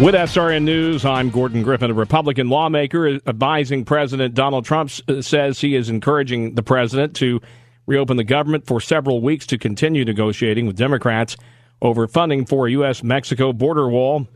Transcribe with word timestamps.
With 0.00 0.14
SRN 0.14 0.62
News, 0.62 1.04
I'm 1.04 1.30
Gordon 1.30 1.64
Griffin. 1.64 1.90
A 1.90 1.94
Republican 1.94 2.48
lawmaker 2.48 3.18
advising 3.26 3.84
President 3.84 4.34
Donald 4.34 4.64
Trump 4.64 4.92
uh, 5.08 5.22
says 5.22 5.60
he 5.60 5.74
is 5.74 5.88
encouraging 5.88 6.54
the 6.54 6.62
president 6.62 7.16
to 7.16 7.40
reopen 7.86 8.16
the 8.16 8.24
government 8.24 8.64
for 8.64 8.80
several 8.80 9.20
weeks 9.20 9.44
to 9.46 9.58
continue 9.58 10.04
negotiating 10.04 10.66
with 10.66 10.76
Democrats 10.76 11.36
over 11.80 12.06
funding 12.06 12.46
for 12.46 12.68
a 12.68 12.70
U.S. 12.72 13.02
Mexico 13.02 13.52
border 13.52 13.88
wall. 13.88 14.28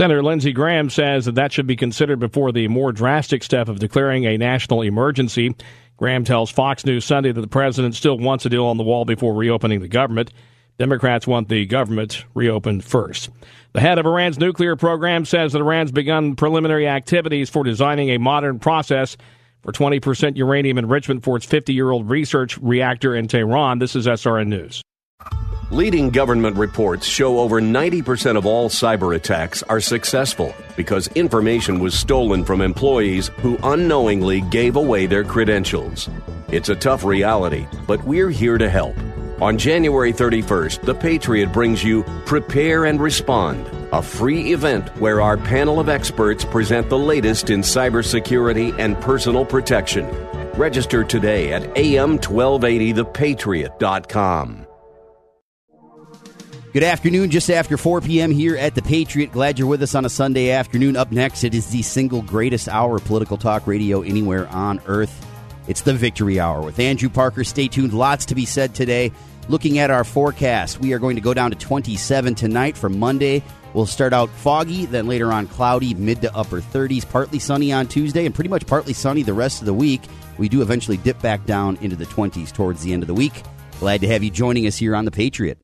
Senator 0.00 0.22
Lindsey 0.22 0.54
Graham 0.54 0.88
says 0.88 1.26
that 1.26 1.34
that 1.34 1.52
should 1.52 1.66
be 1.66 1.76
considered 1.76 2.20
before 2.20 2.52
the 2.52 2.68
more 2.68 2.90
drastic 2.90 3.42
step 3.42 3.68
of 3.68 3.80
declaring 3.80 4.24
a 4.24 4.38
national 4.38 4.80
emergency. 4.80 5.54
Graham 5.98 6.24
tells 6.24 6.50
Fox 6.50 6.86
News 6.86 7.04
Sunday 7.04 7.32
that 7.32 7.40
the 7.42 7.46
president 7.46 7.94
still 7.94 8.16
wants 8.16 8.46
a 8.46 8.48
deal 8.48 8.64
on 8.64 8.78
the 8.78 8.82
wall 8.82 9.04
before 9.04 9.34
reopening 9.34 9.82
the 9.82 9.88
government. 9.88 10.32
Democrats 10.78 11.26
want 11.26 11.50
the 11.50 11.66
government 11.66 12.24
reopened 12.32 12.82
first. 12.82 13.28
The 13.74 13.82
head 13.82 13.98
of 13.98 14.06
Iran's 14.06 14.38
nuclear 14.38 14.74
program 14.74 15.26
says 15.26 15.52
that 15.52 15.58
Iran's 15.58 15.92
begun 15.92 16.34
preliminary 16.34 16.88
activities 16.88 17.50
for 17.50 17.62
designing 17.62 18.08
a 18.08 18.16
modern 18.16 18.58
process 18.58 19.18
for 19.60 19.70
20% 19.70 20.34
uranium 20.34 20.78
enrichment 20.78 21.22
for 21.24 21.36
its 21.36 21.44
50 21.44 21.74
year 21.74 21.90
old 21.90 22.08
research 22.08 22.56
reactor 22.56 23.14
in 23.14 23.28
Tehran. 23.28 23.80
This 23.80 23.94
is 23.94 24.06
SRN 24.06 24.46
News. 24.46 24.82
Leading 25.72 26.10
government 26.10 26.56
reports 26.56 27.06
show 27.06 27.38
over 27.38 27.60
90% 27.60 28.36
of 28.36 28.44
all 28.44 28.68
cyber 28.68 29.14
attacks 29.14 29.62
are 29.62 29.78
successful 29.78 30.52
because 30.76 31.06
information 31.14 31.78
was 31.78 31.94
stolen 31.94 32.44
from 32.44 32.60
employees 32.60 33.28
who 33.38 33.56
unknowingly 33.62 34.40
gave 34.40 34.74
away 34.74 35.06
their 35.06 35.22
credentials. 35.22 36.08
It's 36.48 36.70
a 36.70 36.74
tough 36.74 37.04
reality, 37.04 37.68
but 37.86 38.02
we're 38.02 38.30
here 38.30 38.58
to 38.58 38.68
help. 38.68 38.96
On 39.40 39.56
January 39.56 40.12
31st, 40.12 40.82
The 40.82 40.96
Patriot 40.96 41.52
brings 41.52 41.84
you 41.84 42.02
Prepare 42.26 42.86
and 42.86 43.00
Respond, 43.00 43.64
a 43.92 44.02
free 44.02 44.52
event 44.52 44.88
where 44.98 45.20
our 45.20 45.36
panel 45.36 45.78
of 45.78 45.88
experts 45.88 46.44
present 46.44 46.88
the 46.88 46.98
latest 46.98 47.48
in 47.48 47.60
cybersecurity 47.60 48.76
and 48.76 49.00
personal 49.00 49.44
protection. 49.44 50.04
Register 50.54 51.04
today 51.04 51.52
at 51.52 51.62
am1280thepatriot.com. 51.74 54.66
Good 56.72 56.84
afternoon, 56.84 57.30
just 57.30 57.50
after 57.50 57.76
4 57.76 58.00
p.m. 58.00 58.30
here 58.30 58.56
at 58.56 58.76
The 58.76 58.82
Patriot. 58.82 59.32
Glad 59.32 59.58
you're 59.58 59.66
with 59.66 59.82
us 59.82 59.96
on 59.96 60.04
a 60.04 60.08
Sunday 60.08 60.50
afternoon. 60.50 60.94
Up 60.94 61.10
next, 61.10 61.42
it 61.42 61.52
is 61.52 61.68
the 61.68 61.82
single 61.82 62.22
greatest 62.22 62.68
hour 62.68 62.94
of 62.98 63.04
political 63.06 63.36
talk 63.36 63.66
radio 63.66 64.02
anywhere 64.02 64.46
on 64.50 64.80
earth. 64.86 65.26
It's 65.66 65.80
the 65.80 65.94
Victory 65.94 66.38
Hour 66.38 66.62
with 66.62 66.78
Andrew 66.78 67.08
Parker. 67.08 67.42
Stay 67.42 67.66
tuned. 67.66 67.92
Lots 67.92 68.24
to 68.26 68.36
be 68.36 68.44
said 68.44 68.72
today. 68.72 69.10
Looking 69.48 69.80
at 69.80 69.90
our 69.90 70.04
forecast, 70.04 70.78
we 70.78 70.92
are 70.92 71.00
going 71.00 71.16
to 71.16 71.20
go 71.20 71.34
down 71.34 71.50
to 71.50 71.56
27 71.56 72.36
tonight 72.36 72.76
for 72.76 72.88
Monday. 72.88 73.42
We'll 73.74 73.86
start 73.86 74.12
out 74.12 74.30
foggy, 74.30 74.86
then 74.86 75.08
later 75.08 75.32
on 75.32 75.48
cloudy, 75.48 75.94
mid 75.94 76.22
to 76.22 76.32
upper 76.36 76.60
30s, 76.60 77.10
partly 77.10 77.40
sunny 77.40 77.72
on 77.72 77.88
Tuesday, 77.88 78.26
and 78.26 78.34
pretty 78.34 78.50
much 78.50 78.64
partly 78.68 78.92
sunny 78.92 79.24
the 79.24 79.34
rest 79.34 79.58
of 79.58 79.66
the 79.66 79.74
week. 79.74 80.02
We 80.38 80.48
do 80.48 80.62
eventually 80.62 80.98
dip 80.98 81.20
back 81.20 81.44
down 81.46 81.78
into 81.80 81.96
the 81.96 82.06
20s 82.06 82.52
towards 82.52 82.84
the 82.84 82.92
end 82.92 83.02
of 83.02 83.08
the 83.08 83.14
week. 83.14 83.42
Glad 83.80 84.02
to 84.02 84.06
have 84.06 84.22
you 84.22 84.30
joining 84.30 84.68
us 84.68 84.76
here 84.76 84.94
on 84.94 85.04
The 85.04 85.10
Patriot. 85.10 85.58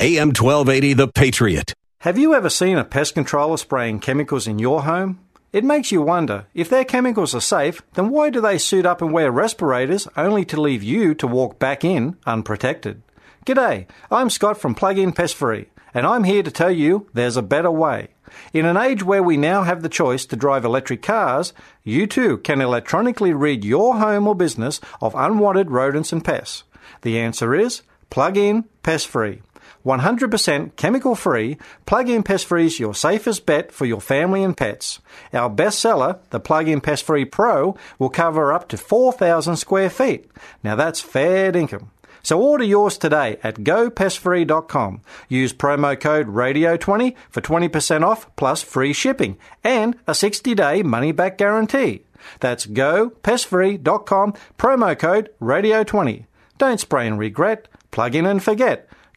AM 0.00 0.30
1280, 0.30 0.94
The 0.94 1.06
Patriot. 1.06 1.72
Have 2.00 2.18
you 2.18 2.34
ever 2.34 2.50
seen 2.50 2.78
a 2.78 2.84
pest 2.84 3.14
controller 3.14 3.56
spraying 3.56 4.00
chemicals 4.00 4.48
in 4.48 4.58
your 4.58 4.82
home? 4.82 5.20
It 5.52 5.62
makes 5.62 5.92
you 5.92 6.02
wonder 6.02 6.46
if 6.52 6.68
their 6.68 6.84
chemicals 6.84 7.32
are 7.32 7.40
safe, 7.40 7.80
then 7.92 8.10
why 8.10 8.30
do 8.30 8.40
they 8.40 8.58
suit 8.58 8.86
up 8.86 9.00
and 9.00 9.12
wear 9.12 9.30
respirators 9.30 10.08
only 10.16 10.44
to 10.46 10.60
leave 10.60 10.82
you 10.82 11.14
to 11.14 11.28
walk 11.28 11.60
back 11.60 11.84
in 11.84 12.16
unprotected? 12.26 13.02
G'day, 13.46 13.86
I'm 14.10 14.30
Scott 14.30 14.58
from 14.58 14.74
Plug 14.74 14.98
In 14.98 15.12
Pest 15.12 15.36
Free, 15.36 15.68
and 15.94 16.08
I'm 16.08 16.24
here 16.24 16.42
to 16.42 16.50
tell 16.50 16.72
you 16.72 17.08
there's 17.14 17.36
a 17.36 17.42
better 17.42 17.70
way. 17.70 18.08
In 18.52 18.66
an 18.66 18.76
age 18.76 19.04
where 19.04 19.22
we 19.22 19.36
now 19.36 19.62
have 19.62 19.82
the 19.82 19.88
choice 19.88 20.26
to 20.26 20.34
drive 20.34 20.64
electric 20.64 21.02
cars, 21.02 21.52
you 21.84 22.08
too 22.08 22.38
can 22.38 22.60
electronically 22.60 23.32
rid 23.32 23.64
your 23.64 23.98
home 23.98 24.26
or 24.26 24.34
business 24.34 24.80
of 25.00 25.14
unwanted 25.14 25.70
rodents 25.70 26.12
and 26.12 26.24
pests. 26.24 26.64
The 27.02 27.20
answer 27.20 27.54
is 27.54 27.82
Plug 28.10 28.36
In 28.36 28.64
Pest 28.82 29.06
Free. 29.06 29.40
100% 29.84 30.76
chemical 30.76 31.14
free, 31.14 31.58
Plug 31.84 32.08
In 32.08 32.22
Pest 32.22 32.46
Free 32.46 32.66
is 32.66 32.80
your 32.80 32.94
safest 32.94 33.44
bet 33.44 33.70
for 33.70 33.84
your 33.84 34.00
family 34.00 34.42
and 34.42 34.56
pets. 34.56 35.00
Our 35.32 35.50
bestseller, 35.50 36.20
the 36.30 36.40
Plug 36.40 36.68
In 36.68 36.80
Pest 36.80 37.04
Free 37.04 37.26
Pro, 37.26 37.76
will 37.98 38.08
cover 38.08 38.52
up 38.52 38.68
to 38.68 38.78
4,000 38.78 39.56
square 39.56 39.90
feet. 39.90 40.30
Now 40.62 40.74
that's 40.74 41.00
fair 41.00 41.54
income. 41.54 41.90
So 42.22 42.40
order 42.40 42.64
yours 42.64 42.96
today 42.96 43.36
at 43.42 43.56
gopestfree.com. 43.56 45.02
Use 45.28 45.52
promo 45.52 46.00
code 46.00 46.28
RADIO20 46.28 47.14
for 47.28 47.42
20% 47.42 48.02
off 48.02 48.34
plus 48.36 48.62
free 48.62 48.94
shipping 48.94 49.36
and 49.62 49.96
a 50.06 50.14
60 50.14 50.54
day 50.54 50.82
money 50.82 51.12
back 51.12 51.36
guarantee. 51.36 52.04
That's 52.40 52.66
gopestfree.com, 52.66 54.34
promo 54.58 54.98
code 54.98 55.30
RADIO20. 55.42 56.24
Don't 56.56 56.80
spray 56.80 57.06
and 57.06 57.18
regret, 57.18 57.68
plug 57.90 58.14
in 58.14 58.24
and 58.24 58.42
forget. 58.42 58.88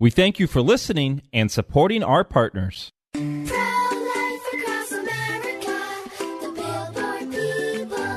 We 0.00 0.10
thank 0.10 0.38
you 0.38 0.46
for 0.46 0.62
listening 0.62 1.20
and 1.30 1.52
supporting 1.52 2.02
our 2.02 2.24
partners. 2.24 2.90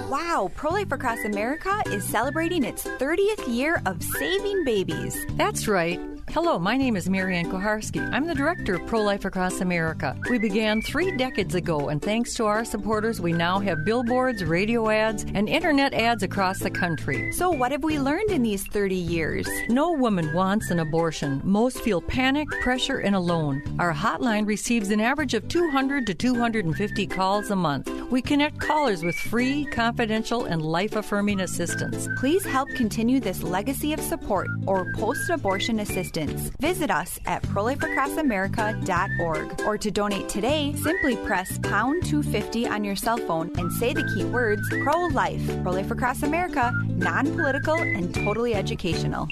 Wow, 0.09 0.49
Pro 0.55 0.71
Life 0.71 0.93
Across 0.93 1.25
America 1.25 1.81
is 1.87 2.05
celebrating 2.05 2.63
its 2.63 2.85
30th 2.85 3.53
year 3.53 3.81
of 3.85 4.01
saving 4.01 4.63
babies. 4.63 5.25
That's 5.31 5.67
right. 5.67 5.99
Hello, 6.33 6.57
my 6.57 6.75
name 6.77 6.95
is 6.95 7.07
Marianne 7.07 7.51
Kuharski. 7.51 8.01
I'm 8.11 8.25
the 8.25 8.33
director 8.33 8.73
of 8.73 8.87
Pro 8.87 9.03
Life 9.03 9.23
Across 9.23 9.61
America. 9.61 10.17
We 10.31 10.39
began 10.39 10.81
three 10.81 11.15
decades 11.15 11.53
ago, 11.53 11.89
and 11.89 12.01
thanks 12.01 12.33
to 12.33 12.45
our 12.45 12.65
supporters, 12.65 13.21
we 13.21 13.31
now 13.33 13.59
have 13.59 13.85
billboards, 13.85 14.43
radio 14.43 14.89
ads, 14.89 15.27
and 15.35 15.47
internet 15.47 15.93
ads 15.93 16.23
across 16.23 16.57
the 16.57 16.71
country. 16.71 17.31
So, 17.33 17.51
what 17.51 17.71
have 17.71 17.83
we 17.83 17.99
learned 17.99 18.31
in 18.31 18.41
these 18.41 18.63
30 18.65 18.95
years? 18.95 19.47
No 19.69 19.91
woman 19.91 20.33
wants 20.33 20.71
an 20.71 20.79
abortion. 20.79 21.39
Most 21.43 21.81
feel 21.81 22.01
panic, 22.01 22.49
pressure, 22.61 22.97
and 22.97 23.15
alone. 23.15 23.61
Our 23.77 23.93
hotline 23.93 24.47
receives 24.47 24.89
an 24.89 25.01
average 25.01 25.35
of 25.35 25.47
200 25.49 26.07
to 26.07 26.15
250 26.15 27.05
calls 27.05 27.51
a 27.51 27.55
month. 27.55 27.91
We 28.09 28.23
connect 28.23 28.59
callers 28.59 29.03
with 29.03 29.15
free, 29.15 29.65
confidential, 29.65 30.45
and 30.45 30.63
life 30.63 30.95
affirming 30.95 31.41
assistance. 31.41 32.07
Please 32.17 32.43
help 32.43 32.69
continue 32.69 33.19
this 33.19 33.43
legacy 33.43 33.93
of 33.93 33.99
support 33.99 34.47
or 34.65 34.91
post 34.93 35.29
abortion 35.29 35.79
assistance 35.79 36.22
Visit 36.59 36.91
us 36.91 37.19
at 37.25 37.41
prolifeacrossamerica.org 37.43 39.61
or 39.61 39.77
to 39.77 39.91
donate 39.91 40.27
today, 40.29 40.73
simply 40.81 41.15
press 41.17 41.59
pound 41.59 42.03
250 42.05 42.67
on 42.67 42.83
your 42.83 42.95
cell 42.95 43.17
phone 43.17 43.51
and 43.57 43.71
say 43.73 43.93
the 43.93 44.09
key 44.13 44.25
words 44.25 44.61
pro 44.83 45.05
life. 45.07 45.45
Pro 45.63 45.71
Life 45.71 45.91
Across 45.91 46.23
America, 46.23 46.71
non 46.89 47.33
political 47.35 47.75
and 47.75 48.13
totally 48.13 48.55
educational. 48.55 49.27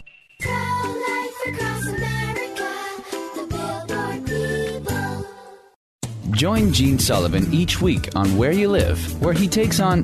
Join 6.31 6.73
Gene 6.73 6.97
Sullivan 6.97 7.53
each 7.53 7.81
week 7.81 8.09
on 8.15 8.35
Where 8.35 8.51
You 8.51 8.69
Live, 8.69 9.21
where 9.21 9.33
he 9.33 9.47
takes 9.47 9.79
on. 9.79 10.03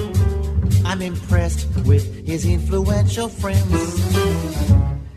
I'm 0.91 1.01
impressed 1.01 1.69
with 1.85 2.27
his 2.27 2.45
influential 2.45 3.29
friends. 3.29 4.13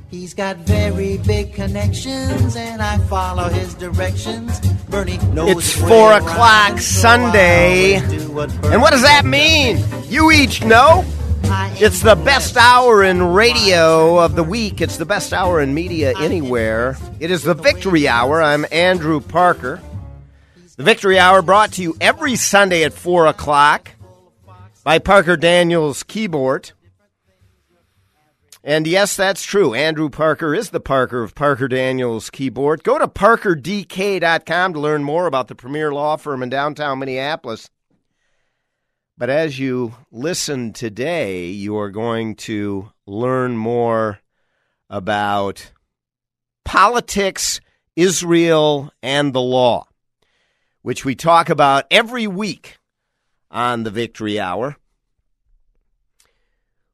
He's 0.08 0.32
got 0.32 0.58
very 0.58 1.18
big 1.18 1.52
connections, 1.52 2.54
and 2.54 2.80
I 2.80 2.98
follow 3.08 3.48
his 3.48 3.74
directions. 3.74 4.60
Bernie 4.88 5.18
knows 5.32 5.50
It's 5.50 5.72
four 5.76 6.12
o'clock 6.12 6.78
Sunday. 6.78 7.94
And 7.96 8.80
what 8.82 8.92
does 8.92 9.02
that 9.02 9.24
mean? 9.24 9.84
You 10.04 10.30
each 10.30 10.64
know? 10.64 11.04
It's 11.42 12.02
the 12.02 12.14
best 12.14 12.56
hour 12.56 13.02
in 13.02 13.20
radio 13.20 14.20
of 14.20 14.36
the 14.36 14.44
week. 14.44 14.80
It's 14.80 14.98
the 14.98 15.06
best 15.06 15.32
hour 15.32 15.60
in 15.60 15.74
media 15.74 16.14
anywhere. 16.20 16.96
It 17.18 17.32
is 17.32 17.42
the 17.42 17.54
Victory 17.54 18.06
Hour. 18.06 18.40
I'm 18.40 18.64
Andrew 18.70 19.18
Parker. 19.18 19.82
The 20.76 20.84
Victory 20.84 21.18
Hour 21.18 21.42
brought 21.42 21.72
to 21.72 21.82
you 21.82 21.96
every 22.00 22.36
Sunday 22.36 22.84
at 22.84 22.92
4 22.92 23.26
o'clock 23.26 23.90
by 24.84 24.98
Parker 24.98 25.36
Daniels 25.36 26.04
Kibort. 26.04 26.72
And 28.62 28.86
yes, 28.86 29.16
that's 29.16 29.42
true. 29.42 29.74
Andrew 29.74 30.08
Parker 30.08 30.54
is 30.54 30.70
the 30.70 30.80
Parker 30.80 31.22
of 31.22 31.34
Parker 31.34 31.68
Daniels 31.68 32.30
Kibort. 32.30 32.82
Go 32.82 32.98
to 32.98 33.08
parkerdk.com 33.08 34.72
to 34.74 34.80
learn 34.80 35.02
more 35.02 35.26
about 35.26 35.48
the 35.48 35.54
premier 35.54 35.92
law 35.92 36.16
firm 36.16 36.42
in 36.42 36.50
downtown 36.50 36.98
Minneapolis. 36.98 37.68
But 39.16 39.30
as 39.30 39.58
you 39.58 39.94
listen 40.10 40.72
today, 40.72 41.46
you 41.46 41.76
are 41.78 41.90
going 41.90 42.36
to 42.36 42.90
learn 43.06 43.56
more 43.56 44.20
about 44.90 45.72
politics, 46.64 47.60
Israel, 47.96 48.92
and 49.02 49.32
the 49.32 49.40
law, 49.40 49.86
which 50.82 51.04
we 51.04 51.14
talk 51.14 51.48
about 51.48 51.84
every 51.90 52.26
week 52.26 52.78
on 53.54 53.84
the 53.84 53.90
Victory 53.90 54.38
Hour. 54.38 54.76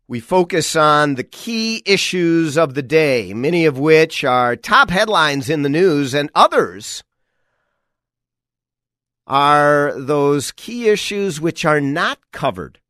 We 0.06 0.20
focus 0.20 0.76
on 0.76 1.14
the 1.14 1.24
key 1.24 1.82
issues 1.86 2.58
of 2.58 2.74
the 2.74 2.82
day, 2.82 3.32
many 3.32 3.64
of 3.64 3.78
which 3.78 4.24
are 4.24 4.56
top 4.56 4.90
headlines 4.90 5.48
in 5.48 5.62
the 5.62 5.68
news, 5.68 6.14
and 6.14 6.30
others 6.34 7.02
are 9.26 9.94
those 9.96 10.52
key 10.52 10.88
issues 10.88 11.40
which 11.40 11.64
are 11.64 11.80
not 11.80 12.18
covered 12.32 12.80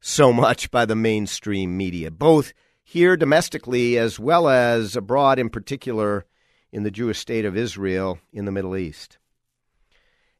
so 0.00 0.32
much 0.32 0.70
by 0.70 0.84
the 0.84 0.96
mainstream 0.96 1.76
media, 1.76 2.10
both 2.10 2.52
here 2.82 3.16
domestically 3.16 3.96
as 3.96 4.18
well 4.18 4.48
as 4.48 4.96
abroad, 4.96 5.38
in 5.38 5.48
particular 5.48 6.26
in 6.72 6.82
the 6.82 6.90
Jewish 6.90 7.18
state 7.18 7.44
of 7.44 7.56
Israel 7.56 8.18
in 8.32 8.44
the 8.44 8.52
Middle 8.52 8.76
East. 8.76 9.18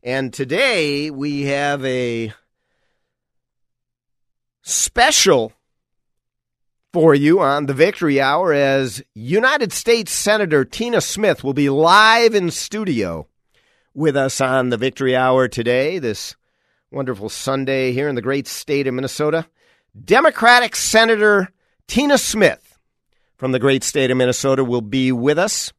And 0.06 0.32
today 0.32 1.10
we 1.10 1.46
have 1.46 1.84
a 1.84 2.32
special 4.62 5.52
for 6.92 7.12
you 7.12 7.40
on 7.40 7.66
the 7.66 7.74
Victory 7.74 8.20
Hour 8.20 8.52
as 8.52 9.02
United 9.14 9.72
States 9.72 10.12
Senator 10.12 10.64
Tina 10.64 11.00
Smith 11.00 11.42
will 11.42 11.54
be 11.54 11.68
live 11.70 12.36
in 12.36 12.52
studio 12.52 13.26
with 13.94 14.16
us 14.16 14.40
on 14.40 14.68
the 14.68 14.76
Victory 14.76 15.16
Hour 15.16 15.48
today, 15.48 15.98
this 15.98 16.36
wonderful 16.92 17.28
Sunday 17.28 17.90
here 17.90 18.08
in 18.08 18.14
the 18.14 18.22
great 18.22 18.46
state 18.46 18.86
of 18.86 18.94
Minnesota. 18.94 19.44
Democratic 20.04 20.76
Senator 20.76 21.52
Tina 21.88 22.16
Smith 22.16 22.78
from 23.38 23.50
the 23.50 23.58
great 23.58 23.82
state 23.82 24.12
of 24.12 24.16
Minnesota 24.16 24.62
will 24.62 24.82
be 24.82 25.10
with 25.10 25.36
us. 25.36 25.72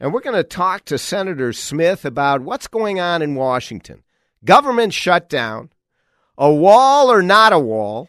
And 0.00 0.12
we're 0.12 0.20
going 0.20 0.36
to 0.36 0.44
talk 0.44 0.84
to 0.86 0.98
Senator 0.98 1.52
Smith 1.52 2.04
about 2.04 2.42
what's 2.42 2.66
going 2.66 2.98
on 2.98 3.22
in 3.22 3.34
Washington. 3.34 4.02
Government 4.44 4.92
shutdown, 4.92 5.70
a 6.36 6.52
wall 6.52 7.10
or 7.10 7.22
not 7.22 7.52
a 7.52 7.58
wall. 7.58 8.08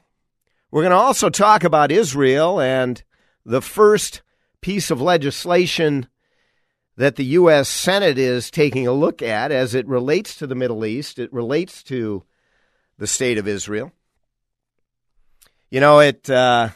We're 0.71 0.81
going 0.81 0.91
to 0.91 0.97
also 0.97 1.29
talk 1.29 1.63
about 1.63 1.91
Israel 1.91 2.59
and 2.59 3.01
the 3.45 3.61
first 3.61 4.21
piece 4.61 4.89
of 4.89 4.99
legislation 4.99 6.07
that 6.97 7.17
the 7.17 7.25
U.S. 7.25 7.69
Senate 7.69 8.17
is 8.17 8.49
taking 8.49 8.87
a 8.87 8.91
look 8.91 9.21
at 9.21 9.51
as 9.51 9.75
it 9.75 9.87
relates 9.87 10.35
to 10.35 10.47
the 10.47 10.55
Middle 10.55 10.85
East. 10.85 11.19
It 11.19 11.31
relates 11.31 11.83
to 11.83 12.23
the 12.97 13.07
state 13.07 13.37
of 13.37 13.47
Israel. 13.47 13.91
You 15.69 15.81
know, 15.81 15.99
it. 15.99 16.29
Uh, 16.29 16.69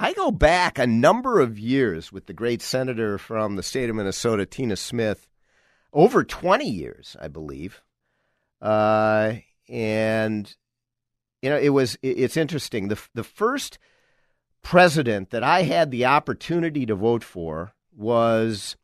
I 0.00 0.12
go 0.12 0.30
back 0.30 0.78
a 0.78 0.86
number 0.86 1.40
of 1.40 1.58
years 1.58 2.12
with 2.12 2.26
the 2.26 2.32
great 2.32 2.62
senator 2.62 3.18
from 3.18 3.56
the 3.56 3.64
state 3.64 3.90
of 3.90 3.96
Minnesota, 3.96 4.46
Tina 4.46 4.76
Smith, 4.76 5.28
over 5.92 6.22
20 6.22 6.64
years, 6.70 7.16
I 7.20 7.26
believe. 7.26 7.82
Uh, 8.62 9.34
and 9.68 10.54
you 11.42 11.50
know, 11.50 11.58
it 11.58 11.70
was 11.70 11.98
it's 12.00 12.36
interesting. 12.36 12.88
The 12.88 13.00
the 13.14 13.24
first 13.24 13.78
president 14.62 15.30
that 15.30 15.42
I 15.42 15.62
had 15.62 15.90
the 15.90 16.04
opportunity 16.04 16.86
to 16.86 16.94
vote 16.94 17.24
for 17.24 17.72
was 17.96 18.76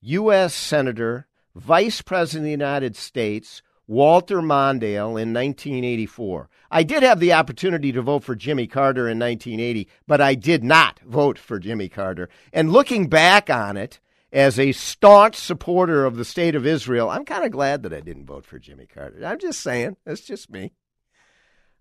U.S. 0.00 0.52
Senator, 0.52 1.28
Vice 1.54 2.02
President 2.02 2.42
of 2.42 2.44
the 2.46 2.50
United 2.50 2.96
States, 2.96 3.62
Walter 3.86 4.40
Mondale 4.40 5.20
in 5.20 5.32
1984. 5.32 6.48
I 6.70 6.82
did 6.82 7.02
have 7.02 7.20
the 7.20 7.32
opportunity 7.32 7.92
to 7.92 8.02
vote 8.02 8.24
for 8.24 8.34
Jimmy 8.34 8.66
Carter 8.66 9.08
in 9.08 9.18
1980, 9.18 9.88
but 10.06 10.20
I 10.20 10.34
did 10.34 10.64
not 10.64 11.00
vote 11.00 11.38
for 11.38 11.58
Jimmy 11.58 11.88
Carter. 11.88 12.28
And 12.52 12.72
looking 12.72 13.08
back 13.08 13.48
on 13.48 13.76
it, 13.76 14.00
as 14.32 14.58
a 14.58 14.72
staunch 14.72 15.36
supporter 15.36 16.04
of 16.04 16.16
the 16.16 16.24
state 16.24 16.54
of 16.54 16.66
Israel, 16.66 17.08
I'm 17.08 17.24
kind 17.24 17.44
of 17.44 17.52
glad 17.52 17.82
that 17.84 17.94
I 17.94 18.00
didn't 18.00 18.26
vote 18.26 18.44
for 18.44 18.58
Jimmy 18.58 18.86
Carter. 18.86 19.24
I'm 19.24 19.38
just 19.38 19.60
saying, 19.60 19.96
that's 20.04 20.20
just 20.20 20.50
me. 20.50 20.72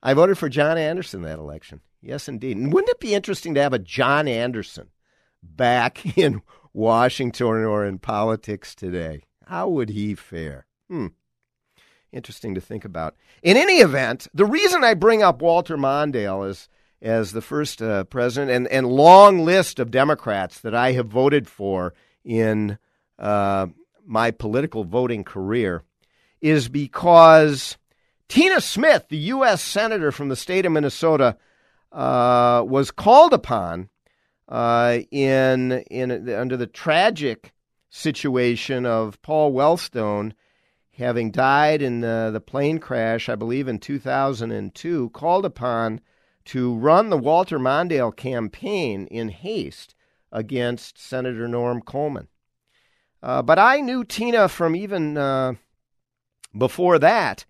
I 0.02 0.14
voted 0.14 0.38
for 0.38 0.50
John 0.50 0.78
Anderson 0.78 1.24
that 1.24 1.40
election. 1.40 1.82
Yes, 2.02 2.30
indeed. 2.30 2.56
And 2.56 2.72
wouldn't 2.72 2.92
it 2.92 3.00
be 3.00 3.16
interesting 3.16 3.56
to 3.56 3.62
have 3.62 3.74
a 3.74 3.80
John 3.80 4.28
Anderson 4.28 4.90
back 5.42 6.18
in 6.18 6.44
Washington 6.72 7.48
or 7.48 7.84
in 7.84 7.98
politics 7.98 8.76
today? 8.76 9.24
How 9.48 9.68
would 9.70 9.90
he 9.90 10.14
fare? 10.14 10.68
Hmm. 10.88 11.08
Interesting 12.16 12.56
to 12.56 12.62
think 12.62 12.86
about. 12.86 13.14
In 13.44 13.58
any 13.58 13.80
event, 13.80 14.30
the 14.34 14.46
reason 14.46 14.86
I 14.86 14.94
bring 14.94 15.22
up 15.22 15.42
Walter 15.42 15.76
Mondale 15.76 16.50
as 16.50 16.70
as 17.02 17.34
the 17.34 17.42
first 17.42 17.82
uh, 17.82 18.06
president 18.06 18.52
and, 18.52 18.68
and 18.70 18.88
long 18.88 19.44
list 19.44 19.80
of 19.80 19.92
Democrats 19.92 20.62
that 20.62 20.74
I 20.74 20.94
have 20.94 21.08
voted 21.08 21.46
for 21.46 21.94
in 22.24 22.78
uh, 23.20 23.68
my 24.06 24.32
political 24.32 24.86
voting 24.86 25.26
career 25.26 25.84
is 26.40 26.70
because 26.70 27.78
Tina 28.30 28.62
Smith, 28.62 29.08
the 29.10 29.18
U.S. 29.18 29.62
Senator 29.62 30.14
from 30.14 30.30
the 30.30 30.38
state 30.38 30.66
of 30.66 30.72
Minnesota, 30.72 31.36
uh, 31.92 32.64
was 32.66 32.92
called 32.92 33.34
upon 33.34 33.90
uh, 34.48 35.00
in, 35.12 35.74
in 35.92 36.30
under 36.30 36.56
the 36.56 36.66
tragic 36.66 37.52
situation 37.90 38.86
of 38.86 39.22
Paul 39.22 39.52
Wellstone 39.52 40.32
having 40.98 41.32
died 41.32 41.82
in 41.82 42.02
the 42.02 42.44
plane 42.46 42.80
crash, 42.80 43.30
I 43.30 43.36
believe 43.36 43.68
in 43.68 43.80
2002, 43.80 45.10
called 45.10 45.46
upon 45.46 46.02
to 46.46 46.76
run 46.76 47.10
the 47.10 47.18
Walter 47.18 47.60
Mondale 47.60 48.16
campaign 48.16 49.08
in 49.08 49.30
haste 49.30 49.96
against 50.32 50.98
Senator 50.98 51.48
Norm 51.48 51.82
Coleman. 51.82 52.28
Uh, 53.24 53.42
but 53.42 53.58
I 53.58 53.80
knew 53.80 54.04
Tina 54.04 54.48
from 54.48 54.76
even 54.76 55.18
uh, 55.18 55.54
before 56.56 57.00
that 57.00 57.46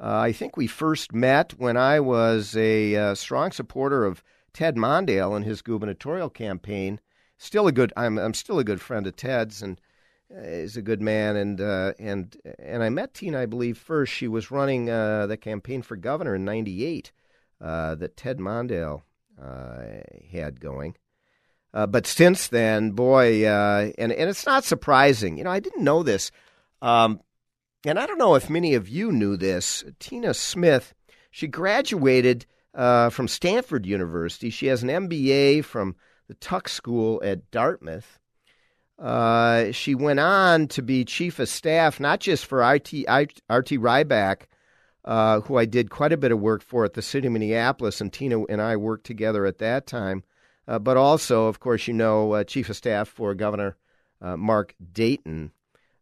Uh, 0.00 0.18
I 0.18 0.32
think 0.32 0.56
we 0.56 0.66
first 0.66 1.12
met 1.12 1.58
when 1.58 1.76
I 1.76 2.00
was 2.00 2.56
a 2.56 2.96
uh, 2.96 3.14
strong 3.14 3.52
supporter 3.52 4.04
of 4.04 4.24
Ted 4.52 4.76
Mondale 4.76 5.36
in 5.36 5.44
his 5.44 5.62
gubernatorial 5.62 6.28
campaign. 6.30 6.98
Still 7.38 7.68
a 7.68 7.72
good, 7.72 7.92
I'm 7.96 8.18
I'm 8.18 8.34
still 8.34 8.58
a 8.58 8.64
good 8.64 8.80
friend 8.80 9.06
of 9.06 9.14
Ted's, 9.14 9.62
and 9.62 9.80
is 10.34 10.76
a 10.76 10.82
good 10.82 11.00
man. 11.00 11.36
And 11.36 11.60
uh, 11.60 11.92
and 11.98 12.36
and 12.58 12.82
I 12.82 12.88
met 12.88 13.14
Tina, 13.14 13.40
I 13.40 13.46
believe, 13.46 13.78
first. 13.78 14.12
She 14.12 14.28
was 14.28 14.50
running 14.50 14.90
uh, 14.90 15.26
the 15.26 15.36
campaign 15.36 15.82
for 15.82 15.96
governor 15.96 16.34
in 16.34 16.44
'98 16.44 17.12
uh, 17.60 17.94
that 17.96 18.16
Ted 18.16 18.38
Mondale 18.38 19.02
had 20.30 20.60
going. 20.60 20.96
but 21.72 22.06
since 22.06 22.48
then, 22.48 22.92
boy, 22.92 23.46
and 23.46 24.12
and 24.12 24.30
it's 24.30 24.46
not 24.46 24.64
surprising. 24.64 25.38
You 25.38 25.44
know, 25.44 25.50
I 25.50 25.60
didn't 25.60 25.84
know 25.84 26.02
this. 26.02 26.30
Um, 26.80 27.20
and 27.84 27.98
I 27.98 28.06
don't 28.06 28.18
know 28.18 28.34
if 28.34 28.48
many 28.48 28.74
of 28.74 28.88
you 28.88 29.10
knew 29.10 29.36
this. 29.36 29.84
Tina 29.98 30.34
Smith, 30.34 30.94
she 31.30 31.48
graduated 31.48 32.46
uh, 32.74 33.10
from 33.10 33.28
Stanford 33.28 33.86
University. 33.86 34.50
She 34.50 34.66
has 34.66 34.82
an 34.82 34.88
MBA 34.88 35.64
from 35.64 35.96
the 36.28 36.34
Tuck 36.34 36.68
School 36.68 37.20
at 37.24 37.50
Dartmouth. 37.50 38.18
Uh, 38.98 39.72
she 39.72 39.94
went 39.94 40.20
on 40.20 40.68
to 40.68 40.82
be 40.82 41.04
chief 41.04 41.38
of 41.38 41.48
staff, 41.48 41.98
not 41.98 42.20
just 42.20 42.46
for 42.46 42.58
RT, 42.58 42.92
RT 42.92 43.70
Rybak, 43.80 44.42
uh, 45.04 45.40
who 45.40 45.56
I 45.56 45.64
did 45.64 45.90
quite 45.90 46.12
a 46.12 46.16
bit 46.16 46.32
of 46.32 46.40
work 46.40 46.62
for 46.62 46.84
at 46.84 46.94
the 46.94 47.02
city 47.02 47.26
of 47.26 47.32
Minneapolis, 47.32 48.00
and 48.00 48.12
Tina 48.12 48.44
and 48.44 48.60
I 48.62 48.76
worked 48.76 49.04
together 49.04 49.46
at 49.46 49.58
that 49.58 49.86
time, 49.86 50.22
uh, 50.68 50.78
but 50.78 50.96
also, 50.96 51.46
of 51.46 51.58
course, 51.58 51.88
you 51.88 51.94
know, 51.94 52.32
uh, 52.32 52.44
chief 52.44 52.68
of 52.68 52.76
staff 52.76 53.08
for 53.08 53.34
Governor 53.34 53.76
uh, 54.20 54.36
Mark 54.36 54.74
Dayton 54.92 55.50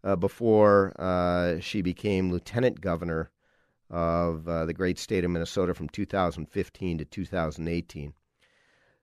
uh, 0.04 0.16
before 0.16 0.92
she 1.62 1.80
became 1.80 2.30
lieutenant 2.30 2.80
governor 2.80 3.30
of 3.88 4.44
the 4.44 4.74
great 4.74 4.98
state 4.98 5.24
of 5.24 5.30
Minnesota 5.30 5.74
from 5.74 5.88
2015 5.88 6.98
to 6.98 7.04
2018. 7.04 8.12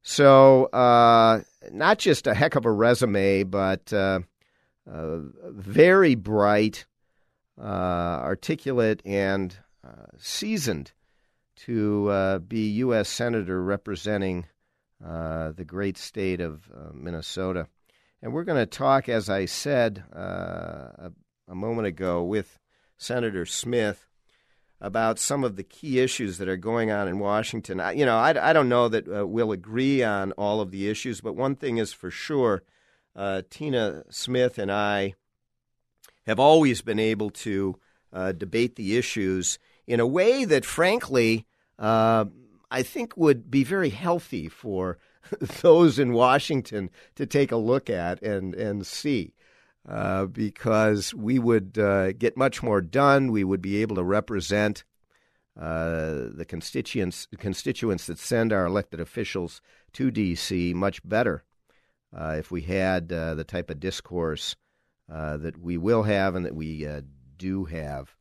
So, 0.10 0.68
uh, 0.68 1.42
not 1.70 2.00
just 2.00 2.28
a 2.28 2.34
heck 2.34 2.56
of 2.56 2.64
a 2.64 2.72
resume, 2.72 3.44
but 3.44 3.92
uh, 3.92 4.22
very 4.86 6.16
bright, 6.16 6.86
uh, 7.62 7.66
articulate, 8.24 9.02
and 9.04 9.54
seasoned 10.18 10.94
to 11.58 12.40
be 12.48 12.70
U.S. 12.70 13.10
Senator 13.10 13.62
representing 13.62 14.46
the 15.02 15.66
great 15.68 15.98
state 15.98 16.40
of 16.40 16.72
Minnesota. 16.94 17.68
And 18.22 18.32
we're 18.32 18.46
going 18.46 18.60
to 18.60 18.66
talk, 18.66 19.10
as 19.10 19.30
I 19.30 19.44
said 19.44 20.06
uh, 20.16 20.20
a, 20.20 21.12
a, 21.50 21.56
moment 21.56 21.88
ago, 21.88 22.24
with 22.24 22.58
Senator 22.98 23.46
Smith 23.46 24.08
about 24.80 25.20
some 25.20 25.44
of 25.44 25.56
the 25.56 25.64
key 25.64 26.00
issues 26.00 26.38
that 26.38 26.48
are 26.48 26.58
going 26.58 26.92
on 26.92 27.08
in 27.08 27.20
Washington. 27.20 27.80
I, 27.80 27.94
you 27.94 28.06
know, 28.06 28.18
I, 28.18 28.50
I 28.50 28.54
don't 28.54 28.70
know 28.70 28.88
that 28.88 29.08
uh, 29.08 29.26
we'll 29.26 29.52
agree 29.52 30.04
on 30.04 30.32
all 30.34 30.62
of 30.62 30.72
the 30.72 30.88
issues, 30.88 31.22
but 31.22 31.36
one 31.36 31.56
thing 31.56 31.78
is 31.78 31.94
for 31.94 32.12
sure 32.12 32.64
uh, 33.16 33.42
Tina 33.50 34.04
Smith 34.10 34.60
and 34.60 34.72
I 34.72 35.16
have 36.28 36.40
always 36.40 36.82
been 36.82 37.00
able 37.00 37.32
to 37.32 37.80
uh, 38.14 38.32
debate 38.34 38.76
the 38.76 38.98
issues 38.98 39.58
in 39.88 40.00
a 40.00 40.08
way 40.08 40.46
that, 40.46 40.66
frankly, 40.66 41.46
uh, 41.80 42.26
I 42.70 42.84
think 42.84 43.18
would 43.18 43.50
be 43.50 43.64
very 43.64 43.90
healthy 43.90 44.48
for 44.50 45.00
those 45.62 45.98
in 45.98 46.14
Washington 46.14 46.90
to 47.16 47.26
take 47.26 47.52
a 47.52 47.58
look 47.58 47.90
at 47.90 48.22
and 48.22 48.54
and 48.54 48.86
see. 48.86 49.34
Uh, 49.88 50.26
because 50.26 51.14
we 51.14 51.40
would 51.40 51.78
uh, 51.78 52.12
get 52.12 52.36
much 52.36 52.62
more 52.62 52.82
done. 52.82 53.32
We 53.32 53.46
would 53.46 53.62
be 53.62 53.82
able 53.82 53.96
to 53.96 54.04
represent 54.04 54.84
uh, 55.58 56.28
the 56.34 56.46
constituents 56.46 57.28
constituents 57.38 58.06
that 58.08 58.20
send 58.20 58.52
our 58.52 58.66
elected 58.66 59.00
officials 59.00 59.62
to 59.94 60.12
D.C. 60.12 60.74
much 60.74 61.08
better 61.08 61.46
uh, 62.14 62.36
if 62.38 62.52
we 62.52 62.64
had 62.64 63.14
uh, 63.14 63.36
the 63.36 63.46
type 63.46 63.70
of 63.70 63.80
discourse 63.80 64.58
that 65.08 65.58
we 65.58 65.78
will 65.78 66.04
have 66.04 66.36
and 66.36 66.46
that 66.46 66.56
we 66.56 66.86
do 67.38 67.64
have. 67.66 68.14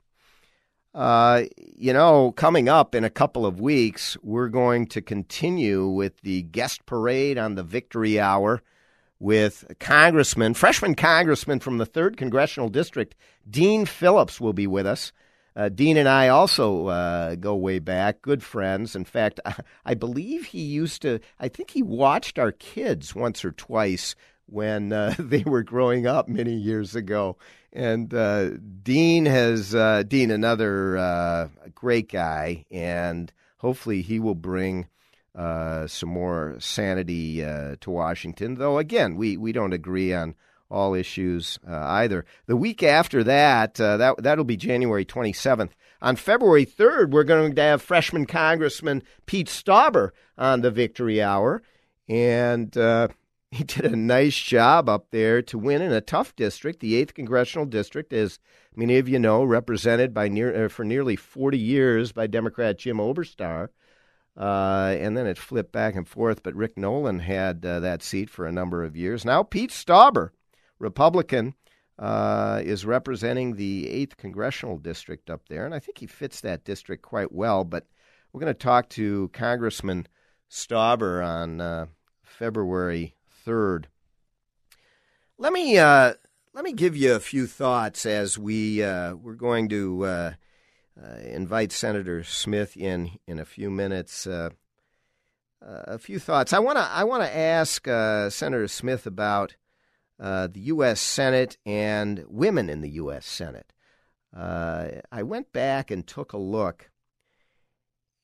You 0.95 1.93
know, 1.93 2.31
coming 2.31 2.69
up 2.69 2.95
in 2.95 3.03
a 3.03 3.11
couple 3.11 3.45
of 3.45 3.61
weeks, 3.61 4.17
we're 4.23 4.49
going 4.49 4.87
to 4.87 5.03
continue 5.03 5.89
with 5.89 6.21
the 6.21 6.43
guest 6.43 6.87
parade 6.87 7.39
on 7.39 7.57
the 7.57 7.65
Victory 7.65 8.21
Hour 8.21 8.63
with 9.19 9.65
Congressman, 9.81 10.55
freshman 10.55 10.95
Congressman 10.95 11.61
from 11.61 11.79
the 11.79 11.87
3rd 11.87 12.17
Congressional 12.17 12.69
District, 12.69 13.15
Dean 13.49 13.87
Phillips, 13.87 14.41
will 14.41 14.53
be 14.53 14.67
with 14.67 14.87
us. 14.87 15.13
Uh, 15.55 15.71
Dean 15.71 15.97
and 15.97 16.09
I 16.09 16.29
also 16.29 16.89
uh, 16.89 17.35
go 17.35 17.57
way 17.57 17.79
back, 17.79 18.21
good 18.21 18.43
friends. 18.43 18.95
In 18.95 19.07
fact, 19.07 19.41
I 19.87 19.95
believe 19.95 20.47
he 20.47 20.61
used 20.61 21.03
to, 21.03 21.21
I 21.41 21.49
think 21.49 21.71
he 21.71 21.83
watched 21.83 22.39
our 22.39 22.53
kids 22.53 23.15
once 23.15 23.45
or 23.45 23.53
twice 23.53 24.15
when 24.47 24.93
uh, 24.93 25.15
they 25.19 25.43
were 25.45 25.63
growing 25.63 26.07
up 26.07 26.29
many 26.29 26.55
years 26.55 26.95
ago. 26.95 27.39
And 27.73 28.13
uh, 28.13 28.51
Dean 28.83 29.27
has 29.27 29.75
uh, 29.75 30.03
Dean, 30.07 30.31
another 30.31 30.97
uh, 30.97 31.49
great 31.75 32.11
guy, 32.11 32.65
and 32.71 33.33
hopefully 33.59 34.03
he 34.03 34.19
will 34.19 34.35
bring 34.35 34.89
uh, 35.37 35.87
some 35.87 36.09
more 36.09 36.57
sanity 36.59 37.45
uh, 37.45 37.77
to 37.81 37.91
Washington. 37.91 38.55
Though 38.57 38.79
again, 38.79 39.17
we 39.17 39.37
we 39.37 39.53
don't 39.53 39.73
agree 39.73 40.13
on 40.13 40.35
all 40.69 40.95
issues 40.95 41.59
either. 41.67 42.25
The 42.47 42.57
week 42.57 42.83
after 42.83 43.23
that, 43.25 43.75
that 43.75 44.17
that'll 44.19 44.45
be 44.45 44.57
January 44.57 45.05
twenty 45.05 45.33
seventh. 45.33 45.77
On 46.03 46.17
February 46.17 46.65
third, 46.65 47.13
we're 47.13 47.25
going 47.25 47.55
to 47.55 47.63
have 47.63 47.83
freshman 47.83 48.27
Congressman 48.27 49.03
Pete 49.27 49.49
Stauber 49.49 50.11
on 50.37 50.63
the 50.63 50.71
Victory 50.71 51.23
Hour, 51.23 51.63
and 52.09 52.77
he 53.51 53.65
did 53.65 53.85
a 53.85 53.97
nice 53.97 54.37
job 54.37 54.89
up 54.89 55.11
there 55.11 55.41
to 55.43 55.59
win 55.59 55.81
in 55.81 55.93
a 55.93 56.01
tough 56.01 56.35
district, 56.37 56.81
the 56.81 57.03
8th 57.05 57.15
Congressional 57.15 57.67
District, 57.67 58.13
as 58.13 58.39
many 58.75 58.99
of 58.99 59.09
you 59.09 59.19
know, 59.19 59.45
represented 59.45 60.13
by 60.13 60.29
near, 60.29 60.67
uh, 60.67 60.69
for 60.69 60.85
nearly 60.85 61.17
40 61.17 61.59
years 61.59 62.13
by 62.13 62.27
Democrat 62.27 62.79
Jim 62.79 62.99
Oberstar. 62.99 63.69
Uh, 64.37 64.95
and 64.99 65.17
then 65.17 65.27
it 65.27 65.39
flipped 65.39 65.73
back 65.73 65.95
and 65.95 66.07
forth, 66.07 66.43
but 66.43 66.55
Rick 66.55 66.77
Nolan 66.77 67.21
had 67.21 67.65
uh, 67.65 67.81
that 67.81 68.03
seat 68.03 68.29
for 68.29 68.47
a 68.47 68.53
number 68.53 68.85
of 68.85 68.97
years. 68.97 69.25
Now 69.25 69.43
Pete 69.43 69.71
Stauber, 69.71 70.31
Republican, 70.79 71.55
uh, 71.99 72.61
is 72.63 72.85
representing 72.85 73.57
the 73.57 73.87
8th 73.87 74.19
Congressional 74.19 74.77
District 74.77 75.31
up 75.31 75.49
there, 75.49 75.65
and 75.65 75.75
I 75.75 75.79
think 75.79 75.99
he 75.99 76.07
fits 76.07 76.43
that 76.43 76.65
district 76.65 77.03
quite 77.03 77.33
well. 77.33 77.65
But 77.65 77.87
we're 78.33 78.41
going 78.41 78.53
to 78.53 78.59
talk 78.59 78.91
to 78.91 79.31
Congressman 79.33 80.07
Stauber 80.51 81.27
on 81.27 81.63
uh, 81.63 81.87
February 82.23 83.15
3rd. 83.47 83.85
Let 85.39 85.55
me 85.55 85.79
uh, 85.79 86.15
let 86.53 86.65
me 86.65 86.73
give 86.73 86.97
you 86.97 87.15
a 87.15 87.21
few 87.21 87.47
thoughts 87.47 88.05
as 88.05 88.39
we 88.39 88.83
uh, 88.83 89.15
we're 89.15 89.35
going 89.35 89.69
to 89.71 90.35
uh, 91.01 91.07
uh 91.07 91.19
invite 91.19 91.73
Senator 91.73 92.23
Smith 92.25 92.77
in 92.77 93.19
in 93.27 93.39
a 93.39 93.45
few 93.45 93.71
minutes. 93.71 94.27
Uh, 94.27 94.51
uh, 95.67 95.83
a 95.87 95.99
few 95.99 96.19
thoughts. 96.19 96.53
I 96.53 96.59
want 96.59 96.77
to 96.79 96.83
I 96.83 97.05
want 97.05 97.23
to 97.23 97.37
ask 97.37 97.85
Senator 97.87 98.69
Smith 98.69 99.07
about 99.07 99.57
the 100.19 100.51
U.S. 100.55 101.01
Senate 101.01 101.57
and 101.65 102.25
women 102.29 102.69
in 102.69 102.83
the 102.83 102.91
U.S. 102.91 103.27
Senate. 103.27 103.73
I 104.35 105.23
went 105.23 105.53
back 105.53 105.91
and 105.91 106.07
took 106.07 106.33
a 106.33 106.39
look 106.39 106.91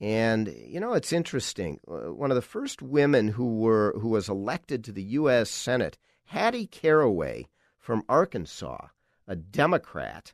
and 0.02 0.52
you 0.66 0.80
know, 0.80 0.94
it's 0.94 1.12
interesting. 1.12 1.78
Uh, 1.88 2.12
one 2.12 2.32
of 2.32 2.34
the 2.34 2.42
first 2.42 2.82
women 2.82 3.28
who 3.28 3.58
were 3.58 3.94
who 4.00 4.08
was 4.08 4.28
elected 4.28 4.82
to 4.84 4.92
the 4.92 5.02
U.S. 5.04 5.48
Senate, 5.48 5.96
Hattie 6.24 6.66
Caraway 6.66 7.46
from 7.78 8.02
Arkansas, 8.08 8.88
a 9.28 9.36
Democrat, 9.36 10.32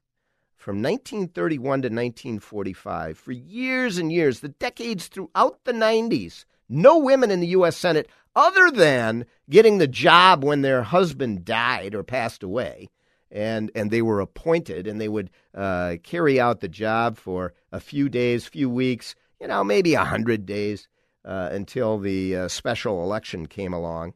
from 0.58 0.82
1931 0.82 1.62
to 1.62 1.86
1945, 1.86 3.16
for 3.16 3.32
years 3.32 3.96
and 3.96 4.12
years, 4.12 4.40
the 4.40 4.48
decades 4.48 5.06
throughout 5.06 5.64
the 5.64 5.72
90s, 5.72 6.44
no 6.68 6.98
women 6.98 7.30
in 7.30 7.38
the 7.38 7.46
U.S. 7.48 7.76
Senate 7.76 8.08
other 8.34 8.70
than 8.70 9.24
getting 9.48 9.78
the 9.78 9.86
job 9.86 10.44
when 10.44 10.62
their 10.62 10.82
husband 10.82 11.44
died 11.44 11.94
or 11.94 12.02
passed 12.02 12.42
away. 12.42 12.90
And, 13.30 13.70
and 13.74 13.90
they 13.90 14.02
were 14.02 14.20
appointed, 14.20 14.86
and 14.86 15.00
they 15.00 15.08
would 15.08 15.30
uh, 15.54 15.96
carry 16.02 16.40
out 16.40 16.60
the 16.60 16.68
job 16.68 17.18
for 17.18 17.52
a 17.70 17.78
few 17.78 18.08
days, 18.08 18.46
few 18.46 18.70
weeks, 18.70 19.14
you 19.40 19.46
know, 19.46 19.62
maybe 19.62 19.94
a 19.94 20.04
hundred 20.04 20.46
days 20.46 20.88
uh, 21.24 21.50
until 21.52 21.98
the 21.98 22.34
uh, 22.34 22.48
special 22.48 23.04
election 23.04 23.46
came 23.46 23.74
along. 23.74 24.14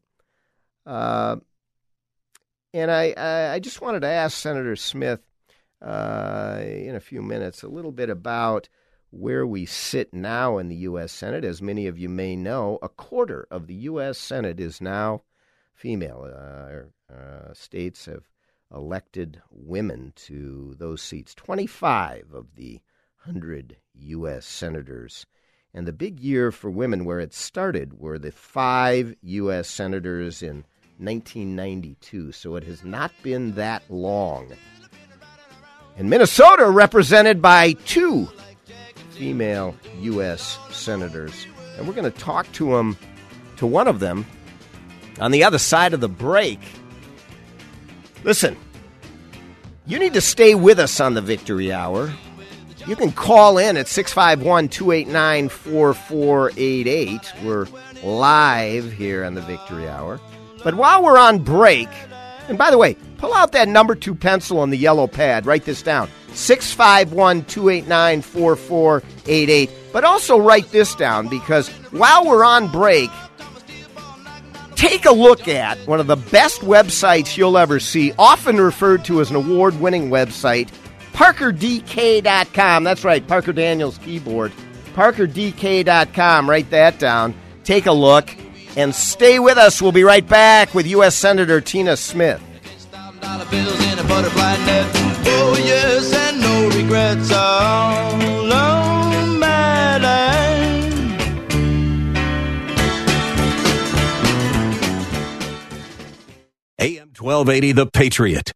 Uh, 0.86 1.36
and 2.72 2.90
I, 2.90 3.52
I, 3.52 3.58
just 3.60 3.82
wanted 3.82 4.00
to 4.00 4.08
ask 4.08 4.36
Senator 4.36 4.74
Smith 4.76 5.20
uh, 5.82 6.60
in 6.62 6.94
a 6.94 7.00
few 7.00 7.22
minutes 7.22 7.62
a 7.62 7.68
little 7.68 7.92
bit 7.92 8.08
about 8.08 8.68
where 9.10 9.46
we 9.46 9.66
sit 9.66 10.14
now 10.14 10.58
in 10.58 10.68
the 10.68 10.76
U.S. 10.76 11.12
Senate. 11.12 11.44
As 11.44 11.60
many 11.60 11.86
of 11.86 11.98
you 11.98 12.08
may 12.08 12.34
know, 12.34 12.78
a 12.82 12.88
quarter 12.88 13.46
of 13.50 13.66
the 13.66 13.74
U.S. 13.74 14.16
Senate 14.16 14.58
is 14.58 14.80
now 14.80 15.22
female. 15.74 16.30
Uh, 16.34 17.12
uh, 17.12 17.52
states 17.52 18.06
have 18.06 18.28
elected 18.74 19.42
women 19.50 20.12
to 20.16 20.74
those 20.78 21.02
seats. 21.02 21.34
25 21.34 22.32
of 22.32 22.54
the 22.56 22.80
100 23.24 23.76
U.S. 23.94 24.46
senators. 24.46 25.26
And 25.74 25.86
the 25.86 25.92
big 25.92 26.20
year 26.20 26.50
for 26.50 26.70
women, 26.70 27.04
where 27.04 27.20
it 27.20 27.34
started, 27.34 27.98
were 27.98 28.18
the 28.18 28.32
five 28.32 29.14
U.S. 29.22 29.68
senators 29.68 30.42
in 30.42 30.64
1992. 30.98 32.32
So 32.32 32.56
it 32.56 32.64
has 32.64 32.84
not 32.84 33.10
been 33.22 33.52
that 33.54 33.82
long. 33.90 34.52
And 35.96 36.08
Minnesota 36.08 36.68
represented 36.68 37.42
by 37.42 37.72
two 37.72 38.28
female 39.10 39.74
U.S. 40.00 40.58
senators. 40.70 41.46
And 41.76 41.86
we're 41.86 41.94
going 41.94 42.10
to 42.10 42.18
talk 42.18 42.50
to 42.52 42.72
them, 42.72 42.96
to 43.58 43.66
one 43.66 43.88
of 43.88 44.00
them, 44.00 44.26
on 45.20 45.30
the 45.30 45.44
other 45.44 45.58
side 45.58 45.94
of 45.94 46.00
the 46.00 46.08
break. 46.08 46.58
Listen, 48.24 48.56
you 49.86 49.98
need 49.98 50.14
to 50.14 50.20
stay 50.20 50.54
with 50.54 50.78
us 50.78 51.00
on 51.00 51.14
the 51.14 51.20
Victory 51.20 51.72
Hour. 51.72 52.12
You 52.86 52.96
can 52.96 53.12
call 53.12 53.58
in 53.58 53.76
at 53.76 53.86
651 53.86 54.68
289 54.68 55.48
4488. 55.48 57.32
We're 57.44 57.66
live 58.02 58.92
here 58.92 59.24
on 59.24 59.34
the 59.34 59.40
Victory 59.42 59.88
Hour. 59.88 60.20
But 60.64 60.74
while 60.74 61.02
we're 61.02 61.18
on 61.18 61.40
break, 61.40 61.88
and 62.48 62.58
by 62.58 62.70
the 62.70 62.78
way, 62.78 62.96
pull 63.18 63.34
out 63.34 63.52
that 63.52 63.68
number 63.68 63.94
two 63.94 64.14
pencil 64.14 64.58
on 64.58 64.70
the 64.70 64.76
yellow 64.76 65.06
pad. 65.06 65.46
Write 65.46 65.64
this 65.64 65.82
down 65.82 66.08
651 66.34 67.44
289 67.44 68.22
4488. 68.22 69.70
But 69.92 70.04
also 70.04 70.38
write 70.38 70.70
this 70.70 70.94
down 70.94 71.28
because 71.28 71.68
while 71.90 72.26
we're 72.26 72.44
on 72.44 72.68
break, 72.68 73.10
take 74.74 75.04
a 75.04 75.12
look 75.12 75.48
at 75.48 75.78
one 75.86 76.00
of 76.00 76.06
the 76.06 76.16
best 76.16 76.62
websites 76.62 77.36
you'll 77.36 77.58
ever 77.58 77.78
see, 77.78 78.12
often 78.18 78.58
referred 78.58 79.04
to 79.04 79.20
as 79.20 79.30
an 79.30 79.36
award 79.36 79.78
winning 79.80 80.10
website, 80.10 80.70
ParkerDK.com. 81.12 82.84
That's 82.84 83.04
right, 83.04 83.26
Parker 83.26 83.52
Daniels 83.52 83.98
Kibort. 83.98 84.50
ParkerDK.com. 84.94 86.48
Write 86.48 86.70
that 86.70 86.98
down. 86.98 87.34
Take 87.64 87.86
a 87.86 87.92
look 87.92 88.34
and 88.76 88.94
stay 88.94 89.38
with 89.38 89.58
us. 89.58 89.80
We'll 89.82 89.92
be 89.92 90.04
right 90.04 90.26
back 90.26 90.74
with 90.74 90.86
U.S. 90.88 91.14
Senator 91.14 91.60
Tina 91.60 91.96
Smith. 91.96 92.42
Oh, 95.24 95.56
yes, 95.58 96.12
and 96.12 96.40
no 96.40 96.68
regrets 96.76 97.32
all 97.32 98.52
on 98.52 99.38
my 99.38 99.98
life. 99.98 100.42
AM 106.78 107.12
1280, 107.18 107.72
The 107.72 107.86
Patriot. 107.86 108.52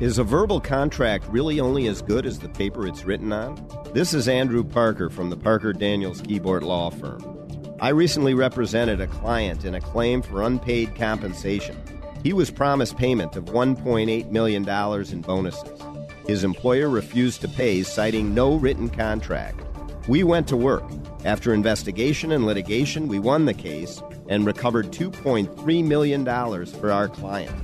Is 0.00 0.18
a 0.18 0.24
verbal 0.24 0.60
contract 0.60 1.26
really 1.28 1.58
only 1.58 1.88
as 1.88 2.02
good 2.02 2.24
as 2.24 2.38
the 2.38 2.48
paper 2.48 2.86
it's 2.86 3.04
written 3.04 3.32
on? 3.32 3.66
This 3.92 4.14
is 4.14 4.28
Andrew 4.28 4.62
Parker 4.62 5.10
from 5.10 5.28
the 5.28 5.36
Parker 5.36 5.72
Daniels 5.72 6.22
Kibort 6.22 6.62
Law 6.62 6.90
Firm. 6.90 7.37
I 7.80 7.90
recently 7.90 8.34
represented 8.34 9.00
a 9.00 9.06
client 9.06 9.64
in 9.64 9.76
a 9.76 9.80
claim 9.80 10.20
for 10.20 10.42
unpaid 10.42 10.96
compensation. 10.96 11.80
He 12.24 12.32
was 12.32 12.50
promised 12.50 12.96
payment 12.96 13.36
of 13.36 13.44
$1.8 13.44 14.30
million 14.32 14.68
in 14.68 15.20
bonuses. 15.20 15.80
His 16.26 16.42
employer 16.42 16.88
refused 16.88 17.40
to 17.42 17.48
pay, 17.48 17.84
citing 17.84 18.34
no 18.34 18.56
written 18.56 18.88
contract. 18.88 19.60
We 20.08 20.24
went 20.24 20.48
to 20.48 20.56
work. 20.56 20.82
After 21.24 21.54
investigation 21.54 22.32
and 22.32 22.46
litigation, 22.46 23.06
we 23.06 23.20
won 23.20 23.44
the 23.44 23.54
case 23.54 24.02
and 24.28 24.44
recovered 24.44 24.86
$2.3 24.90 25.84
million 25.84 26.24
for 26.66 26.90
our 26.90 27.06
client. 27.08 27.54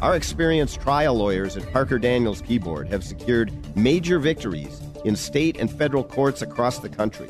Our 0.00 0.14
experienced 0.14 0.80
trial 0.80 1.16
lawyers 1.16 1.56
at 1.56 1.72
Parker 1.72 1.98
Daniels 1.98 2.42
Kibort 2.42 2.88
have 2.90 3.02
secured 3.02 3.52
major 3.76 4.20
victories 4.20 4.80
in 5.04 5.16
state 5.16 5.56
and 5.58 5.68
federal 5.68 6.04
courts 6.04 6.42
across 6.42 6.78
the 6.78 6.88
country. 6.88 7.28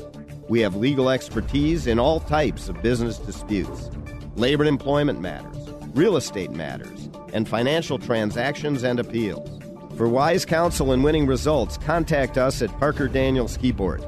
We 0.49 0.61
have 0.61 0.75
legal 0.75 1.11
expertise 1.11 1.85
in 1.85 1.99
all 1.99 2.19
types 2.19 2.69
of 2.69 2.81
business 2.81 3.19
disputes, 3.19 3.91
labor 4.35 4.63
and 4.63 4.67
employment 4.67 5.21
matters, 5.21 5.55
real 5.93 6.17
estate 6.17 6.49
matters, 6.49 7.07
and 7.33 7.47
financial 7.47 7.99
transactions 7.99 8.83
and 8.83 8.99
appeals. 8.99 9.47
For 9.95 10.09
wise 10.09 10.45
counsel 10.45 10.91
and 10.91 11.03
winning 11.03 11.27
results, 11.27 11.77
contact 11.77 12.39
us 12.39 12.63
at 12.63 12.75
Parker 12.79 13.07
Daniels 13.07 13.59
Kibort, 13.59 14.03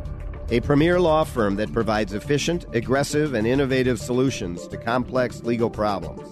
a 0.50 0.62
premier 0.62 1.00
law 1.00 1.24
firm 1.26 1.58
that 1.58 1.72
provides 1.72 2.14
efficient, 2.14 2.66
aggressive, 2.74 3.36
and 3.36 3.46
innovative 3.46 4.00
solutions 4.00 4.68
to 4.70 4.78
complex 4.78 5.44
legal 5.44 5.70
problems. 5.70 6.28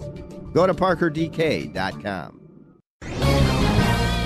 Go 0.52 0.66
to 0.66 0.74
parkerdk.com. 0.74 2.40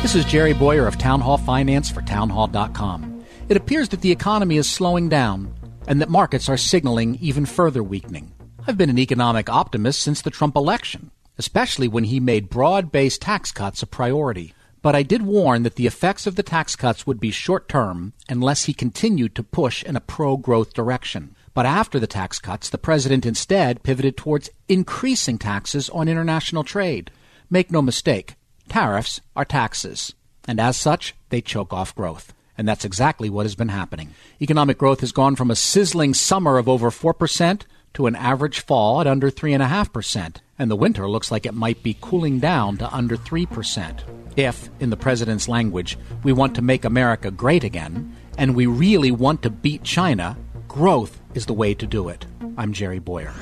This 0.00 0.14
is 0.14 0.24
Jerry 0.24 0.54
Bowyer 0.54 0.86
of 0.86 0.96
Town 0.96 1.20
Hall 1.20 1.36
Finance 1.36 1.90
for 1.90 2.00
townhall.com. 2.00 3.22
It 3.50 3.58
appears 3.58 3.90
that 3.90 4.00
the 4.00 4.10
economy 4.10 4.56
is 4.56 4.68
slowing 4.68 5.10
down 5.10 5.54
and 5.86 6.00
that 6.00 6.08
markets 6.08 6.48
are 6.48 6.56
signaling 6.56 7.16
even 7.20 7.46
further 7.46 7.82
weakening. 7.82 8.32
I've 8.66 8.78
been 8.78 8.90
an 8.90 8.98
economic 8.98 9.50
optimist 9.50 10.00
since 10.00 10.22
the 10.22 10.30
Trump 10.30 10.56
election, 10.56 11.10
especially 11.38 11.88
when 11.88 12.04
he 12.04 12.20
made 12.20 12.48
broad 12.48 12.90
based 12.90 13.22
tax 13.22 13.52
cuts 13.52 13.82
a 13.82 13.86
priority. 13.86 14.54
But 14.80 14.94
I 14.94 15.02
did 15.02 15.22
warn 15.22 15.62
that 15.62 15.76
the 15.76 15.86
effects 15.86 16.26
of 16.26 16.36
the 16.36 16.42
tax 16.42 16.76
cuts 16.76 17.06
would 17.06 17.18
be 17.18 17.30
short 17.30 17.68
term 17.68 18.12
unless 18.28 18.64
he 18.64 18.74
continued 18.74 19.34
to 19.34 19.42
push 19.42 19.82
in 19.82 19.96
a 19.96 20.00
pro 20.00 20.36
growth 20.36 20.74
direction. 20.74 21.34
But 21.54 21.66
after 21.66 22.00
the 22.00 22.06
tax 22.06 22.38
cuts, 22.38 22.68
the 22.68 22.78
president 22.78 23.24
instead 23.24 23.82
pivoted 23.82 24.16
towards 24.16 24.50
increasing 24.68 25.38
taxes 25.38 25.88
on 25.90 26.08
international 26.08 26.64
trade. 26.64 27.10
Make 27.48 27.70
no 27.70 27.80
mistake, 27.80 28.34
tariffs 28.68 29.20
are 29.36 29.44
taxes, 29.44 30.14
and 30.48 30.58
as 30.58 30.76
such, 30.76 31.14
they 31.28 31.40
choke 31.40 31.72
off 31.72 31.94
growth. 31.94 32.34
And 32.56 32.68
that's 32.68 32.84
exactly 32.84 33.28
what 33.28 33.46
has 33.46 33.54
been 33.54 33.68
happening. 33.68 34.14
Economic 34.40 34.78
growth 34.78 35.00
has 35.00 35.12
gone 35.12 35.36
from 35.36 35.50
a 35.50 35.56
sizzling 35.56 36.14
summer 36.14 36.58
of 36.58 36.68
over 36.68 36.90
4% 36.90 37.62
to 37.94 38.06
an 38.06 38.16
average 38.16 38.60
fall 38.60 39.00
at 39.00 39.06
under 39.06 39.30
3.5%, 39.30 40.36
and 40.58 40.70
the 40.70 40.76
winter 40.76 41.08
looks 41.08 41.30
like 41.30 41.46
it 41.46 41.54
might 41.54 41.82
be 41.82 41.96
cooling 42.00 42.40
down 42.40 42.76
to 42.78 42.92
under 42.92 43.16
3%. 43.16 44.00
If, 44.36 44.68
in 44.80 44.90
the 44.90 44.96
president's 44.96 45.48
language, 45.48 45.96
we 46.22 46.32
want 46.32 46.56
to 46.56 46.62
make 46.62 46.84
America 46.84 47.30
great 47.30 47.64
again, 47.64 48.14
and 48.36 48.56
we 48.56 48.66
really 48.66 49.12
want 49.12 49.42
to 49.42 49.50
beat 49.50 49.84
China, 49.84 50.36
growth 50.66 51.20
is 51.34 51.46
the 51.46 51.52
way 51.52 51.74
to 51.74 51.86
do 51.86 52.08
it. 52.08 52.26
I'm 52.56 52.72
Jerry 52.72 52.98
Bowyer. 52.98 53.32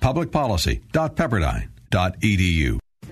Publicpolicy.pepperdine.edu. 0.00 2.78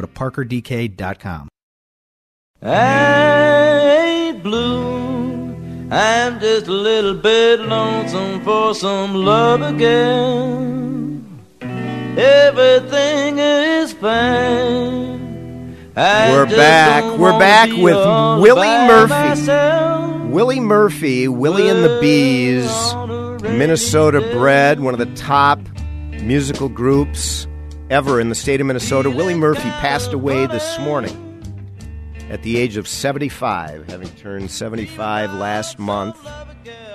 to 0.00 0.06
parkerdk.com. 0.06 1.48
Ain't 2.62 4.42
blue. 4.42 5.38
I'm 5.90 6.38
just 6.40 6.66
a 6.66 6.72
little 6.72 7.14
bit 7.14 7.60
lonesome 7.60 8.42
for 8.44 8.74
some 8.74 9.14
love 9.14 9.62
again. 9.62 11.24
Everything 12.18 13.38
is 13.38 13.92
fine. 13.92 15.76
I 15.96 16.30
We're 16.32 16.46
back. 16.46 17.18
We're 17.18 17.38
back 17.38 17.70
with 17.70 17.94
Willie 17.94 18.66
Murphy. 18.66 19.08
myself. 19.08 20.22
Willie 20.28 20.60
Murphy, 20.60 21.26
Willie 21.26 21.68
and 21.68 21.82
the 21.82 21.98
Bees, 22.00 22.68
Minnesota 23.56 24.20
bred, 24.32 24.80
one 24.80 24.92
of 24.94 24.98
the 25.00 25.12
top 25.16 25.58
musical 26.20 26.68
groups 26.68 27.46
ever 27.90 28.20
in 28.20 28.28
the 28.28 28.34
state 28.34 28.60
of 28.60 28.66
Minnesota. 28.66 29.10
Willie 29.10 29.34
Murphy 29.34 29.70
passed 29.80 30.12
away 30.12 30.46
this 30.46 30.78
morning 30.78 31.24
at 32.28 32.42
the 32.42 32.58
age 32.58 32.76
of 32.76 32.86
75, 32.86 33.88
having 33.88 34.08
turned 34.10 34.50
75 34.50 35.32
last 35.32 35.78
month. 35.78 36.18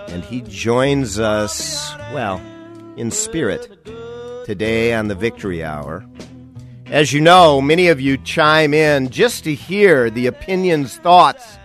And 0.10 0.24
he 0.24 0.42
joins 0.42 1.20
us, 1.20 1.94
well, 2.14 2.40
in 2.98 3.10
spirit 3.10 3.86
today 4.46 4.94
on 4.94 5.08
the 5.08 5.16
Victory 5.16 5.64
Hour. 5.64 6.06
As 6.86 7.12
you 7.12 7.22
know, 7.22 7.60
many 7.60 7.88
of 7.88 8.00
you 8.00 8.18
chime 8.18 8.74
in 8.74 9.10
just 9.10 9.46
to 9.46 9.56
hear 9.56 10.12
the 10.12 10.28
opinions, 10.28 10.98
thoughts, 10.98 11.58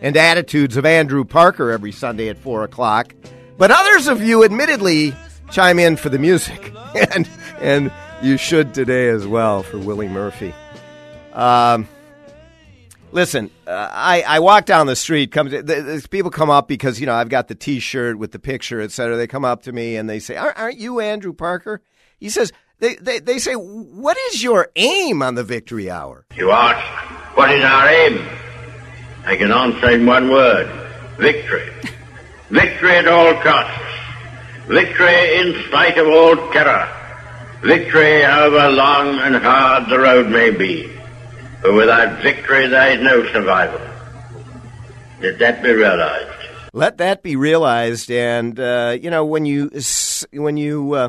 and 0.00 0.16
attitudes 0.16 0.76
of 0.76 0.86
Andrew 0.86 1.24
Parker 1.24 1.72
every 1.72 1.90
Sunday 1.90 2.28
at 2.28 2.38
4 2.38 2.62
o'clock. 2.62 3.14
But 3.56 3.72
others 3.72 4.06
of 4.06 4.22
you, 4.22 4.44
admittedly, 4.44 5.14
chime 5.50 5.80
in 5.80 5.96
for 5.96 6.08
the 6.08 6.18
music. 6.18 6.72
and, 7.14 7.28
and 7.58 7.90
you 8.22 8.36
should 8.36 8.74
today 8.74 9.08
as 9.08 9.26
well 9.26 9.62
for 9.62 9.78
Willie 9.78 10.08
Murphy. 10.08 10.54
Um, 11.32 11.86
listen, 13.12 13.50
uh, 13.66 13.90
I, 13.92 14.22
I 14.26 14.38
walk 14.40 14.64
down 14.64 14.86
the 14.86 14.96
street. 14.96 15.32
Come, 15.32 15.48
the, 15.48 15.62
the, 15.62 16.06
people 16.10 16.30
come 16.30 16.50
up 16.50 16.68
because 16.68 16.98
you 17.00 17.06
know 17.06 17.14
I've 17.14 17.28
got 17.28 17.48
the 17.48 17.54
T-shirt 17.54 18.18
with 18.18 18.32
the 18.32 18.38
picture, 18.38 18.80
etc. 18.80 19.16
They 19.16 19.26
come 19.26 19.44
up 19.44 19.62
to 19.62 19.72
me 19.72 19.96
and 19.96 20.08
they 20.08 20.18
say, 20.18 20.36
"Aren't, 20.36 20.58
aren't 20.58 20.78
you 20.78 21.00
Andrew 21.00 21.32
Parker?" 21.32 21.82
He 22.18 22.30
says, 22.30 22.52
"They, 22.78 22.94
they 22.96 23.18
they 23.18 23.38
say, 23.38 23.54
what 23.54 24.16
is 24.30 24.42
your 24.42 24.70
aim 24.76 25.22
on 25.22 25.34
the 25.34 25.44
Victory 25.44 25.90
Hour?" 25.90 26.24
You 26.34 26.50
ask, 26.52 27.36
what 27.36 27.50
is 27.50 27.62
our 27.62 27.88
aim? 27.88 28.26
I 29.26 29.36
can 29.36 29.52
answer 29.52 29.90
in 29.90 30.06
one 30.06 30.30
word: 30.30 30.68
victory. 31.18 31.70
victory 32.50 32.96
at 32.96 33.08
all 33.08 33.34
costs. 33.42 33.82
Victory 34.68 35.36
in 35.36 35.62
spite 35.68 35.98
of 35.98 36.08
all 36.08 36.36
terror. 36.52 36.95
Victory, 37.62 38.22
however 38.22 38.70
long 38.70 39.18
and 39.18 39.36
hard 39.36 39.88
the 39.88 39.98
road 39.98 40.28
may 40.28 40.50
be. 40.50 40.90
For 41.62 41.72
without 41.72 42.22
victory, 42.22 42.66
there 42.68 42.96
is 42.96 43.02
no 43.02 43.26
survival. 43.32 43.80
Let 45.20 45.38
that 45.38 45.62
be 45.62 45.72
realized. 45.72 46.30
Let 46.72 46.98
that 46.98 47.22
be 47.22 47.36
realized. 47.36 48.10
And 48.10 48.60
uh, 48.60 48.98
you 49.00 49.10
know, 49.10 49.24
when 49.24 49.46
you 49.46 49.70
when 50.32 50.56
you 50.56 50.92
uh, 50.92 51.08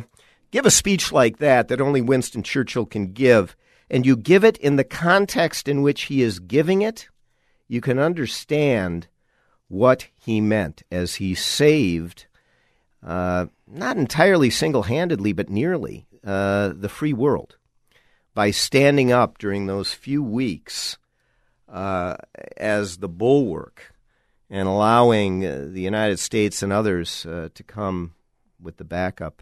give 0.51 0.65
a 0.65 0.71
speech 0.71 1.11
like 1.11 1.37
that, 1.37 1.67
that 1.67 1.81
only 1.81 2.01
Winston 2.01 2.43
Churchill 2.43 2.85
can 2.85 3.11
give, 3.11 3.55
and 3.89 4.05
you 4.05 4.15
give 4.15 4.43
it 4.43 4.57
in 4.57 4.77
the 4.77 4.83
context 4.83 5.67
in 5.67 5.81
which 5.81 6.03
he 6.03 6.21
is 6.21 6.39
giving 6.39 6.81
it, 6.81 7.09
you 7.67 7.81
can 7.81 7.99
understand 7.99 9.07
what 9.67 10.07
he 10.15 10.39
meant 10.39 10.83
as 10.89 11.15
he 11.15 11.35
saved, 11.35 12.25
uh, 13.05 13.47
not 13.67 13.97
entirely 13.97 14.49
single 14.49 14.83
handedly, 14.83 15.33
but 15.33 15.49
nearly, 15.49 16.07
uh, 16.27 16.73
the 16.75 16.89
free 16.89 17.13
world 17.13 17.55
by 18.35 18.51
standing 18.51 19.13
up 19.13 19.37
during 19.37 19.65
those 19.65 19.93
few 19.93 20.21
weeks 20.21 20.97
uh, 21.71 22.17
as 22.57 22.97
the 22.97 23.07
bulwark 23.07 23.95
and 24.49 24.67
allowing 24.67 25.45
uh, 25.45 25.69
the 25.71 25.79
United 25.79 26.19
States 26.19 26.61
and 26.61 26.73
others 26.73 27.25
uh, 27.25 27.47
to 27.53 27.63
come 27.63 28.13
with 28.61 28.75
the 28.75 28.83
backup. 28.83 29.41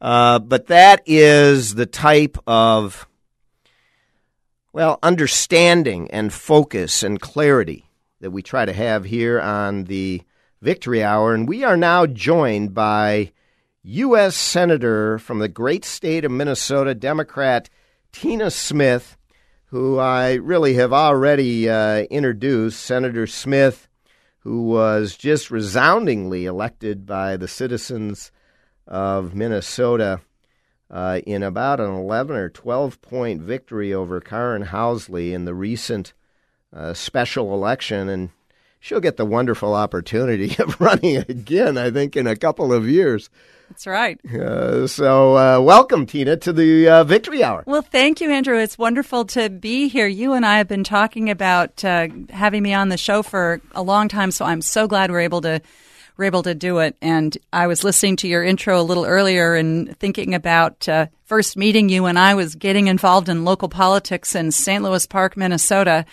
But 0.00 0.68
that 0.68 1.02
is 1.06 1.74
the 1.74 1.86
type 1.86 2.38
of, 2.46 3.08
well, 4.72 5.00
understanding 5.02 6.08
and 6.12 6.32
focus 6.32 7.02
and 7.02 7.20
clarity 7.20 7.90
that 8.20 8.30
we 8.30 8.42
try 8.42 8.64
to 8.64 8.72
have 8.72 9.04
here 9.04 9.40
on 9.40 9.84
the 9.84 10.22
Victory 10.60 11.02
Hour. 11.02 11.34
And 11.34 11.48
we 11.48 11.64
are 11.64 11.76
now 11.76 12.06
joined 12.06 12.74
by 12.74 13.32
U.S. 13.84 14.36
Senator 14.36 15.18
from 15.18 15.40
the 15.40 15.48
great 15.48 15.84
state 15.84 16.24
of 16.24 16.30
Minnesota, 16.30 16.94
Democrat 16.94 17.68
Tina 18.12 18.48
Smith, 18.48 19.16
who 19.66 19.98
I 19.98 20.34
really 20.34 20.74
have 20.74 20.92
already 20.92 21.68
uh, 21.68 22.02
introduced. 22.02 22.78
Senator 22.78 23.26
Smith, 23.26 23.88
who 24.40 24.62
was 24.62 25.16
just 25.16 25.50
resoundingly 25.50 26.46
elected 26.46 27.06
by 27.06 27.36
the 27.36 27.48
citizens 27.48 28.30
of 28.86 29.34
Minnesota 29.34 30.20
uh, 30.88 31.20
in 31.26 31.42
about 31.42 31.80
an 31.80 31.92
11 31.92 32.36
or 32.36 32.50
12 32.50 33.02
point 33.02 33.42
victory 33.42 33.92
over 33.92 34.20
Karin 34.20 34.66
Housley 34.66 35.32
in 35.32 35.44
the 35.44 35.54
recent 35.54 36.12
uh, 36.72 36.94
special 36.94 37.52
election. 37.52 38.08
And 38.08 38.30
she'll 38.78 39.00
get 39.00 39.16
the 39.16 39.26
wonderful 39.26 39.74
opportunity 39.74 40.54
of 40.62 40.80
running 40.80 41.16
again, 41.16 41.76
I 41.76 41.90
think, 41.90 42.16
in 42.16 42.28
a 42.28 42.36
couple 42.36 42.72
of 42.72 42.88
years. 42.88 43.28
That's 43.72 43.86
right. 43.86 44.22
Uh, 44.26 44.86
so, 44.86 45.34
uh, 45.34 45.58
welcome, 45.58 46.04
Tina, 46.04 46.36
to 46.36 46.52
the 46.52 46.86
uh, 46.88 47.04
Victory 47.04 47.42
Hour. 47.42 47.64
Well, 47.66 47.80
thank 47.80 48.20
you, 48.20 48.30
Andrew. 48.30 48.58
It's 48.58 48.76
wonderful 48.76 49.24
to 49.28 49.48
be 49.48 49.88
here. 49.88 50.06
You 50.06 50.34
and 50.34 50.44
I 50.44 50.58
have 50.58 50.68
been 50.68 50.84
talking 50.84 51.30
about 51.30 51.82
uh, 51.82 52.08
having 52.28 52.62
me 52.62 52.74
on 52.74 52.90
the 52.90 52.98
show 52.98 53.22
for 53.22 53.62
a 53.74 53.82
long 53.82 54.08
time, 54.08 54.30
so 54.30 54.44
I'm 54.44 54.60
so 54.60 54.86
glad 54.86 55.10
we're 55.10 55.20
able 55.20 55.40
to 55.40 55.62
we're 56.18 56.26
able 56.26 56.42
to 56.42 56.54
do 56.54 56.80
it. 56.80 56.96
And 57.00 57.34
I 57.50 57.66
was 57.66 57.82
listening 57.82 58.16
to 58.16 58.28
your 58.28 58.44
intro 58.44 58.78
a 58.78 58.82
little 58.82 59.06
earlier 59.06 59.54
and 59.54 59.96
thinking 59.98 60.34
about 60.34 60.86
uh, 60.86 61.06
first 61.24 61.56
meeting 61.56 61.88
you, 61.88 62.02
when 62.02 62.18
I 62.18 62.34
was 62.34 62.54
getting 62.54 62.88
involved 62.88 63.30
in 63.30 63.46
local 63.46 63.70
politics 63.70 64.34
in 64.34 64.52
St. 64.52 64.84
Louis 64.84 65.06
Park, 65.06 65.34
Minnesota 65.34 66.04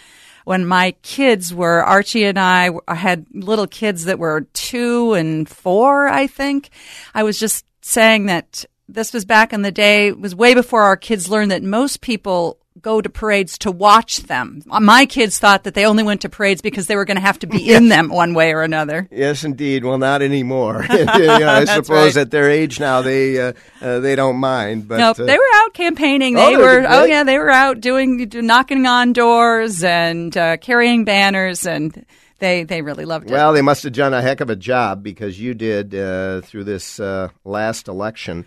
when 0.49 0.65
my 0.65 0.95
kids 1.03 1.53
were 1.53 1.83
Archie 1.83 2.23
and 2.23 2.39
I, 2.39 2.71
had 2.87 3.27
little 3.35 3.67
kids 3.67 4.05
that 4.05 4.17
were 4.17 4.47
two 4.53 5.13
and 5.13 5.47
four, 5.47 6.07
I 6.07 6.25
think. 6.25 6.71
I 7.13 7.21
was 7.21 7.39
just 7.39 7.65
saying 7.81 8.25
that 8.25 8.65
this 8.87 9.13
was 9.13 9.25
back 9.25 9.53
in 9.53 9.61
the 9.61 9.71
day, 9.71 10.07
it 10.07 10.19
was 10.19 10.33
way 10.33 10.55
before 10.55 10.81
our 10.81 10.97
kids 10.97 11.29
learned 11.29 11.51
that 11.51 11.61
most 11.61 12.01
people 12.01 12.57
go 12.81 13.01
to 13.01 13.09
parades 13.09 13.57
to 13.59 13.71
watch 13.71 14.23
them. 14.23 14.61
My 14.65 15.05
kids 15.05 15.39
thought 15.39 15.63
that 15.63 15.73
they 15.73 15.85
only 15.85 16.03
went 16.03 16.21
to 16.21 16.29
parades 16.29 16.61
because 16.61 16.87
they 16.87 16.95
were 16.95 17.05
going 17.05 17.15
to 17.15 17.21
have 17.21 17.39
to 17.39 17.47
be 17.47 17.73
in 17.73 17.89
them 17.89 18.09
one 18.09 18.33
way 18.33 18.53
or 18.53 18.61
another. 18.61 19.07
Yes, 19.11 19.43
indeed. 19.43 19.83
Well, 19.83 19.97
not 19.97 20.21
anymore. 20.21 20.85
you 20.89 21.05
know, 21.05 21.47
I 21.47 21.65
suppose 21.65 22.15
right. 22.15 22.21
at 22.21 22.31
their 22.31 22.49
age 22.49 22.79
now 22.79 23.01
they 23.01 23.39
uh, 23.39 23.53
uh, 23.81 23.99
they 23.99 24.15
don't 24.15 24.37
mind. 24.37 24.87
But 24.87 24.97
nope, 24.97 25.19
uh, 25.19 25.25
they 25.25 25.37
were 25.37 25.51
out 25.55 25.73
campaigning. 25.73 26.35
They 26.35 26.55
oh, 26.55 26.59
were 26.59 26.85
oh 26.87 27.05
yeah, 27.05 27.23
they 27.23 27.37
were 27.37 27.49
out 27.49 27.81
doing 27.81 28.29
knocking 28.33 28.85
on 28.85 29.13
doors 29.13 29.83
and 29.83 30.35
uh, 30.35 30.57
carrying 30.57 31.05
banners 31.05 31.65
and. 31.65 32.05
They, 32.39 32.63
they 32.63 32.81
really 32.81 33.03
loved 33.03 33.29
it. 33.29 33.33
Well, 33.33 33.51
they 33.51 33.61
must 33.61 33.83
have 33.83 33.91
done 33.91 34.13
a 34.13 34.21
heck 34.21 34.39
of 34.39 34.49
a 34.49 34.55
job 34.55 35.03
because 35.03 35.37
you 35.37 35.53
did 35.53 35.93
uh, 35.93 36.39
through 36.39 36.63
this 36.63 36.97
uh, 36.97 37.27
last 37.43 37.89
election. 37.89 38.45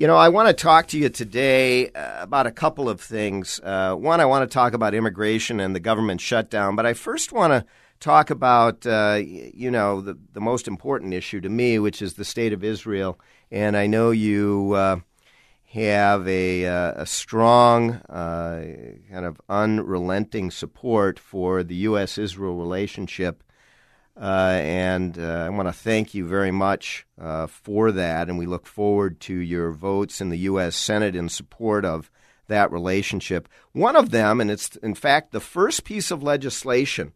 You 0.00 0.06
know, 0.06 0.16
I 0.16 0.30
want 0.30 0.48
to 0.48 0.54
talk 0.54 0.86
to 0.88 0.98
you 0.98 1.10
today 1.10 1.90
uh, 1.90 2.22
about 2.22 2.46
a 2.46 2.50
couple 2.50 2.88
of 2.88 3.02
things. 3.02 3.60
Uh, 3.62 3.94
one, 3.94 4.18
I 4.18 4.24
want 4.24 4.50
to 4.50 4.54
talk 4.54 4.72
about 4.72 4.94
immigration 4.94 5.60
and 5.60 5.76
the 5.76 5.80
government 5.80 6.22
shutdown, 6.22 6.74
but 6.74 6.86
I 6.86 6.94
first 6.94 7.32
want 7.32 7.52
to 7.52 7.66
talk 8.00 8.30
about, 8.30 8.86
uh, 8.86 9.20
you 9.22 9.70
know, 9.70 10.00
the, 10.00 10.16
the 10.32 10.40
most 10.40 10.66
important 10.66 11.12
issue 11.12 11.42
to 11.42 11.50
me, 11.50 11.78
which 11.78 12.00
is 12.00 12.14
the 12.14 12.24
state 12.24 12.54
of 12.54 12.64
Israel. 12.64 13.20
And 13.50 13.76
I 13.76 13.88
know 13.88 14.10
you 14.10 14.72
uh, 14.72 15.00
have 15.66 16.26
a, 16.26 16.64
uh, 16.64 17.02
a 17.02 17.04
strong, 17.04 17.96
uh, 18.08 18.64
kind 19.10 19.26
of 19.26 19.38
unrelenting 19.50 20.50
support 20.50 21.18
for 21.18 21.62
the 21.62 21.74
U.S. 21.74 22.16
Israel 22.16 22.56
relationship. 22.56 23.44
Uh, 24.20 24.58
and 24.60 25.18
uh, 25.18 25.44
I 25.46 25.48
want 25.48 25.68
to 25.68 25.72
thank 25.72 26.12
you 26.12 26.26
very 26.26 26.50
much 26.50 27.06
uh, 27.18 27.46
for 27.46 27.90
that. 27.92 28.28
And 28.28 28.38
we 28.38 28.44
look 28.44 28.66
forward 28.66 29.18
to 29.20 29.34
your 29.34 29.70
votes 29.72 30.20
in 30.20 30.28
the 30.28 30.38
U.S. 30.40 30.76
Senate 30.76 31.16
in 31.16 31.30
support 31.30 31.86
of 31.86 32.10
that 32.46 32.70
relationship. 32.70 33.48
One 33.72 33.96
of 33.96 34.10
them, 34.10 34.40
and 34.40 34.50
it's 34.50 34.76
in 34.76 34.94
fact 34.94 35.32
the 35.32 35.40
first 35.40 35.84
piece 35.84 36.10
of 36.10 36.22
legislation, 36.22 37.12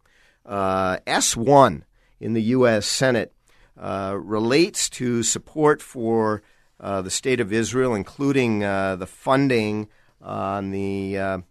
uh, 0.47 0.97
S1 1.05 1.83
in 2.19 2.33
the 2.33 2.41
U.S. 2.41 2.87
Senate, 2.87 3.33
uh, 3.79 4.17
relates 4.17 4.89
to 4.89 5.21
support 5.21 5.83
for 5.83 6.41
the 6.79 7.09
state 7.09 7.39
of 7.39 7.53
Israel, 7.53 7.93
including 7.93 8.59
the 8.59 9.07
funding 9.07 9.89
on 10.21 10.71
the 10.71 11.43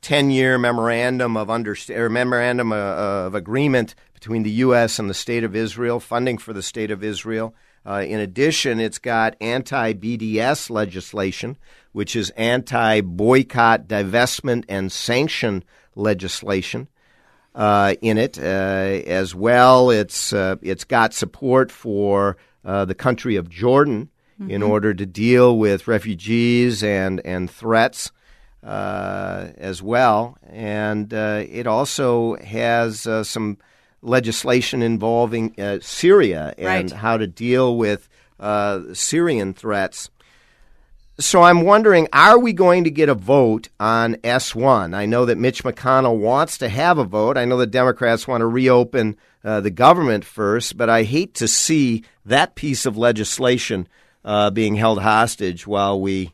10 0.00 0.30
year 0.30 0.58
memorandum 0.58 1.36
of 1.36 1.50
understand 1.50 2.12
memorandum 2.12 2.72
of 2.72 3.34
agreement 3.34 3.94
between 4.18 4.42
the 4.42 4.50
U.S. 4.66 4.98
and 4.98 5.08
the 5.08 5.14
State 5.14 5.44
of 5.44 5.54
Israel, 5.54 6.00
funding 6.00 6.38
for 6.38 6.52
the 6.52 6.62
State 6.62 6.90
of 6.90 7.04
Israel. 7.04 7.54
Uh, 7.86 8.04
in 8.04 8.18
addition, 8.18 8.80
it's 8.80 8.98
got 8.98 9.36
anti 9.40 9.92
BDS 9.92 10.70
legislation, 10.70 11.56
which 11.92 12.16
is 12.16 12.30
anti 12.30 13.00
boycott, 13.00 13.86
divestment, 13.86 14.64
and 14.68 14.90
sanction 14.90 15.62
legislation. 15.94 16.88
Uh, 17.54 17.94
in 18.02 18.18
it 18.18 18.38
uh, 18.38 18.42
as 18.42 19.36
well. 19.36 19.90
It's 19.90 20.32
uh, 20.32 20.56
it's 20.62 20.84
got 20.84 21.14
support 21.14 21.70
for 21.70 22.36
uh, 22.64 22.84
the 22.86 22.94
country 22.94 23.36
of 23.36 23.48
Jordan 23.48 24.10
mm-hmm. 24.40 24.50
in 24.50 24.62
order 24.64 24.94
to 24.94 25.06
deal 25.06 25.56
with 25.56 25.86
refugees 25.86 26.82
and 26.82 27.24
and 27.24 27.48
threats 27.48 28.10
uh, 28.64 29.48
as 29.56 29.80
well, 29.80 30.38
and 30.48 31.12
it 31.12 31.68
also 31.68 32.36
has 32.36 33.08
some 33.22 33.58
legislation 34.02 34.82
involving 34.82 35.54
uh, 35.58 35.78
Syria 35.80 36.54
and 36.56 36.90
right. 36.90 36.90
how 36.90 37.16
to 37.16 37.26
deal 37.26 37.76
with 37.76 38.08
uh, 38.38 38.80
Syrian 38.92 39.54
threats. 39.54 40.10
so 41.18 41.42
I'm 41.42 41.62
wondering, 41.62 42.08
are 42.12 42.38
we 42.38 42.52
going 42.52 42.84
to 42.84 42.90
get 42.90 43.08
a 43.08 43.14
vote 43.14 43.68
on 43.80 44.14
S1? 44.16 44.94
I 44.94 45.06
know 45.06 45.24
that 45.24 45.38
Mitch 45.38 45.64
McConnell 45.64 46.18
wants 46.18 46.58
to 46.58 46.68
have 46.68 46.98
a 46.98 47.04
vote. 47.04 47.36
I 47.36 47.44
know 47.44 47.56
the 47.56 47.66
Democrats 47.66 48.28
want 48.28 48.42
to 48.42 48.46
reopen 48.46 49.16
uh, 49.44 49.60
the 49.60 49.70
government 49.70 50.24
first, 50.24 50.76
but 50.76 50.88
I 50.88 51.02
hate 51.02 51.34
to 51.34 51.48
see 51.48 52.04
that 52.24 52.54
piece 52.54 52.86
of 52.86 52.96
legislation 52.96 53.88
uh, 54.24 54.50
being 54.50 54.74
held 54.74 55.00
hostage 55.00 55.66
while 55.66 56.00
we 56.00 56.32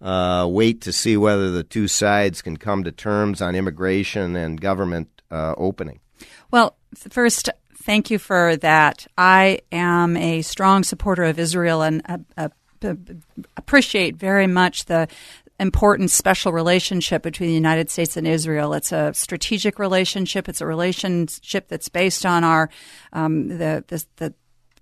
uh, 0.00 0.46
wait 0.50 0.80
to 0.82 0.92
see 0.92 1.16
whether 1.16 1.50
the 1.50 1.64
two 1.64 1.88
sides 1.88 2.42
can 2.42 2.56
come 2.56 2.84
to 2.84 2.92
terms 2.92 3.40
on 3.40 3.54
immigration 3.54 4.36
and 4.36 4.60
government 4.60 5.08
uh, 5.30 5.54
opening. 5.56 6.00
Well, 6.50 6.76
first, 6.94 7.50
thank 7.78 8.10
you 8.10 8.18
for 8.18 8.56
that. 8.56 9.06
I 9.16 9.60
am 9.72 10.16
a 10.16 10.42
strong 10.42 10.84
supporter 10.84 11.24
of 11.24 11.38
Israel 11.38 11.82
and 11.82 12.02
appreciate 13.56 14.16
very 14.16 14.46
much 14.46 14.86
the 14.86 15.08
important 15.60 16.10
special 16.10 16.52
relationship 16.52 17.22
between 17.22 17.48
the 17.48 17.54
United 17.54 17.90
States 17.90 18.16
and 18.16 18.26
Israel. 18.26 18.74
It's 18.74 18.92
a 18.92 19.14
strategic 19.14 19.78
relationship. 19.78 20.48
It's 20.48 20.60
a 20.60 20.66
relationship 20.66 21.68
that's 21.68 21.88
based 21.88 22.26
on 22.26 22.42
our 22.42 22.68
um, 23.12 23.48
the, 23.48 23.84
the, 23.86 24.04
the 24.16 24.34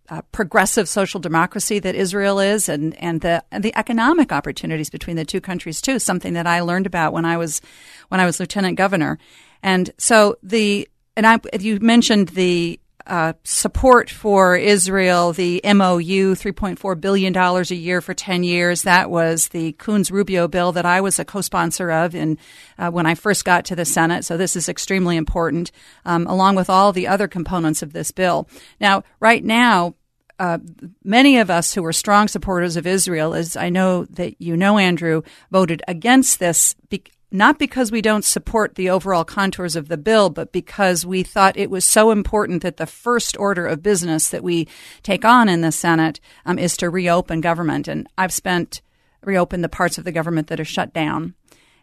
uh, 0.08 0.22
progressive 0.32 0.88
social 0.88 1.20
democracy 1.20 1.78
that 1.78 1.94
Israel 1.94 2.40
is, 2.40 2.68
and 2.68 2.94
and 2.96 3.20
the 3.20 3.42
and 3.52 3.62
the 3.62 3.74
economic 3.76 4.32
opportunities 4.32 4.90
between 4.90 5.16
the 5.16 5.24
two 5.24 5.40
countries 5.40 5.80
too. 5.80 5.98
Something 5.98 6.32
that 6.34 6.46
I 6.46 6.60
learned 6.60 6.86
about 6.86 7.12
when 7.12 7.24
I 7.24 7.36
was 7.36 7.60
when 8.08 8.20
I 8.20 8.26
was 8.26 8.40
lieutenant 8.40 8.76
governor, 8.76 9.18
and 9.62 9.90
so 9.98 10.36
the 10.42 10.88
and 11.16 11.26
I 11.26 11.38
you 11.58 11.78
mentioned 11.80 12.28
the 12.28 12.78
uh, 13.06 13.32
support 13.44 14.10
for 14.10 14.56
Israel, 14.56 15.32
the 15.32 15.60
MOU, 15.64 16.34
$3.4 16.34 17.00
billion 17.00 17.36
a 17.36 17.62
year 17.74 18.00
for 18.00 18.14
10 18.14 18.44
years. 18.44 18.82
That 18.82 19.10
was 19.10 19.48
the 19.48 19.72
Coons 19.72 20.10
Rubio 20.10 20.48
bill 20.48 20.72
that 20.72 20.86
I 20.86 21.00
was 21.00 21.18
a 21.18 21.24
co 21.24 21.40
sponsor 21.40 21.90
of 21.90 22.14
in, 22.14 22.38
uh, 22.78 22.90
when 22.90 23.06
I 23.06 23.14
first 23.14 23.44
got 23.44 23.64
to 23.66 23.76
the 23.76 23.84
Senate. 23.84 24.24
So 24.24 24.36
this 24.36 24.56
is 24.56 24.68
extremely 24.68 25.16
important, 25.16 25.72
um, 26.04 26.26
along 26.26 26.54
with 26.54 26.70
all 26.70 26.92
the 26.92 27.08
other 27.08 27.28
components 27.28 27.82
of 27.82 27.92
this 27.92 28.12
bill. 28.12 28.48
Now, 28.80 29.02
right 29.20 29.44
now, 29.44 29.94
uh, 30.38 30.58
many 31.04 31.38
of 31.38 31.50
us 31.50 31.74
who 31.74 31.84
are 31.84 31.92
strong 31.92 32.28
supporters 32.28 32.76
of 32.76 32.86
Israel, 32.86 33.34
as 33.34 33.56
I 33.56 33.68
know 33.68 34.04
that 34.06 34.40
you 34.40 34.56
know, 34.56 34.78
Andrew, 34.78 35.22
voted 35.50 35.82
against 35.86 36.38
this 36.38 36.74
be- 36.88 37.04
not 37.32 37.58
because 37.58 37.90
we 37.90 38.02
don't 38.02 38.24
support 38.24 38.74
the 38.74 38.90
overall 38.90 39.24
contours 39.24 39.74
of 39.74 39.88
the 39.88 39.96
bill, 39.96 40.30
but 40.30 40.52
because 40.52 41.06
we 41.06 41.22
thought 41.22 41.56
it 41.56 41.70
was 41.70 41.84
so 41.84 42.10
important 42.10 42.62
that 42.62 42.76
the 42.76 42.86
first 42.86 43.36
order 43.38 43.66
of 43.66 43.82
business 43.82 44.28
that 44.28 44.44
we 44.44 44.68
take 45.02 45.24
on 45.24 45.48
in 45.48 45.62
the 45.62 45.72
Senate 45.72 46.20
um, 46.44 46.58
is 46.58 46.76
to 46.76 46.90
reopen 46.90 47.40
government. 47.40 47.88
And 47.88 48.06
I've 48.18 48.32
spent 48.32 48.82
reopened 49.22 49.64
the 49.64 49.68
parts 49.68 49.98
of 49.98 50.04
the 50.04 50.12
government 50.12 50.48
that 50.48 50.60
are 50.60 50.64
shut 50.64 50.92
down. 50.92 51.34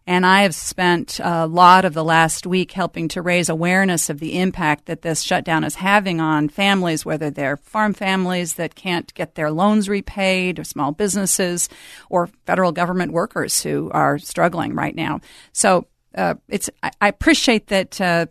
And 0.09 0.25
I 0.25 0.41
have 0.41 0.55
spent 0.55 1.19
a 1.23 1.45
lot 1.45 1.85
of 1.85 1.93
the 1.93 2.03
last 2.03 2.47
week 2.47 2.71
helping 2.71 3.09
to 3.09 3.21
raise 3.21 3.47
awareness 3.47 4.09
of 4.09 4.19
the 4.19 4.39
impact 4.39 4.87
that 4.87 5.03
this 5.03 5.21
shutdown 5.21 5.63
is 5.63 5.75
having 5.75 6.19
on 6.19 6.49
families, 6.49 7.05
whether 7.05 7.29
they're 7.29 7.57
farm 7.57 7.93
families 7.93 8.55
that 8.55 8.73
can't 8.73 9.13
get 9.13 9.35
their 9.35 9.51
loans 9.51 9.87
repaid, 9.87 10.57
or 10.57 10.63
small 10.63 10.91
businesses, 10.91 11.69
or 12.09 12.25
federal 12.47 12.71
government 12.71 13.11
workers 13.13 13.61
who 13.61 13.91
are 13.91 14.17
struggling 14.17 14.73
right 14.73 14.95
now. 14.95 15.21
So 15.51 15.85
uh, 16.15 16.35
it's 16.47 16.69
I, 16.81 16.91
I 17.01 17.07
appreciate 17.07 17.67
that 17.67 18.01
uh, 18.01 18.25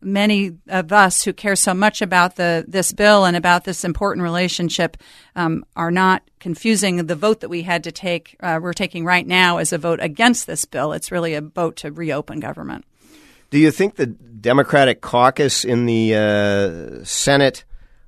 many 0.00 0.56
of 0.68 0.92
us 0.92 1.24
who 1.24 1.32
care 1.32 1.56
so 1.56 1.74
much 1.74 2.02
about 2.02 2.36
the 2.36 2.64
this 2.68 2.92
bill 2.92 3.24
and 3.24 3.36
about 3.36 3.64
this 3.64 3.84
important 3.84 4.22
relationship 4.22 4.96
um, 5.34 5.64
are 5.74 5.90
not 5.90 6.22
confusing 6.38 7.04
the 7.04 7.16
vote 7.16 7.40
that 7.40 7.48
we 7.48 7.62
had 7.62 7.84
to 7.84 7.92
take. 7.92 8.36
Uh, 8.40 8.60
we're 8.62 8.72
taking 8.72 9.04
right 9.04 9.26
now 9.26 9.58
as 9.58 9.72
a 9.72 9.78
vote 9.78 9.98
against 10.00 10.46
this 10.46 10.64
bill. 10.64 10.92
It's 10.92 11.10
really 11.10 11.34
a 11.34 11.40
vote 11.40 11.76
to 11.76 11.90
reopen 11.90 12.38
government. 12.38 12.84
Do 13.50 13.58
you 13.58 13.72
think 13.72 13.96
the 13.96 14.06
Democratic 14.06 15.00
caucus 15.00 15.64
in 15.64 15.86
the 15.86 16.14
uh, 16.14 17.04
Senate 17.04 17.64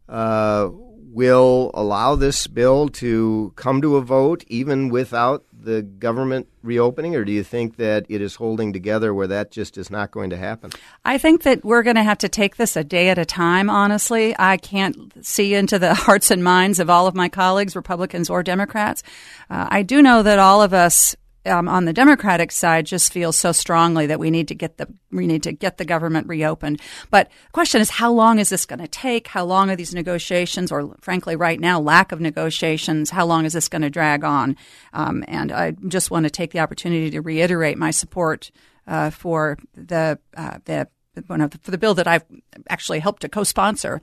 uh, 0.08 0.68
will 0.70 1.72
allow 1.74 2.14
this 2.14 2.46
bill 2.46 2.88
to 2.88 3.52
come 3.56 3.82
to 3.82 3.96
a 3.96 4.00
vote 4.00 4.44
even 4.46 4.88
without 4.88 5.44
the 5.64 5.82
government 5.82 6.48
reopening, 6.62 7.16
or 7.16 7.24
do 7.24 7.32
you 7.32 7.42
think 7.42 7.76
that 7.76 8.06
it 8.08 8.20
is 8.20 8.36
holding 8.36 8.72
together 8.72 9.12
where 9.12 9.26
that 9.26 9.50
just 9.50 9.78
is 9.78 9.90
not 9.90 10.10
going 10.10 10.30
to 10.30 10.36
happen? 10.36 10.70
I 11.04 11.18
think 11.18 11.42
that 11.42 11.64
we're 11.64 11.82
going 11.82 11.96
to 11.96 12.02
have 12.02 12.18
to 12.18 12.28
take 12.28 12.56
this 12.56 12.76
a 12.76 12.84
day 12.84 13.08
at 13.08 13.18
a 13.18 13.24
time, 13.24 13.70
honestly. 13.70 14.34
I 14.38 14.56
can't 14.56 15.24
see 15.24 15.54
into 15.54 15.78
the 15.78 15.94
hearts 16.06 16.30
and 16.30 16.42
minds 16.44 16.80
of 16.80 16.90
all 16.90 17.06
of 17.06 17.14
my 17.14 17.28
colleagues, 17.28 17.76
Republicans 17.76 18.30
or 18.30 18.42
Democrats. 18.42 19.02
Uh, 19.50 19.68
I 19.70 19.82
do 19.82 20.02
know 20.02 20.22
that 20.22 20.38
all 20.38 20.62
of 20.62 20.72
us 20.72 21.16
um, 21.46 21.68
on 21.68 21.84
the 21.84 21.92
Democratic 21.92 22.52
side 22.52 22.86
just 22.86 23.12
feels 23.12 23.36
so 23.36 23.52
strongly 23.52 24.06
that 24.06 24.20
we 24.20 24.30
need 24.30 24.48
to 24.48 24.54
get 24.54 24.76
the 24.76 24.88
we 25.10 25.26
need 25.26 25.42
to 25.42 25.52
get 25.52 25.76
the 25.76 25.84
government 25.84 26.28
reopened. 26.28 26.80
But 27.10 27.28
the 27.28 27.52
question 27.52 27.80
is, 27.80 27.90
how 27.90 28.12
long 28.12 28.38
is 28.38 28.48
this 28.48 28.66
going 28.66 28.78
to 28.78 28.88
take? 28.88 29.28
How 29.28 29.44
long 29.44 29.70
are 29.70 29.76
these 29.76 29.94
negotiations, 29.94 30.72
or 30.72 30.96
frankly, 31.00 31.36
right 31.36 31.60
now, 31.60 31.80
lack 31.80 32.12
of 32.12 32.20
negotiations? 32.20 33.10
How 33.10 33.26
long 33.26 33.44
is 33.44 33.52
this 33.52 33.68
going 33.68 33.82
to 33.82 33.90
drag 33.90 34.24
on? 34.24 34.56
Um, 34.92 35.24
and 35.28 35.52
I 35.52 35.72
just 35.88 36.10
want 36.10 36.24
to 36.24 36.30
take 36.30 36.52
the 36.52 36.60
opportunity 36.60 37.10
to 37.10 37.20
reiterate 37.20 37.76
my 37.76 37.90
support 37.90 38.50
uh, 38.86 39.10
for 39.10 39.58
the 39.74 40.18
uh, 40.36 40.58
the 40.64 40.88
one 41.26 41.40
of 41.40 41.52
for 41.62 41.70
the 41.70 41.78
bill 41.78 41.94
that 41.94 42.06
I've 42.06 42.24
actually 42.68 43.00
helped 43.00 43.22
to 43.22 43.28
co-sponsor. 43.28 44.00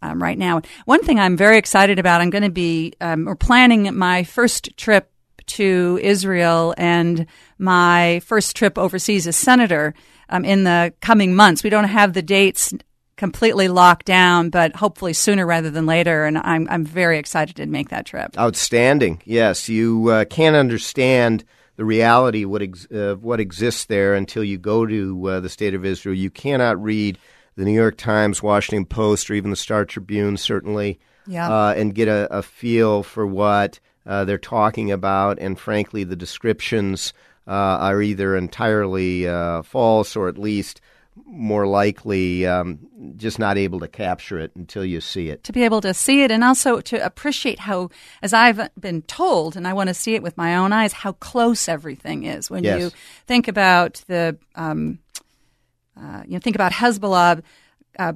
Um, 0.00 0.22
right 0.22 0.38
now, 0.38 0.62
one 0.86 1.02
thing 1.02 1.20
I'm 1.20 1.36
very 1.36 1.58
excited 1.58 1.98
about. 1.98 2.22
I'm 2.22 2.30
going 2.30 2.44
to 2.44 2.50
be 2.50 2.94
um, 3.00 3.26
we're 3.26 3.34
planning 3.34 3.94
my 3.96 4.24
first 4.24 4.76
trip 4.76 5.12
to 5.48 5.98
Israel 6.02 6.74
and 6.76 7.26
my 7.58 8.20
first 8.24 8.56
trip 8.56 8.78
overseas 8.78 9.26
as 9.26 9.36
senator 9.36 9.94
um, 10.28 10.44
in 10.44 10.64
the 10.64 10.92
coming 11.00 11.34
months. 11.34 11.62
We 11.62 11.70
don't 11.70 11.84
have 11.84 12.12
the 12.12 12.22
dates 12.22 12.72
completely 13.16 13.68
locked 13.68 14.06
down, 14.06 14.48
but 14.50 14.76
hopefully 14.76 15.12
sooner 15.12 15.44
rather 15.44 15.70
than 15.70 15.86
later. 15.86 16.24
And 16.24 16.38
I'm, 16.38 16.68
I'm 16.70 16.84
very 16.84 17.18
excited 17.18 17.56
to 17.56 17.66
make 17.66 17.88
that 17.88 18.06
trip. 18.06 18.38
Outstanding. 18.38 19.20
Yes, 19.24 19.68
you 19.68 20.08
uh, 20.08 20.24
can't 20.24 20.56
understand 20.56 21.44
the 21.76 21.84
reality 21.84 22.44
what 22.44 22.62
ex- 22.62 22.90
uh, 22.90 23.14
what 23.20 23.40
exists 23.40 23.84
there 23.84 24.14
until 24.14 24.42
you 24.42 24.58
go 24.58 24.84
to 24.86 25.28
uh, 25.28 25.40
the 25.40 25.48
state 25.48 25.74
of 25.74 25.84
Israel. 25.84 26.14
You 26.14 26.30
cannot 26.30 26.82
read 26.82 27.18
the 27.56 27.64
New 27.64 27.72
York 27.72 27.96
Times, 27.96 28.42
Washington 28.42 28.84
Post, 28.84 29.30
or 29.30 29.34
even 29.34 29.50
the 29.50 29.56
Star 29.56 29.84
Tribune, 29.84 30.36
certainly, 30.36 31.00
yeah. 31.26 31.48
Uh, 31.48 31.74
and 31.76 31.94
get 31.94 32.08
a, 32.08 32.38
a, 32.38 32.42
feel 32.42 33.02
for 33.02 33.26
what 33.26 33.80
uh, 34.08 34.24
they're 34.24 34.38
talking 34.38 34.90
about, 34.90 35.38
and 35.38 35.58
frankly, 35.58 36.02
the 36.02 36.16
descriptions 36.16 37.12
uh, 37.46 37.50
are 37.50 38.02
either 38.02 38.34
entirely 38.34 39.28
uh, 39.28 39.62
false 39.62 40.16
or 40.16 40.28
at 40.28 40.38
least 40.38 40.80
more 41.26 41.66
likely 41.66 42.46
um, 42.46 42.78
just 43.16 43.38
not 43.38 43.58
able 43.58 43.80
to 43.80 43.88
capture 43.88 44.38
it 44.38 44.52
until 44.54 44.84
you 44.84 45.00
see 45.00 45.28
it. 45.28 45.44
To 45.44 45.52
be 45.52 45.64
able 45.64 45.80
to 45.82 45.92
see 45.92 46.22
it 46.22 46.30
and 46.30 46.42
also 46.42 46.80
to 46.80 47.04
appreciate 47.04 47.58
how, 47.58 47.90
as 48.22 48.32
I've 48.32 48.70
been 48.80 49.02
told, 49.02 49.56
and 49.56 49.66
I 49.66 49.72
want 49.72 49.88
to 49.88 49.94
see 49.94 50.14
it 50.14 50.22
with 50.22 50.36
my 50.36 50.56
own 50.56 50.72
eyes, 50.72 50.92
how 50.92 51.12
close 51.12 51.68
everything 51.68 52.24
is. 52.24 52.50
When 52.50 52.64
yes. 52.64 52.80
you 52.80 52.90
think 53.26 53.48
about 53.48 54.02
the, 54.06 54.38
um, 54.54 55.00
uh, 55.96 56.22
you 56.24 56.32
know, 56.32 56.38
think 56.38 56.56
about 56.56 56.72
Hezbollah. 56.72 57.42
Uh, 57.98 58.12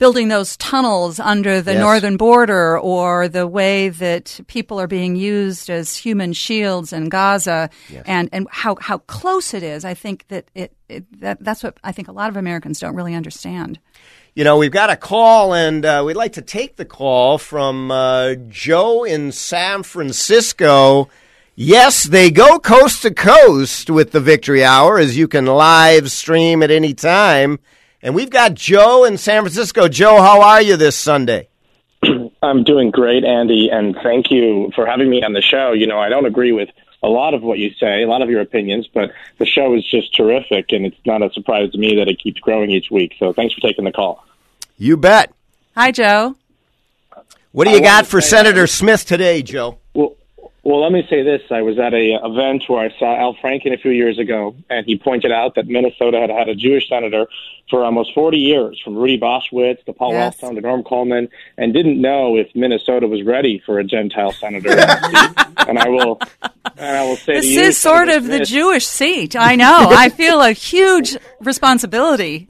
building 0.00 0.28
those 0.28 0.56
tunnels 0.56 1.20
under 1.20 1.60
the 1.60 1.74
yes. 1.74 1.80
northern 1.80 2.16
border 2.16 2.78
or 2.78 3.28
the 3.28 3.46
way 3.46 3.90
that 3.90 4.40
people 4.46 4.80
are 4.80 4.86
being 4.86 5.14
used 5.14 5.68
as 5.68 5.94
human 5.94 6.32
shields 6.32 6.90
in 6.90 7.10
Gaza 7.10 7.68
yes. 7.90 8.02
and, 8.06 8.30
and 8.32 8.48
how, 8.50 8.76
how 8.80 8.98
close 8.98 9.52
it 9.52 9.62
is. 9.62 9.84
I 9.84 9.92
think 9.92 10.26
that 10.28 10.46
it, 10.54 10.72
it 10.88 11.20
that, 11.20 11.44
that's 11.44 11.62
what 11.62 11.76
I 11.84 11.92
think 11.92 12.08
a 12.08 12.12
lot 12.12 12.30
of 12.30 12.38
Americans 12.38 12.80
don't 12.80 12.96
really 12.96 13.14
understand. 13.14 13.78
You 14.34 14.42
know, 14.42 14.56
we've 14.56 14.72
got 14.72 14.88
a 14.88 14.96
call, 14.96 15.52
and 15.52 15.84
uh, 15.84 16.02
we'd 16.06 16.16
like 16.16 16.32
to 16.34 16.42
take 16.42 16.76
the 16.76 16.84
call 16.86 17.36
from 17.36 17.90
uh, 17.90 18.36
Joe 18.48 19.04
in 19.04 19.32
San 19.32 19.82
Francisco. 19.82 21.10
Yes, 21.56 22.04
they 22.04 22.30
go 22.30 22.58
coast 22.58 23.02
to 23.02 23.12
coast 23.12 23.90
with 23.90 24.12
the 24.12 24.20
Victory 24.20 24.64
Hour, 24.64 24.98
as 24.98 25.18
you 25.18 25.28
can 25.28 25.44
live 25.44 26.10
stream 26.10 26.62
at 26.62 26.70
any 26.70 26.94
time. 26.94 27.58
And 28.02 28.14
we've 28.14 28.30
got 28.30 28.54
Joe 28.54 29.04
in 29.04 29.18
San 29.18 29.42
Francisco. 29.42 29.88
Joe, 29.88 30.22
how 30.22 30.40
are 30.40 30.62
you 30.62 30.76
this 30.76 30.96
Sunday? 30.96 31.48
I'm 32.42 32.64
doing 32.64 32.90
great, 32.90 33.24
Andy, 33.24 33.68
and 33.70 33.94
thank 34.02 34.30
you 34.30 34.72
for 34.74 34.86
having 34.86 35.10
me 35.10 35.22
on 35.22 35.34
the 35.34 35.42
show. 35.42 35.72
You 35.72 35.86
know, 35.86 35.98
I 35.98 36.08
don't 36.08 36.24
agree 36.24 36.52
with 36.52 36.70
a 37.02 37.08
lot 37.08 37.34
of 37.34 37.42
what 37.42 37.58
you 37.58 37.70
say, 37.78 38.02
a 38.02 38.08
lot 38.08 38.22
of 38.22 38.30
your 38.30 38.40
opinions, 38.40 38.88
but 38.92 39.10
the 39.38 39.44
show 39.44 39.74
is 39.74 39.84
just 39.88 40.16
terrific, 40.16 40.66
and 40.70 40.86
it's 40.86 40.96
not 41.04 41.22
a 41.22 41.30
surprise 41.32 41.72
to 41.72 41.78
me 41.78 41.96
that 41.96 42.08
it 42.08 42.18
keeps 42.22 42.40
growing 42.40 42.70
each 42.70 42.90
week. 42.90 43.14
So 43.18 43.32
thanks 43.34 43.54
for 43.54 43.60
taking 43.60 43.84
the 43.84 43.92
call. 43.92 44.24
You 44.78 44.96
bet. 44.96 45.32
Hi, 45.76 45.92
Joe. 45.92 46.36
What 47.52 47.66
do 47.66 47.72
you 47.72 47.82
got 47.82 48.06
for 48.06 48.20
Senator 48.20 48.66
Smith 48.66 49.04
today, 49.04 49.42
Joe? 49.42 49.78
Well, 49.92 50.16
Well, 50.62 50.82
let 50.82 50.92
me 50.92 51.06
say 51.08 51.22
this. 51.22 51.40
I 51.50 51.62
was 51.62 51.78
at 51.78 51.94
a 51.94 52.18
event 52.22 52.64
where 52.68 52.80
I 52.84 52.90
saw 52.98 53.16
Al 53.16 53.34
Franken 53.34 53.72
a 53.72 53.78
few 53.78 53.92
years 53.92 54.18
ago, 54.18 54.54
and 54.68 54.84
he 54.84 54.98
pointed 54.98 55.32
out 55.32 55.54
that 55.54 55.66
Minnesota 55.66 56.20
had 56.20 56.28
had 56.28 56.48
a 56.50 56.54
Jewish 56.54 56.86
senator 56.88 57.28
for 57.70 57.82
almost 57.84 58.12
40 58.14 58.36
years, 58.36 58.78
from 58.84 58.94
Rudy 58.96 59.18
Boschwitz 59.18 59.82
to 59.84 59.92
Paul 59.94 60.12
Yes. 60.12 60.36
Wellstone 60.36 60.56
to 60.56 60.60
Norm 60.60 60.82
Coleman, 60.82 61.28
and 61.56 61.72
didn't 61.72 61.98
know 62.00 62.36
if 62.36 62.48
Minnesota 62.54 63.06
was 63.06 63.22
ready 63.22 63.62
for 63.64 63.78
a 63.78 63.84
Gentile 63.84 64.32
senator. 64.32 64.70
and 65.66 65.78
I 65.78 65.88
will, 65.88 66.20
and 66.76 66.96
I 66.96 67.06
will 67.06 67.16
say 67.16 67.34
This 67.34 67.46
you, 67.46 67.60
is 67.62 67.78
sort 67.78 68.08
of 68.08 68.26
the 68.26 68.40
Jewish 68.40 68.86
seat. 68.86 69.36
I 69.36 69.56
know. 69.56 69.88
I 69.90 70.10
feel 70.10 70.42
a 70.42 70.52
huge 70.52 71.16
responsibility. 71.40 72.48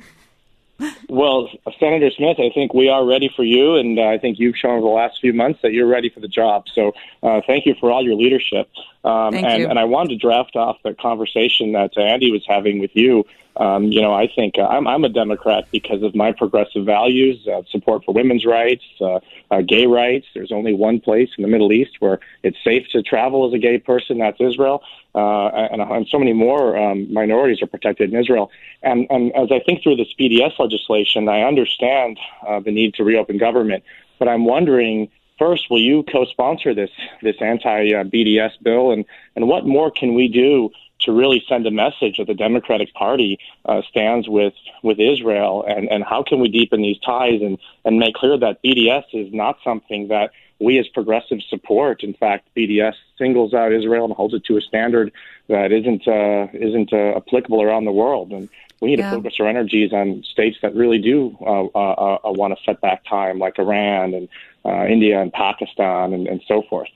Well, 1.09 1.49
Senator 1.79 2.11
Smith, 2.11 2.39
I 2.39 2.51
think 2.55 2.73
we 2.73 2.89
are 2.89 3.05
ready 3.05 3.31
for 3.35 3.43
you, 3.43 3.75
and 3.77 3.99
uh, 3.99 4.05
I 4.05 4.19
think 4.19 4.39
you've 4.39 4.57
shown 4.57 4.79
over 4.79 4.83
the 4.83 4.87
last 4.87 5.21
few 5.21 5.33
months 5.33 5.61
that 5.63 5.73
you're 5.73 5.87
ready 5.87 6.09
for 6.09 6.21
the 6.21 6.29
job. 6.29 6.67
So, 6.73 6.95
uh, 7.23 7.41
thank 7.47 7.67
you 7.67 7.75
for 7.81 7.91
all 7.91 8.05
your 8.05 8.15
leadership. 8.15 8.69
Um, 9.05 9.33
Thank 9.33 9.47
and, 9.47 9.63
you. 9.63 9.69
and 9.69 9.79
I 9.79 9.85
wanted 9.85 10.11
to 10.11 10.17
draft 10.17 10.57
off 10.57 10.77
the 10.85 10.95
conversation 10.95 11.73
that 11.73 11.93
uh, 11.97 12.03
Andy 12.03 12.31
was 12.31 12.45
having 12.47 12.81
with 12.81 12.95
you. 12.95 13.25
Um, 13.57 13.85
you 13.85 14.01
know, 14.01 14.15
I 14.15 14.29
think 14.29 14.55
uh, 14.59 14.63
I'm, 14.63 14.87
I'm 14.87 15.05
a 15.05 15.09
Democrat 15.09 15.67
because 15.71 16.03
of 16.03 16.15
my 16.15 16.33
progressive 16.33 16.87
values, 16.87 17.47
uh, 17.49 17.63
support 17.71 18.05
for 18.05 18.15
women's 18.15 18.47
rights, 18.47 18.85
uh, 19.01 19.21
uh, 19.51 19.61
gay 19.63 19.87
rights. 19.87 20.27
There's 20.35 20.53
only 20.53 20.73
one 20.73 21.01
place 21.01 21.31
in 21.37 21.43
the 21.43 21.49
Middle 21.49 21.73
East 21.73 21.97
where 21.99 22.21
it's 22.43 22.57
safe 22.63 22.87
to 22.93 23.03
travel 23.03 23.47
as 23.47 23.53
a 23.53 23.59
gay 23.59 23.79
person. 23.79 24.19
That's 24.19 24.41
Israel. 24.41 24.83
Uh, 25.15 25.49
and, 25.49 25.83
and 25.83 26.07
so 26.09 26.19
many 26.19 26.33
more 26.33 26.77
um, 26.77 27.13
minorities 27.13 27.61
are 27.63 27.67
protected 27.67 28.13
in 28.13 28.21
Israel. 28.21 28.51
And, 28.83 29.07
and 29.11 29.35
as 29.35 29.49
I 29.51 29.61
think 29.61 29.83
through 29.83 29.97
this 29.97 30.15
BDS 30.19 30.59
legislation, 30.59 31.29
I 31.29 31.43
understand 31.43 32.19
uh, 32.47 32.61
the 32.61 32.71
need 32.71 32.95
to 32.95 33.05
reopen 33.05 33.39
government. 33.39 33.83
But 34.19 34.29
I'm 34.29 34.45
wondering, 34.45 35.09
first, 35.39 35.71
will 35.71 35.81
you 35.81 36.05
co-sponsor 36.05 36.75
this 36.75 36.91
this 37.23 37.37
anti-BDS 37.41 38.63
bill, 38.63 38.93
and 38.93 39.05
and 39.35 39.49
what 39.49 39.67
more 39.67 39.91
can 39.91 40.15
we 40.15 40.29
do 40.29 40.71
to 41.01 41.13
really 41.13 41.43
send 41.49 41.67
a 41.67 41.71
message 41.71 42.19
that 42.19 42.27
the 42.27 42.35
Democratic 42.35 42.93
Party 42.95 43.39
uh, 43.65 43.81
stands 43.89 44.29
with 44.29 44.53
with 44.83 45.01
Israel, 45.01 45.65
and 45.67 45.91
and 45.91 46.05
how 46.05 46.23
can 46.23 46.41
we 46.41 46.49
deepen 46.49 46.83
these 46.83 46.99
ties 46.99 47.41
and 47.41 47.59
and 47.85 47.99
make 47.99 48.15
clear 48.15 48.39
that 48.39 48.63
BDS 48.63 49.05
is 49.13 49.33
not 49.33 49.57
something 49.65 50.09
that 50.09 50.31
we 50.61 50.79
as 50.79 50.87
progressives 50.89 51.45
support. 51.49 52.03
In 52.03 52.15
fact, 52.15 52.49
BDS 52.57 52.95
singles 53.19 53.55
out 53.55 53.73
Israel 53.73 54.05
and 54.05 54.13
holds 54.15 54.35
it 54.35 54.45
to 54.45 54.57
a 54.57 54.61
standard 54.61 55.11
that 55.49 55.73
isn't 55.73 56.07
uh, 56.07 56.49
isn't 56.53 56.93
uh, 56.93 57.17
applicable 57.17 57.63
around 57.63 57.85
the 57.87 57.93
world, 57.93 58.33
and 58.33 58.49
we 58.81 58.91
need 58.91 59.01
Yeah. 59.01 59.11
to 59.11 59.17
focus 59.17 59.35
our 59.41 59.49
energies 59.49 59.93
on 59.93 60.23
states 60.23 60.59
that 60.63 60.75
really 60.75 60.99
do 60.99 61.37
uh, 61.41 61.65
uh, 61.75 62.19
uh, 62.25 62.33
want 62.33 62.57
to 62.57 62.65
set 62.65 62.81
back 62.81 63.05
time, 63.05 63.39
like 63.39 63.59
Iran 63.59 64.15
and 64.15 64.29
uh, 64.65 64.87
India 64.87 65.21
and 65.21 65.33
Pakistan 65.33 66.13
and, 66.13 66.27
and 66.27 66.41
so 66.47 66.63
forth. 66.69 66.89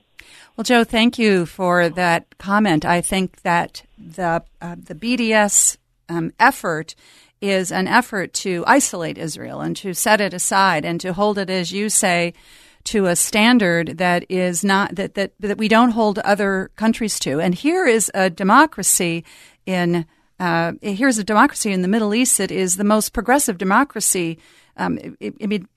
Well, 0.57 0.65
Joe, 0.65 0.85
thank 0.85 1.19
you 1.19 1.47
for 1.47 1.89
that 1.89 2.39
comment. 2.39 2.85
I 2.85 3.01
think 3.01 3.43
that 3.43 3.83
the 3.99 4.43
uh, 4.61 4.77
the 4.79 4.95
BDS 4.95 5.79
um, 6.09 6.33
effort 6.39 6.95
is 7.41 7.73
an 7.73 7.89
effort 7.89 8.33
to 8.33 8.65
isolate 8.67 9.19
Israel 9.19 9.61
and 9.61 9.77
to 9.77 9.93
set 9.93 10.21
it 10.21 10.33
aside 10.33 10.85
and 10.85 11.01
to 11.01 11.13
hold 11.13 11.37
it, 11.39 11.51
as 11.51 11.73
you 11.73 11.89
say, 11.91 12.33
to 12.85 13.07
a 13.07 13.17
standard 13.17 13.99
that 13.99 14.25
is 14.29 14.63
not 14.65 14.95
that 14.97 15.15
that 15.15 15.33
that 15.41 15.59
we 15.59 15.69
don't 15.69 15.91
hold 15.91 16.19
other 16.21 16.71
countries 16.77 17.19
to. 17.21 17.41
And 17.41 17.55
here 17.55 17.87
is 17.87 18.11
a 18.15 18.31
democracy 18.31 19.25
in. 19.67 20.07
Uh, 20.41 20.73
here's 20.83 21.17
a 21.17 21.25
democracy 21.25 21.71
in 21.71 21.83
the 21.83 21.89
Middle 21.89 22.13
East 22.13 22.39
that 22.39 22.51
is 22.51 22.77
the 22.77 22.85
most 22.85 23.13
progressive 23.13 23.57
democracy. 23.57 24.39
Um, 24.77 24.99
I- 25.23 25.47
mean, 25.47 25.69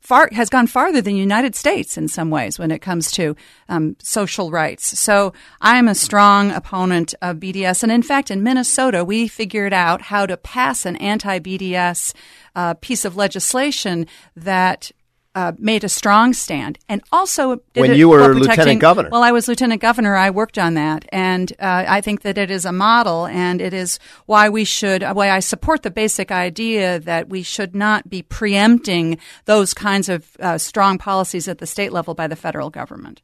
far 0.00 0.28
has 0.32 0.50
gone 0.50 0.66
farther 0.66 1.00
than 1.00 1.14
the 1.14 1.20
United 1.20 1.56
States 1.56 1.96
in 1.96 2.06
some 2.06 2.30
ways 2.30 2.58
when 2.58 2.70
it 2.70 2.80
comes 2.80 3.10
to 3.12 3.34
um, 3.70 3.96
social 4.00 4.50
rights. 4.50 4.98
So 5.00 5.32
I 5.62 5.78
am 5.78 5.88
a 5.88 5.94
strong 5.94 6.50
opponent 6.50 7.14
of 7.22 7.38
BDS, 7.38 7.82
and 7.82 7.90
in 7.90 8.02
fact, 8.02 8.30
in 8.30 8.42
Minnesota, 8.42 9.02
we 9.02 9.28
figured 9.28 9.72
out 9.72 10.02
how 10.02 10.26
to 10.26 10.36
pass 10.36 10.84
an 10.84 10.96
anti-BDS 10.96 12.14
uh, 12.54 12.74
piece 12.74 13.04
of 13.04 13.16
legislation 13.16 14.06
that. 14.36 14.92
Uh, 15.36 15.52
made 15.58 15.84
a 15.84 15.88
strong 15.90 16.32
stand, 16.32 16.78
and 16.88 17.02
also 17.12 17.56
did 17.74 17.82
When 17.82 17.90
it 17.90 17.98
you 17.98 18.08
were 18.08 18.20
while 18.20 18.32
lieutenant 18.32 18.80
governor. 18.80 19.10
Well, 19.12 19.22
I 19.22 19.32
was 19.32 19.48
lieutenant 19.48 19.82
governor. 19.82 20.16
I 20.16 20.30
worked 20.30 20.56
on 20.56 20.72
that, 20.74 21.04
and 21.12 21.52
uh, 21.58 21.84
I 21.86 22.00
think 22.00 22.22
that 22.22 22.38
it 22.38 22.50
is 22.50 22.64
a 22.64 22.72
model, 22.72 23.26
and 23.26 23.60
it 23.60 23.74
is 23.74 23.98
why 24.24 24.48
we 24.48 24.64
should. 24.64 25.02
Why 25.02 25.28
I 25.28 25.40
support 25.40 25.82
the 25.82 25.90
basic 25.90 26.32
idea 26.32 26.98
that 27.00 27.28
we 27.28 27.42
should 27.42 27.74
not 27.74 28.08
be 28.08 28.22
preempting 28.22 29.18
those 29.44 29.74
kinds 29.74 30.08
of 30.08 30.38
uh, 30.40 30.56
strong 30.56 30.96
policies 30.96 31.48
at 31.48 31.58
the 31.58 31.66
state 31.66 31.92
level 31.92 32.14
by 32.14 32.28
the 32.28 32.36
federal 32.36 32.70
government. 32.70 33.20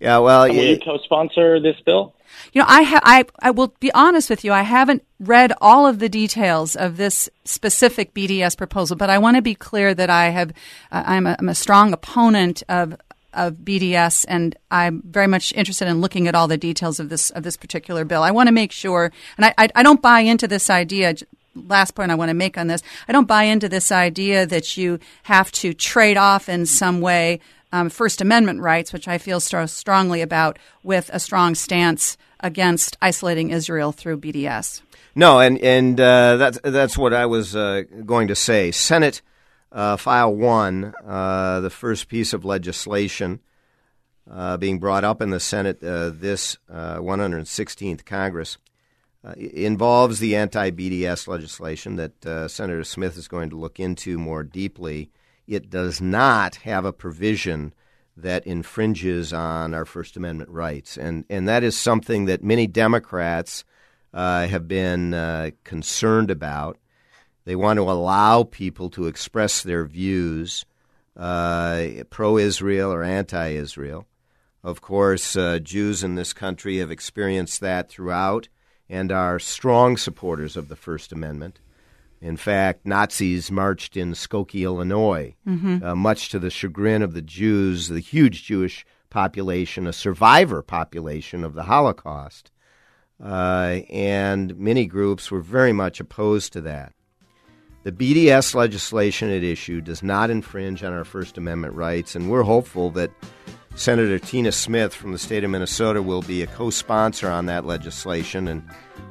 Yeah, 0.00 0.18
well, 0.18 0.42
And 0.42 0.56
will 0.56 0.64
you 0.64 0.80
co-sponsor 0.80 1.60
this 1.60 1.76
bill? 1.86 2.15
You 2.52 2.60
know, 2.60 2.66
I, 2.68 2.82
ha- 2.82 3.00
I 3.02 3.24
I 3.40 3.50
will 3.50 3.74
be 3.80 3.92
honest 3.92 4.30
with 4.30 4.44
you. 4.44 4.52
I 4.52 4.62
haven't 4.62 5.04
read 5.18 5.52
all 5.60 5.86
of 5.86 5.98
the 5.98 6.08
details 6.08 6.76
of 6.76 6.96
this 6.96 7.28
specific 7.44 8.14
BDS 8.14 8.56
proposal, 8.56 8.96
but 8.96 9.10
I 9.10 9.18
want 9.18 9.36
to 9.36 9.42
be 9.42 9.54
clear 9.54 9.94
that 9.94 10.10
I 10.10 10.30
have 10.30 10.50
uh, 10.92 11.02
I'm, 11.06 11.26
a, 11.26 11.36
I'm 11.38 11.48
a 11.48 11.54
strong 11.54 11.92
opponent 11.92 12.62
of 12.68 12.96
of 13.32 13.56
BDS, 13.56 14.24
and 14.28 14.56
I'm 14.70 15.02
very 15.04 15.26
much 15.26 15.52
interested 15.52 15.86
in 15.88 16.00
looking 16.00 16.26
at 16.26 16.34
all 16.34 16.48
the 16.48 16.56
details 16.56 16.98
of 16.98 17.08
this 17.08 17.30
of 17.30 17.42
this 17.42 17.56
particular 17.56 18.04
bill. 18.04 18.22
I 18.22 18.30
want 18.30 18.48
to 18.48 18.52
make 18.52 18.72
sure, 18.72 19.12
and 19.36 19.46
I 19.46 19.54
I, 19.58 19.68
I 19.74 19.82
don't 19.82 20.02
buy 20.02 20.20
into 20.20 20.48
this 20.48 20.70
idea. 20.70 21.14
Last 21.54 21.94
point 21.94 22.10
I 22.10 22.14
want 22.14 22.30
to 22.30 22.34
make 22.34 22.58
on 22.58 22.66
this: 22.66 22.82
I 23.08 23.12
don't 23.12 23.28
buy 23.28 23.44
into 23.44 23.68
this 23.68 23.92
idea 23.92 24.46
that 24.46 24.76
you 24.76 24.98
have 25.24 25.52
to 25.52 25.74
trade 25.74 26.16
off 26.16 26.48
in 26.48 26.66
some 26.66 27.00
way 27.00 27.40
um, 27.72 27.90
First 27.90 28.20
Amendment 28.20 28.60
rights, 28.60 28.92
which 28.92 29.08
I 29.08 29.18
feel 29.18 29.40
so 29.40 29.66
strongly 29.66 30.22
about, 30.22 30.58
with 30.82 31.10
a 31.12 31.20
strong 31.20 31.54
stance 31.54 32.16
against 32.40 32.96
isolating 33.00 33.50
Israel 33.50 33.92
through 33.92 34.18
BDS. 34.18 34.82
No, 35.14 35.40
and 35.40 35.58
and 35.58 35.98
uh, 35.98 36.36
that's 36.36 36.58
that's 36.62 36.98
what 36.98 37.14
I 37.14 37.26
was 37.26 37.56
uh, 37.56 37.84
going 38.04 38.28
to 38.28 38.34
say. 38.34 38.70
Senate 38.70 39.22
uh, 39.72 39.96
File 39.96 40.34
One, 40.34 40.92
uh, 41.06 41.60
the 41.60 41.70
first 41.70 42.08
piece 42.08 42.32
of 42.32 42.44
legislation 42.44 43.40
uh, 44.30 44.56
being 44.56 44.78
brought 44.78 45.04
up 45.04 45.22
in 45.22 45.30
the 45.30 45.40
Senate 45.40 45.82
uh, 45.82 46.10
this 46.10 46.58
uh, 46.70 46.96
116th 46.96 48.04
Congress, 48.04 48.58
involves 49.36 50.20
the 50.20 50.36
anti-BDS 50.36 51.26
legislation 51.26 51.96
that 51.96 52.48
Senator 52.48 52.84
Smith 52.84 53.16
is 53.16 53.26
going 53.26 53.50
to 53.50 53.56
look 53.56 53.80
into 53.80 54.18
more 54.18 54.44
deeply. 54.44 55.10
It 55.48 55.68
does 55.68 56.00
not 56.00 56.56
have 56.56 56.84
a 56.84 56.92
provision 56.92 57.74
that 58.16 58.46
infringes 58.46 59.32
on 59.32 59.74
our 59.74 59.84
First 59.84 60.16
Amendment 60.16 60.50
rights, 60.50 60.96
and 60.96 61.24
and 61.28 61.46
that 61.48 61.62
is 61.62 61.76
something 61.76 62.26
that 62.26 62.42
many 62.42 62.66
Democrats 62.66 63.64
uh, 64.14 64.46
have 64.46 64.66
been 64.66 65.12
uh, 65.14 65.50
concerned 65.64 66.30
about. 66.30 66.78
They 67.44 67.56
want 67.56 67.76
to 67.76 67.82
allow 67.82 68.42
people 68.42 68.90
to 68.90 69.06
express 69.06 69.62
their 69.62 69.84
views, 69.84 70.64
uh, 71.16 71.86
pro-Israel 72.10 72.92
or 72.92 73.04
anti-Israel. 73.04 74.06
Of 74.64 74.80
course, 74.80 75.36
uh, 75.36 75.60
Jews 75.60 76.02
in 76.02 76.16
this 76.16 76.32
country 76.32 76.78
have 76.78 76.90
experienced 76.90 77.60
that 77.60 77.88
throughout 77.88 78.48
and 78.88 79.12
are 79.12 79.38
strong 79.38 79.96
supporters 79.96 80.56
of 80.56 80.68
the 80.68 80.76
First 80.76 81.12
Amendment. 81.12 81.60
In 82.20 82.36
fact, 82.36 82.86
Nazis 82.86 83.50
marched 83.50 83.96
in 83.96 84.12
Skokie, 84.12 84.62
Illinois, 84.62 85.34
Mhm. 85.46 85.82
uh, 85.82 85.94
much 85.94 86.30
to 86.30 86.38
the 86.38 86.50
chagrin 86.50 87.02
of 87.02 87.12
the 87.12 87.22
Jews, 87.22 87.88
the 87.88 88.00
huge 88.00 88.44
Jewish 88.44 88.86
population, 89.10 89.86
a 89.86 89.92
survivor 89.92 90.62
population 90.62 91.44
of 91.44 91.54
the 91.54 91.64
Holocaust. 91.64 92.50
Uh, 93.22 93.80
and 93.90 94.56
many 94.58 94.86
groups 94.86 95.30
were 95.30 95.40
very 95.40 95.72
much 95.72 96.00
opposed 96.00 96.52
to 96.52 96.60
that. 96.62 96.92
The 97.84 97.92
BDS 97.92 98.54
legislation 98.54 99.30
at 99.30 99.44
issue 99.44 99.80
does 99.80 100.02
not 100.02 100.28
infringe 100.28 100.82
on 100.82 100.92
our 100.92 101.04
First 101.04 101.38
Amendment 101.38 101.74
rights, 101.74 102.16
and 102.16 102.28
we're 102.28 102.42
hopeful 102.42 102.90
that 102.90 103.10
Senator 103.76 104.18
Tina 104.18 104.52
Smith 104.52 104.94
from 104.94 105.12
the 105.12 105.18
state 105.18 105.44
of 105.44 105.50
Minnesota 105.50 106.02
will 106.02 106.22
be 106.22 106.42
a 106.42 106.46
co 106.46 106.70
sponsor 106.70 107.28
on 107.28 107.46
that 107.46 107.66
legislation, 107.66 108.48
and 108.48 108.62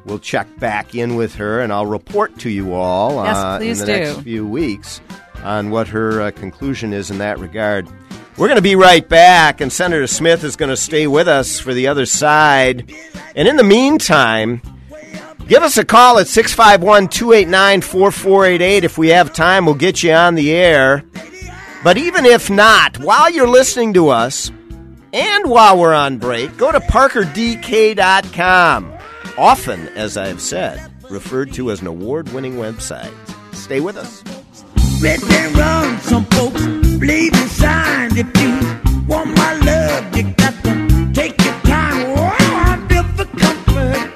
we'll 0.05 0.19
check 0.19 0.47
back 0.59 0.95
in 0.95 1.15
with 1.15 1.35
her, 1.35 1.59
and 1.61 1.71
I'll 1.71 1.85
report 1.85 2.37
to 2.39 2.49
you 2.49 2.73
all 2.73 3.23
Yes, 3.23 3.37
uh, 3.37 3.59
in 3.61 3.77
the 3.77 3.85
do. 3.85 3.91
next 3.91 4.21
few 4.21 4.45
weeks 4.47 5.01
on 5.43 5.69
what 5.69 5.87
her 5.89 6.19
uh, 6.23 6.31
conclusion 6.31 6.93
is 6.93 7.11
in 7.11 7.19
that 7.19 7.37
regard. 7.39 7.87
We're 8.37 8.47
going 8.47 8.57
to 8.57 8.61
be 8.63 8.75
right 8.75 9.07
back, 9.07 9.61
and 9.61 9.71
Senator 9.71 10.07
Smith 10.07 10.43
is 10.43 10.55
going 10.55 10.69
to 10.69 10.75
stay 10.77 11.05
with 11.07 11.27
us 11.27 11.59
for 11.59 11.73
the 11.73 11.87
other 11.87 12.05
side. 12.07 12.91
And 13.35 13.47
in 13.47 13.55
the 13.57 13.63
meantime, 13.63 14.61
give 15.47 15.61
us 15.61 15.77
a 15.77 15.85
call 15.85 16.17
at 16.17 16.27
651 16.27 17.07
289 17.09 17.81
4488. 17.81 18.83
If 18.83 18.97
we 18.97 19.09
have 19.09 19.31
time, 19.31 19.65
we'll 19.65 19.75
get 19.75 20.01
you 20.03 20.11
on 20.11 20.33
the 20.35 20.51
air. 20.51 21.05
But 21.83 21.97
even 21.97 22.25
if 22.25 22.49
not, 22.49 22.97
while 22.97 23.29
you're 23.29 23.47
listening 23.47 23.93
to 23.93 24.09
us 24.09 24.51
and 25.15 25.49
while 25.49 25.79
we're 25.79 25.93
on 25.93 26.17
break, 26.17 26.57
go 26.57 26.73
to 26.73 26.81
parkerdk.com, 26.81 28.97
often, 29.37 29.87
as 29.95 30.17
I've 30.17 30.41
said, 30.41 30.91
referred 31.09 31.53
to 31.53 31.71
as 31.71 31.79
an 31.79 31.87
award 31.87 32.33
winning 32.33 32.55
website. 32.55 33.13
Stay 33.55 33.79
with 33.79 33.95
us. 33.95 34.21
Right 35.01 35.23
and 35.23 35.55
run, 35.55 36.01
some 36.01 36.25
folks 36.25 36.65
believe 36.65 37.33
in 37.33 37.47
signs. 37.47 38.17
If 38.17 38.27
you 38.41 38.59
want 39.07 39.37
my 39.37 39.53
love, 39.59 40.17
you 40.17 40.23
got 40.33 40.53
to 40.65 41.11
take 41.13 41.41
your 41.41 41.53
time. 41.61 42.17
Oh, 42.17 42.27
I 42.27 42.85
feel 42.89 43.03
for 43.03 43.23
comfort. 43.39 44.11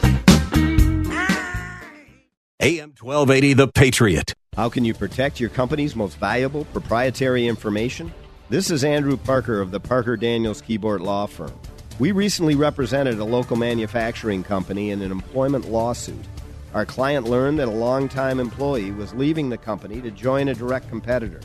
AM 2.59 2.93
1280, 2.99 3.53
The 3.53 3.69
Patriot. 3.69 4.33
How 4.57 4.67
can 4.67 4.83
you 4.83 4.93
protect 4.93 5.39
your 5.39 5.49
company's 5.49 5.95
most 5.95 6.17
valuable 6.17 6.65
proprietary 6.65 7.47
information? 7.47 8.11
This 8.49 8.71
is 8.71 8.83
Andrew 8.83 9.15
Parker 9.15 9.61
of 9.61 9.69
the 9.69 9.79
Parker 9.79 10.17
Daniels 10.17 10.59
Kibort 10.59 11.01
Law 11.01 11.27
Firm. 11.27 11.53
We 11.99 12.11
recently 12.11 12.55
represented 12.55 13.19
a 13.19 13.23
local 13.23 13.55
manufacturing 13.55 14.41
company 14.41 14.89
in 14.89 15.03
an 15.03 15.11
employment 15.11 15.69
lawsuit. 15.69 16.25
Our 16.73 16.83
client 16.83 17.29
learned 17.29 17.59
that 17.59 17.67
a 17.67 17.71
longtime 17.71 18.39
employee 18.39 18.89
was 18.89 19.13
leaving 19.13 19.49
the 19.49 19.57
company 19.59 20.01
to 20.01 20.09
join 20.09 20.47
a 20.47 20.55
direct 20.55 20.89
competitor. 20.89 21.41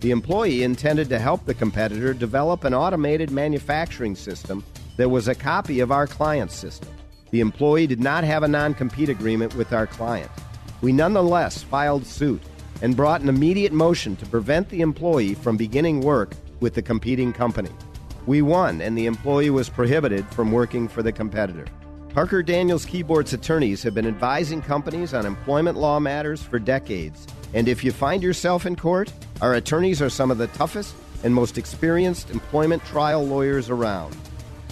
The 0.00 0.10
employee 0.10 0.62
intended 0.62 1.10
to 1.10 1.18
help 1.18 1.44
the 1.44 1.52
competitor 1.52 2.14
develop 2.14 2.64
an 2.64 2.72
automated 2.72 3.30
manufacturing 3.30 4.16
system 4.16 4.64
that 4.96 5.10
was 5.10 5.28
a 5.28 5.34
copy 5.34 5.80
of 5.80 5.92
our 5.92 6.06
client's 6.06 6.56
system. 6.56 6.88
The 7.30 7.40
employee 7.40 7.86
did 7.86 8.00
not 8.00 8.24
have 8.24 8.42
a 8.42 8.48
non 8.48 8.72
compete 8.72 9.10
agreement 9.10 9.54
with 9.54 9.74
our 9.74 9.86
client. 9.86 10.30
We 10.80 10.92
nonetheless 10.92 11.62
filed 11.62 12.06
suit 12.06 12.40
and 12.82 12.96
brought 12.96 13.20
an 13.20 13.28
immediate 13.28 13.72
motion 13.72 14.16
to 14.16 14.26
prevent 14.26 14.68
the 14.68 14.80
employee 14.80 15.34
from 15.34 15.56
beginning 15.56 16.00
work 16.00 16.32
with 16.60 16.74
the 16.74 16.82
competing 16.82 17.32
company. 17.32 17.70
We 18.26 18.42
won, 18.42 18.80
and 18.80 18.96
the 18.96 19.06
employee 19.06 19.50
was 19.50 19.68
prohibited 19.68 20.26
from 20.28 20.52
working 20.52 20.88
for 20.88 21.02
the 21.02 21.12
competitor. 21.12 21.66
Parker 22.10 22.42
Daniels 22.42 22.84
Kibort's 22.84 23.32
attorneys 23.32 23.82
have 23.82 23.94
been 23.94 24.06
advising 24.06 24.60
companies 24.60 25.14
on 25.14 25.26
employment 25.26 25.78
law 25.78 26.00
matters 26.00 26.42
for 26.42 26.58
decades. 26.58 27.26
And 27.54 27.68
if 27.68 27.84
you 27.84 27.92
find 27.92 28.22
yourself 28.22 28.66
in 28.66 28.76
court, 28.76 29.12
our 29.40 29.54
attorneys 29.54 30.02
are 30.02 30.10
some 30.10 30.30
of 30.30 30.38
the 30.38 30.48
toughest 30.48 30.94
and 31.24 31.34
most 31.34 31.58
experienced 31.58 32.30
employment 32.30 32.84
trial 32.84 33.24
lawyers 33.24 33.70
around. 33.70 34.16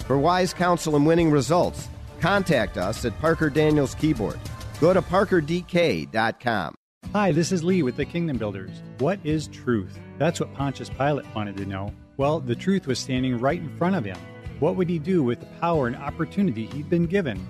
For 0.05 0.17
wise 0.17 0.53
counsel 0.53 0.95
and 0.95 1.05
winning 1.05 1.31
results, 1.31 1.87
contact 2.19 2.77
us 2.77 3.05
at 3.05 3.17
Parker 3.19 3.49
Daniels 3.49 3.95
Kibort. 3.95 4.39
Go 4.79 4.93
to 4.93 5.01
parkerdk.com. 5.01 6.75
Hi, 7.13 7.31
this 7.31 7.53
is 7.53 7.63
Lee 7.63 7.83
with 7.83 7.95
the 7.95 8.03
Kingdom 8.03 8.37
Builders. 8.37 8.83
What 8.99 9.19
is 9.23 9.47
truth? 9.47 9.97
That's 10.17 10.41
what 10.41 10.53
Pontius 10.53 10.89
Pilate 10.89 11.25
wanted 11.33 11.55
to 11.57 11.65
know. 11.65 11.93
Well, 12.17 12.41
the 12.41 12.53
truth 12.53 12.85
was 12.85 12.99
standing 12.99 13.39
right 13.39 13.61
in 13.61 13.75
front 13.77 13.95
of 13.95 14.03
him. 14.03 14.17
What 14.59 14.75
would 14.75 14.89
he 14.89 14.99
do 14.99 15.23
with 15.23 15.39
the 15.39 15.45
power 15.61 15.87
and 15.87 15.95
opportunity 15.95 16.65
he'd 16.65 16.89
been 16.89 17.05
given? 17.05 17.47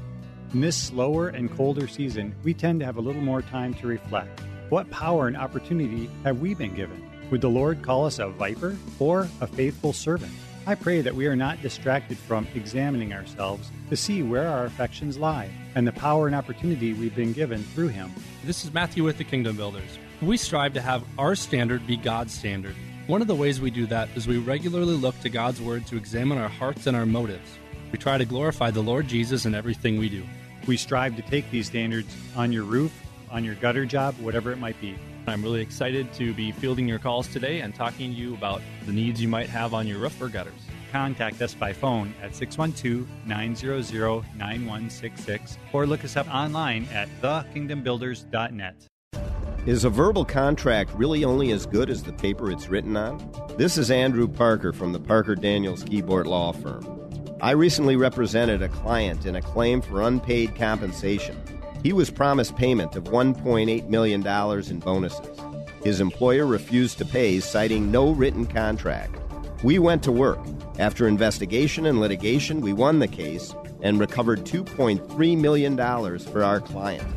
In 0.53 0.61
this 0.61 0.77
slower 0.77 1.29
and 1.29 1.51
colder 1.51 1.87
season, 1.87 2.35
we 2.43 2.53
tend 2.53 2.79
to 2.81 2.85
have 2.85 2.97
a 2.97 3.01
little 3.01 3.21
more 3.21 3.41
time 3.41 3.73
to 3.75 3.87
reflect. 3.87 4.41
What 4.69 4.91
power 4.91 5.27
and 5.27 5.35
opportunity 5.35 6.07
have 6.23 6.39
we 6.39 6.53
been 6.53 6.75
given? 6.75 7.03
Would 7.31 7.41
the 7.41 7.49
Lord 7.49 7.81
call 7.81 8.05
us 8.05 8.19
a 8.19 8.27
viper 8.27 8.77
or 8.99 9.27
a 9.41 9.47
faithful 9.47 9.91
servant? 9.91 10.33
I 10.67 10.75
pray 10.75 10.99
that 10.99 11.15
we 11.15 11.27
are 11.27 11.35
not 11.37 11.61
distracted 11.61 12.17
from 12.17 12.45
examining 12.53 13.13
ourselves 13.13 13.71
to 13.89 13.95
see 13.95 14.21
where 14.21 14.49
our 14.49 14.65
affections 14.65 15.17
lie 15.17 15.49
and 15.75 15.87
the 15.87 15.93
power 15.93 16.27
and 16.27 16.35
opportunity 16.35 16.91
we've 16.91 17.15
been 17.15 17.31
given 17.31 17.63
through 17.63 17.87
Him. 17.87 18.11
This 18.43 18.65
is 18.65 18.73
Matthew 18.73 19.05
with 19.05 19.17
the 19.17 19.23
Kingdom 19.23 19.55
Builders. 19.55 19.97
We 20.21 20.35
strive 20.35 20.73
to 20.73 20.81
have 20.81 21.05
our 21.17 21.35
standard 21.35 21.87
be 21.87 21.95
God's 21.95 22.33
standard. 22.33 22.75
One 23.05 23.21
of 23.21 23.27
the 23.27 23.35
ways 23.35 23.61
we 23.61 23.71
do 23.71 23.85
that 23.85 24.09
is 24.17 24.27
we 24.27 24.39
regularly 24.39 24.95
look 24.95 25.17
to 25.21 25.29
God's 25.29 25.61
Word 25.61 25.87
to 25.87 25.95
examine 25.95 26.37
our 26.37 26.49
hearts 26.49 26.85
and 26.85 26.97
our 26.97 27.05
motives. 27.05 27.49
We 27.93 27.97
try 27.97 28.17
to 28.17 28.25
glorify 28.25 28.69
the 28.69 28.83
Lord 28.83 29.07
Jesus 29.07 29.45
in 29.45 29.55
everything 29.55 29.97
we 29.97 30.09
do. 30.09 30.25
We 30.67 30.75
strive 30.75 31.15
to 31.15 31.21
take 31.21 31.49
these 31.49 31.67
standards 31.67 32.13
on 32.35 32.51
your 32.51 32.65
roof, 32.65 32.91
on 33.31 33.45
your 33.45 33.55
gutter 33.55 33.85
job, 33.85 34.15
whatever 34.19 34.51
it 34.51 34.59
might 34.59 34.81
be. 34.81 34.99
I'm 35.27 35.43
really 35.43 35.61
excited 35.61 36.13
to 36.13 36.33
be 36.33 36.53
fielding 36.53 36.87
your 36.87 36.99
calls 36.99 37.27
today 37.27 37.59
and 37.59 37.75
talking 37.75 38.13
to 38.13 38.17
you 38.17 38.33
about 38.33 38.61
the 38.85 38.93
needs 38.93 39.21
you 39.21 39.27
might 39.27 39.49
have 39.49 39.73
on 39.73 39.85
your 39.85 39.97
roof 39.97 40.21
or 40.21 40.29
gutters. 40.29 40.53
Contact 40.89 41.41
us 41.41 41.53
by 41.53 41.73
phone 41.73 42.13
at 42.21 42.33
612 42.33 43.05
900 43.25 44.23
9166 44.37 45.57
or 45.73 45.85
look 45.85 46.05
us 46.05 46.15
up 46.15 46.33
online 46.33 46.87
at 46.93 47.09
thekingdombuilders.net. 47.21 48.87
Is 49.65 49.83
a 49.83 49.89
verbal 49.89 50.23
contract 50.23 50.91
really 50.93 51.25
only 51.25 51.51
as 51.51 51.65
good 51.65 51.89
as 51.89 52.03
the 52.03 52.13
paper 52.13 52.49
it's 52.49 52.69
written 52.69 52.95
on? 52.95 53.29
This 53.57 53.77
is 53.77 53.91
Andrew 53.91 54.29
Parker 54.29 54.71
from 54.71 54.93
the 54.93 54.99
Parker 54.99 55.35
Daniels 55.35 55.83
Kibort 55.83 56.25
Law 56.25 56.53
Firm. 56.53 57.09
I 57.41 57.51
recently 57.51 57.97
represented 57.97 58.61
a 58.61 58.69
client 58.69 59.25
in 59.25 59.35
a 59.35 59.41
claim 59.41 59.81
for 59.81 60.03
unpaid 60.03 60.55
compensation. 60.55 61.37
He 61.83 61.93
was 61.93 62.09
promised 62.09 62.55
payment 62.55 62.95
of 62.95 63.05
$1.8 63.05 63.87
million 63.87 64.25
in 64.69 64.79
bonuses. 64.79 65.39
His 65.83 66.01
employer 66.01 66.45
refused 66.45 66.97
to 66.97 67.05
pay, 67.05 67.39
citing 67.39 67.91
no 67.91 68.11
written 68.11 68.45
contract. 68.45 69.15
We 69.63 69.79
went 69.79 70.03
to 70.03 70.11
work. 70.11 70.39
After 70.79 71.07
investigation 71.07 71.85
and 71.85 71.99
litigation, 71.99 72.61
we 72.61 72.73
won 72.73 72.99
the 72.99 73.07
case 73.07 73.55
and 73.81 73.99
recovered 73.99 74.45
$2.3 74.45 75.37
million 75.39 75.77
for 76.19 76.43
our 76.43 76.59
client. 76.59 77.07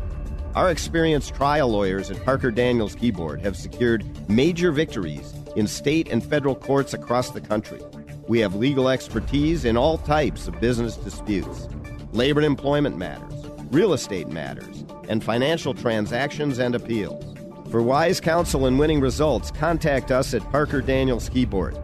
Our 0.55 0.71
experienced 0.71 1.35
trial 1.35 1.69
lawyers 1.69 2.11
at 2.11 2.25
Parker 2.25 2.51
Daniels 2.51 2.97
Kibort 2.97 3.41
have 3.43 3.57
secured 3.57 4.05
major 4.29 4.73
victories 4.73 5.33
in 5.57 5.67
state 5.67 6.09
and 6.11 6.25
federal 6.25 6.55
courts 6.55 6.93
across 6.93 7.31
the 7.31 7.41
country. 7.41 7.81
We 8.27 8.41
have 8.41 8.55
legal 8.55 8.89
expertise 8.89 9.65
in 9.65 9.77
all 9.77 9.99
types 9.99 10.49
of 10.49 10.61
business 10.61 10.97
disputes, 10.97 11.69
labor 12.13 12.41
and 12.41 12.47
employment 12.47 12.97
matters, 12.97 13.40
real 13.71 13.93
estate 13.93 14.29
matters, 14.29 14.85
and 15.09 15.23
financial 15.23 15.75
transactions 15.75 16.59
and 16.59 16.75
appeals. 16.75 17.25
For 17.71 17.83
wise 17.83 18.21
counsel 18.21 18.67
and 18.67 18.79
winning 18.79 19.01
results, 19.01 19.51
contact 19.51 20.11
us 20.11 20.35
at 20.35 20.43
Parker 20.51 20.81
Daniels 20.81 21.31
Kibort, 21.31 21.81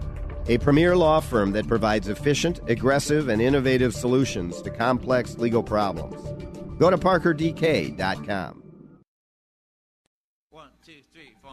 a 0.49 0.59
premier 0.59 0.97
law 0.97 1.21
firm 1.21 1.53
that 1.53 1.69
provides 1.69 2.09
efficient, 2.09 2.61
aggressive, 2.69 3.29
and 3.29 3.41
innovative 3.41 3.95
solutions 3.95 4.61
to 4.63 4.71
complex 4.71 5.39
legal 5.39 5.63
problems. 5.63 6.21
Go 6.79 6.91
to 6.91 6.99
parkerdk.com. 6.99 8.63
One, 10.51 10.71
two, 10.85 11.01
three, 11.13 11.35
four. 11.43 11.53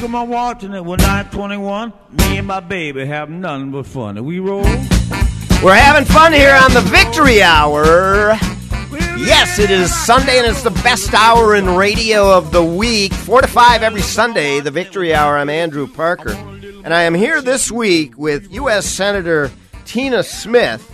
Look 0.00 0.08
at 0.08 0.12
my 0.12 0.22
watch 0.22 0.64
and 0.64 0.74
it 0.74 0.82
was 0.82 0.98
921. 1.00 1.92
Me 2.12 2.38
and 2.38 2.46
my 2.46 2.60
baby 2.60 3.04
have 3.04 3.28
nothing 3.28 3.70
but 3.70 3.84
fun. 3.84 4.16
And 4.16 4.24
we 4.24 4.38
roll. 4.38 4.62
We're 5.62 5.74
having 5.74 6.06
fun 6.06 6.32
here 6.32 6.54
on 6.54 6.72
the 6.72 6.80
Victory 6.80 7.42
Hour. 7.42 8.32
Yes, 9.18 9.58
it 9.58 9.70
is 9.70 9.94
Sunday 9.94 10.38
and 10.38 10.46
it's 10.46 10.62
the 10.62 10.70
best 10.70 11.12
hour 11.12 11.54
in 11.54 11.76
radio 11.76 12.34
of 12.34 12.50
the 12.50 12.64
week. 12.64 13.12
4 13.12 13.42
to 13.42 13.46
5 13.46 13.82
every 13.82 14.00
Sunday, 14.00 14.60
the 14.60 14.70
Victory 14.70 15.12
Hour. 15.12 15.36
I'm 15.36 15.50
Andrew 15.50 15.86
Parker. 15.86 16.32
And 16.32 16.94
I 16.94 17.02
am 17.02 17.12
here 17.12 17.42
this 17.42 17.70
week 17.70 18.16
with 18.16 18.50
U.S. 18.54 18.86
Senator 18.86 19.50
Tina 19.84 20.22
Smith, 20.22 20.90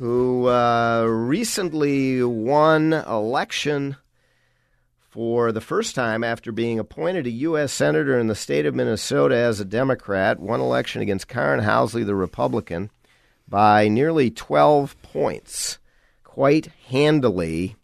who 0.00 0.48
uh, 0.48 1.04
recently 1.04 2.24
won 2.24 2.92
election 2.92 3.94
for 5.10 5.50
the 5.50 5.60
first 5.60 5.96
time 5.96 6.22
after 6.22 6.52
being 6.52 6.78
appointed 6.78 7.26
a 7.26 7.30
U.S. 7.30 7.72
Senator 7.72 8.18
in 8.18 8.28
the 8.28 8.34
state 8.36 8.64
of 8.64 8.76
Minnesota 8.76 9.36
as 9.36 9.58
a 9.58 9.64
Democrat, 9.64 10.38
won 10.38 10.60
election 10.60 11.02
against 11.02 11.26
Karen 11.26 11.60
Housley, 11.60 12.06
the 12.06 12.14
Republican, 12.14 12.90
by 13.48 13.88
nearly 13.88 14.30
12 14.30 14.96
points, 15.02 15.78
quite 16.22 16.68
handily, 16.86 17.74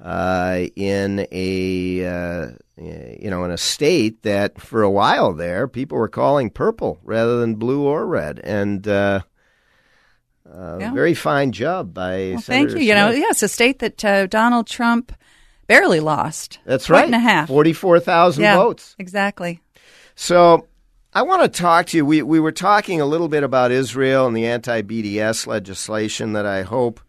uh, 0.00 0.66
in 0.76 1.26
a 1.32 2.06
uh, 2.06 2.46
you 2.76 3.28
know 3.28 3.42
in 3.42 3.50
a 3.50 3.58
state 3.58 4.22
that 4.22 4.60
for 4.60 4.82
a 4.82 4.90
while 4.90 5.32
there 5.32 5.66
people 5.66 5.98
were 5.98 6.06
calling 6.06 6.50
purple 6.50 7.00
rather 7.02 7.40
than 7.40 7.56
blue 7.56 7.82
or 7.82 8.06
red, 8.06 8.40
and. 8.44 8.86
Uh, 8.86 9.20
uh, 10.50 10.78
Yeah. 10.80 10.94
Very 10.94 11.12
fine 11.12 11.52
job 11.52 11.92
by 11.92 12.30
Well, 12.30 12.40
thank 12.40 12.70
you. 12.70 12.78
You 12.78 12.94
know, 12.94 13.10
Smith. 13.10 13.20
yeah, 13.20 13.28
it's 13.28 13.42
a 13.42 13.48
state 13.48 13.80
that 13.80 14.02
uh, 14.02 14.26
Donald 14.28 14.66
Trump 14.66 15.12
barely 15.68 16.00
lost. 16.00 16.58
That's 16.64 16.90
right. 16.90 17.04
and 17.04 17.14
a 17.14 17.20
half. 17.20 17.46
44,000 17.46 18.42
yeah, 18.42 18.56
votes. 18.56 18.96
Exactly. 18.98 19.60
So 20.16 20.66
I 21.14 21.22
want 21.22 21.42
to 21.42 21.60
talk 21.60 21.86
to 21.86 21.98
you. 21.98 22.04
We, 22.04 22.22
we 22.22 22.40
were 22.40 22.52
talking 22.52 23.00
a 23.00 23.06
little 23.06 23.28
bit 23.28 23.44
about 23.44 23.70
Israel 23.70 24.26
and 24.26 24.36
the 24.36 24.46
anti 24.46 24.82
BDS 24.82 25.46
legislation 25.46 26.32
that 26.32 26.46
I 26.46 26.62
hope, 26.62 27.00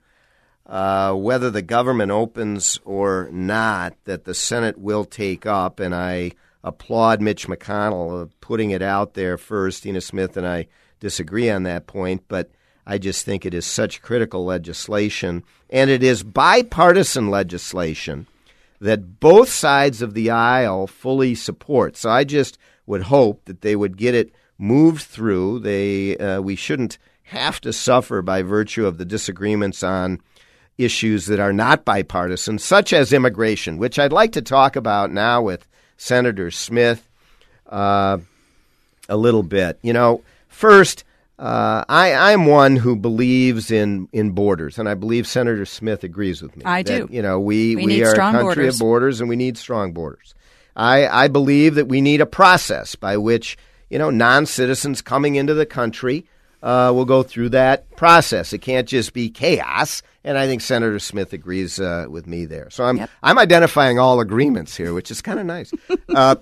uh, 0.67 1.13
whether 1.13 1.49
the 1.49 1.63
government 1.63 2.11
opens 2.11 2.79
or 2.85 3.29
not, 3.31 3.95
that 4.05 4.25
the 4.25 4.35
Senate 4.35 4.77
will 4.77 5.05
take 5.05 5.45
up. 5.45 5.79
And 5.79 5.95
I 5.95 6.33
applaud 6.63 7.21
Mitch 7.21 7.47
McConnell 7.47 8.21
of 8.21 8.39
putting 8.41 8.71
it 8.71 8.81
out 8.81 9.15
there 9.15 9.37
first. 9.37 9.83
Tina 9.83 10.01
Smith 10.01 10.37
and 10.37 10.45
I 10.45 10.67
disagree 10.99 11.49
on 11.49 11.63
that 11.63 11.87
point, 11.87 12.23
but 12.27 12.51
I 12.85 12.97
just 12.97 13.25
think 13.25 13.45
it 13.45 13.53
is 13.53 13.65
such 13.65 14.01
critical 14.01 14.43
legislation. 14.43 15.43
And 15.69 15.89
it 15.89 16.03
is 16.03 16.23
bipartisan 16.23 17.29
legislation 17.29 18.27
that 18.79 19.19
both 19.19 19.49
sides 19.49 20.01
of 20.01 20.13
the 20.13 20.29
aisle 20.29 20.87
fully 20.87 21.35
support. 21.35 21.97
So 21.97 22.09
I 22.09 22.23
just 22.23 22.57
would 22.85 23.03
hope 23.03 23.45
that 23.45 23.61
they 23.61 23.75
would 23.75 23.97
get 23.97 24.15
it 24.15 24.31
moved 24.57 25.01
through. 25.03 25.59
They 25.59 26.17
uh, 26.17 26.41
we 26.41 26.55
shouldn't 26.55 26.97
have 27.23 27.61
to 27.61 27.71
suffer 27.71 28.21
by 28.21 28.41
virtue 28.41 28.85
of 28.85 28.97
the 28.97 29.05
disagreements 29.05 29.83
on 29.83 30.19
issues 30.77 31.25
that 31.27 31.39
are 31.39 31.53
not 31.53 31.85
bipartisan, 31.85 32.57
such 32.57 32.93
as 32.93 33.13
immigration, 33.13 33.77
which 33.77 33.99
I'd 33.99 34.13
like 34.13 34.31
to 34.31 34.41
talk 34.41 34.75
about 34.75 35.11
now 35.11 35.41
with 35.41 35.67
Senator 35.97 36.49
Smith 36.49 37.07
uh, 37.67 38.17
a 39.09 39.17
little 39.17 39.43
bit. 39.43 39.77
You 39.81 39.93
know, 39.93 40.23
first, 40.47 41.03
uh, 41.39 41.85
I, 41.87 42.13
I'm 42.33 42.45
one 42.45 42.75
who 42.75 42.97
believes 42.97 43.71
in, 43.71 44.09
in 44.11 44.31
borders, 44.31 44.77
and 44.77 44.89
I 44.89 44.93
believe 44.93 45.25
Senator 45.25 45.65
Smith 45.65 46.03
agrees 46.03 46.41
with 46.41 46.57
me. 46.57 46.65
I 46.65 46.83
that, 46.83 47.07
do. 47.07 47.13
You 47.13 47.21
know, 47.21 47.39
we, 47.39 47.77
We 47.77 47.85
we, 47.85 48.03
are 48.03 48.11
a 48.11 48.17
country 48.17 48.43
borders. 48.43 48.75
of 48.75 48.79
borders, 48.79 49.21
and 49.21 49.29
we 49.29 49.37
need 49.37 49.57
strong 49.57 49.93
borders. 49.93 50.35
I, 50.75 51.07
I 51.07 51.27
believe 51.29 51.75
that 51.75 51.87
we 51.87 52.01
need 52.01 52.19
a 52.19 52.25
process 52.25 52.95
by 52.95 53.15
which 53.15 53.57
you 53.89 53.97
know 53.97 54.09
non 54.09 54.45
citizens 54.45 55.01
coming 55.01 55.35
into 55.35 55.53
the 55.53 55.65
country 55.65 56.25
uh, 56.61 56.91
will 56.93 57.05
go 57.05 57.23
through 57.23 57.49
that 57.49 57.89
process. 57.95 58.51
It 58.51 58.59
can't 58.59 58.87
just 58.87 59.13
be 59.13 59.29
chaos, 59.29 60.01
and 60.23 60.37
I 60.37 60.47
think 60.47 60.61
Senator 60.61 60.99
Smith 60.99 61.33
agrees 61.33 61.79
uh, 61.79 62.05
with 62.09 62.27
me 62.27 62.45
there. 62.45 62.69
So 62.69 62.83
I'm 62.83 63.07
I'm 63.23 63.37
identifying 63.39 63.99
all 63.99 64.19
agreements 64.19 64.75
here, 64.75 64.93
which 64.93 65.11
is 65.11 65.21
kind 65.21 65.39
of 65.39 65.45
nice. 65.45 65.71
uh, 66.09 66.35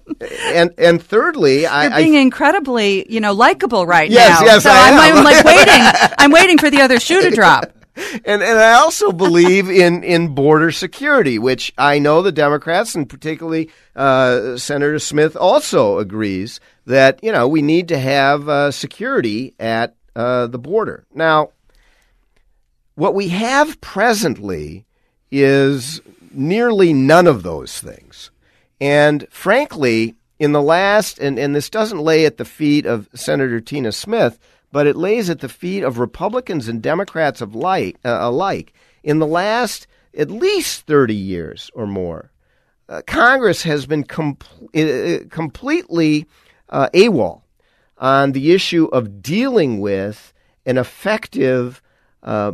and 0.53 0.73
and 0.77 1.01
thirdly, 1.01 1.65
I, 1.65 1.85
You're 1.85 1.93
I 1.93 2.01
being 2.03 2.13
incredibly, 2.15 3.11
you 3.11 3.19
know, 3.19 3.33
likable 3.33 3.85
right 3.85 4.09
Yes, 4.09 4.39
now. 4.39 4.45
yes, 4.45 4.63
so 4.63 4.69
I 4.71 4.89
am 4.89 4.93
am. 4.99 5.17
I'm 5.17 5.23
like 5.23 5.43
waiting. 5.45 6.13
I'm 6.17 6.31
waiting 6.31 6.57
for 6.57 6.69
the 6.69 6.81
other 6.81 6.99
shoe 6.99 7.21
to 7.21 7.29
drop. 7.31 7.65
and 8.25 8.43
and 8.43 8.59
I 8.59 8.73
also 8.73 9.11
believe 9.11 9.69
in 9.69 10.03
in 10.03 10.35
border 10.35 10.71
security, 10.71 11.39
which 11.39 11.73
I 11.77 11.99
know 11.99 12.21
the 12.21 12.31
Democrats 12.31 12.93
and 12.95 13.09
particularly 13.09 13.69
uh, 13.95 14.57
Senator 14.57 14.99
Smith 14.99 15.35
also 15.35 15.97
agrees 15.99 16.59
that 16.85 17.19
you 17.23 17.31
know 17.31 17.47
we 17.47 17.61
need 17.61 17.87
to 17.89 17.97
have 17.99 18.47
uh, 18.47 18.71
security 18.71 19.55
at 19.59 19.95
uh, 20.15 20.47
the 20.47 20.59
border. 20.59 21.05
Now, 21.13 21.51
what 22.97 23.15
we 23.15 23.29
have 23.29 23.79
presently 23.81 24.85
is 25.31 26.01
nearly 26.33 26.93
none 26.93 27.27
of 27.27 27.43
those 27.43 27.79
things, 27.79 28.31
and 28.81 29.25
frankly, 29.29 30.15
in 30.39 30.51
the 30.51 30.61
last 30.61 31.17
and 31.17 31.39
and 31.39 31.55
this 31.55 31.69
doesn't 31.69 31.99
lay 31.99 32.25
at 32.25 32.37
the 32.37 32.45
feet 32.45 32.85
of 32.85 33.07
Senator 33.15 33.59
Tina 33.59 33.91
Smith 33.91 34.37
but 34.71 34.87
it 34.87 34.95
lays 34.95 35.29
at 35.29 35.39
the 35.39 35.49
feet 35.49 35.83
of 35.83 35.99
Republicans 35.99 36.67
and 36.67 36.81
Democrats 36.81 37.41
of 37.41 37.55
like, 37.55 37.97
uh, 38.03 38.17
alike. 38.21 38.73
In 39.03 39.19
the 39.19 39.27
last 39.27 39.87
at 40.17 40.31
least 40.31 40.85
30 40.87 41.15
years 41.15 41.71
or 41.73 41.87
more, 41.87 42.31
uh, 42.89 43.01
Congress 43.05 43.63
has 43.63 43.85
been 43.85 44.03
com- 44.03 44.37
uh, 44.75 45.19
completely 45.29 46.25
uh, 46.69 46.89
AWOL 46.93 47.41
on 47.97 48.31
the 48.31 48.51
issue 48.51 48.85
of 48.85 49.21
dealing 49.21 49.79
with 49.79 50.33
an 50.65 50.77
effective 50.77 51.81
uh, 52.23 52.51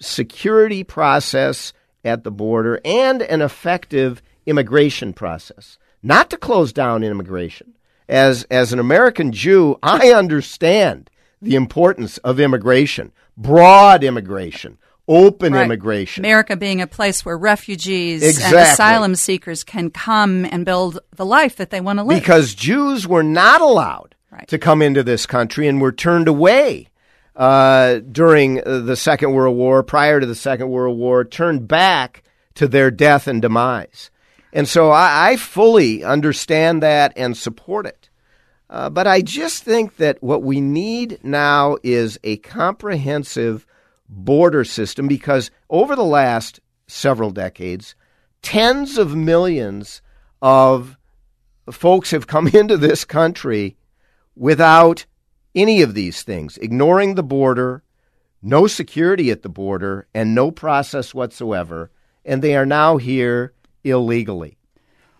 security 0.00 0.84
process 0.84 1.72
at 2.04 2.24
the 2.24 2.30
border 2.30 2.80
and 2.84 3.22
an 3.22 3.42
effective 3.42 4.22
immigration 4.46 5.12
process. 5.12 5.78
Not 6.02 6.30
to 6.30 6.36
close 6.36 6.72
down 6.72 7.02
immigration. 7.02 7.74
As, 8.08 8.44
as 8.44 8.72
an 8.72 8.78
American 8.78 9.32
Jew, 9.32 9.76
I 9.82 10.12
understand 10.12 11.10
the 11.42 11.56
importance 11.56 12.18
of 12.18 12.38
immigration, 12.38 13.12
broad 13.36 14.04
immigration, 14.04 14.78
open 15.08 15.52
Right. 15.52 15.64
immigration. 15.64 16.24
America 16.24 16.56
being 16.56 16.80
a 16.80 16.86
place 16.86 17.24
where 17.24 17.36
refugees 17.36 18.22
and 18.22 18.54
asylum 18.54 19.14
seekers 19.16 19.64
can 19.64 19.90
come 19.90 20.44
and 20.44 20.64
build 20.64 21.00
the 21.14 21.26
life 21.26 21.56
that 21.56 21.70
they 21.70 21.80
want 21.80 21.98
to 21.98 22.04
live. 22.04 22.20
Because 22.20 22.54
Jews 22.54 23.06
were 23.06 23.22
not 23.22 23.60
allowed 23.60 24.14
to 24.48 24.58
come 24.58 24.82
into 24.82 25.02
this 25.02 25.26
country 25.26 25.66
and 25.66 25.80
were 25.80 25.92
turned 25.92 26.28
away 26.28 26.88
uh, 27.36 27.98
during 27.98 28.56
the 28.64 28.96
Second 28.96 29.32
World 29.32 29.56
War, 29.56 29.82
prior 29.82 30.18
to 30.18 30.26
the 30.26 30.34
Second 30.34 30.70
World 30.70 30.98
War, 30.98 31.24
turned 31.24 31.68
back 31.68 32.22
to 32.54 32.66
their 32.66 32.90
death 32.90 33.28
and 33.28 33.42
demise. 33.42 34.10
And 34.52 34.66
so 34.66 34.90
I, 34.90 35.32
I 35.32 35.36
fully 35.36 36.02
understand 36.02 36.82
that 36.82 37.12
and 37.14 37.36
support 37.36 37.86
it. 37.86 38.08
Uh, 38.70 38.90
but 38.90 39.06
I 39.06 39.20
just 39.20 39.62
think 39.62 39.96
that 39.96 40.22
what 40.22 40.42
we 40.42 40.60
need 40.60 41.20
now 41.22 41.76
is 41.82 42.18
a 42.24 42.38
comprehensive 42.38 43.66
border 44.08 44.64
system 44.64 45.06
because 45.06 45.50
over 45.68 45.94
the 45.94 46.04
last 46.04 46.60
several 46.86 47.30
decades, 47.30 47.94
tens 48.42 48.96
of 48.96 49.14
millions 49.14 50.00
of 50.40 50.96
folks 51.70 52.10
have 52.12 52.26
come 52.26 52.48
into 52.52 52.76
this 52.76 53.04
country 53.04 53.76
without 54.34 55.04
any 55.56 55.82
of 55.82 55.94
these 55.94 56.22
things, 56.22 56.58
ignoring 56.58 57.14
the 57.14 57.22
border, 57.22 57.82
no 58.42 58.66
security 58.66 59.30
at 59.30 59.42
the 59.42 59.48
border, 59.48 60.06
and 60.14 60.34
no 60.34 60.50
process 60.50 61.14
whatsoever, 61.14 61.90
and 62.24 62.42
they 62.42 62.54
are 62.54 62.66
now 62.66 62.98
here 62.98 63.54
illegally. 63.82 64.58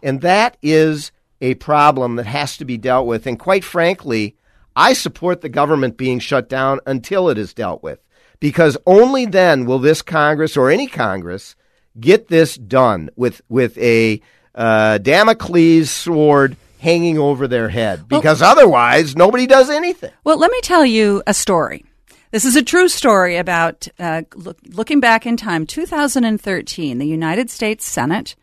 And 0.03 0.21
that 0.21 0.57
is 0.63 1.11
a 1.41 1.55
problem 1.55 2.17
that 2.17 2.27
has 2.27 2.57
to 2.59 2.65
be 2.65 2.77
dealt 2.77 3.07
with. 3.07 3.27
And 3.27 3.39
quite 3.39 3.65
frankly, 3.65 4.37
I 4.77 4.93
support 4.93 5.41
the 5.41 5.49
government 5.49 5.97
being 5.97 6.19
shut 6.19 6.49
down 6.49 6.81
until 6.87 7.29
it 7.31 7.39
is 7.39 7.55
dealt 7.55 7.83
with, 7.83 7.99
because 8.39 8.77
only 8.87 9.25
then 9.25 9.65
will 9.65 9.79
this 9.79 10.03
Congress 10.03 10.57
or 10.57 10.71
any 10.71 10.87
Congress 10.87 11.57
get 11.99 12.29
this 12.29 12.57
done 12.57 13.09
with 13.17 13.41
with 13.49 13.79
a 13.79 14.21
uh, 14.55 14.99
Damocles 14.99 15.91
sword 15.91 16.57
hanging 16.87 17.19
over 17.19 17.49
their 17.49 17.69
head. 17.69 18.07
Because 18.07 18.41
otherwise, 18.41 19.17
nobody 19.17 19.45
does 19.45 19.69
anything. 19.69 20.13
Well, 20.23 20.39
let 20.39 20.53
me 20.53 20.61
tell 20.61 20.87
you 20.87 21.21
a 21.27 21.35
story. 21.35 21.85
This 22.31 22.45
is 22.45 22.55
a 22.55 22.63
true 22.63 22.89
story 22.89 23.39
about 23.39 23.89
uh, 23.99 24.23
look, 24.37 24.57
looking 24.69 25.01
back 25.01 25.27
in 25.27 25.37
time. 25.37 25.67
2013, 25.67 26.99
the 26.99 27.07
United 27.07 27.51
States 27.51 27.85
Senate 27.85 28.37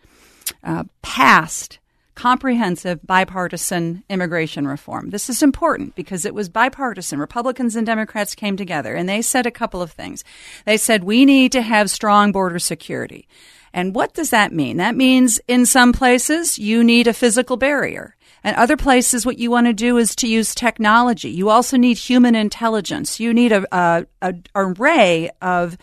uh, 0.62 0.84
passed 1.02 1.80
comprehensive 2.16 3.00
bipartisan 3.08 4.04
immigration 4.10 4.68
reform. 4.68 5.12
This 5.12 5.30
is 5.30 5.42
important 5.42 5.96
because 5.96 6.26
it 6.26 6.36
was 6.36 6.50
bipartisan. 6.50 7.20
Republicans 7.20 7.78
and 7.78 7.86
Democrats 7.86 8.36
came 8.36 8.58
together 8.58 8.94
and 8.94 9.08
they 9.08 9.22
said 9.22 9.46
a 9.46 9.52
couple 9.52 9.82
of 9.82 9.92
things. 9.92 10.26
They 10.66 10.76
said 10.76 11.06
we 11.06 11.24
need 11.24 11.54
to 11.54 11.62
have 11.62 11.90
strong 11.90 12.34
border 12.34 12.60
security. 12.60 13.26
And 13.74 13.96
what 13.96 14.14
does 14.14 14.32
that 14.32 14.52
mean? 14.52 14.78
That 14.78 14.98
means 14.98 15.40
in 15.48 15.66
some 15.66 15.94
places 15.94 16.60
you 16.60 16.84
need 16.84 17.08
a 17.08 17.14
physical 17.14 17.58
barrier. 17.58 18.16
And 18.44 18.56
other 18.56 18.76
places, 18.78 19.26
what 19.26 19.40
you 19.40 19.50
want 19.50 19.68
to 19.68 19.74
do 19.74 19.98
is 19.98 20.16
to 20.18 20.28
use 20.28 20.54
technology. 20.54 21.30
You 21.30 21.50
also 21.50 21.78
need 21.78 21.98
human 21.98 22.36
intelligence. 22.36 23.20
You 23.20 23.34
need 23.34 23.52
a, 23.52 23.66
a, 23.76 24.06
a 24.22 24.34
array 24.54 25.30
of 25.42 25.78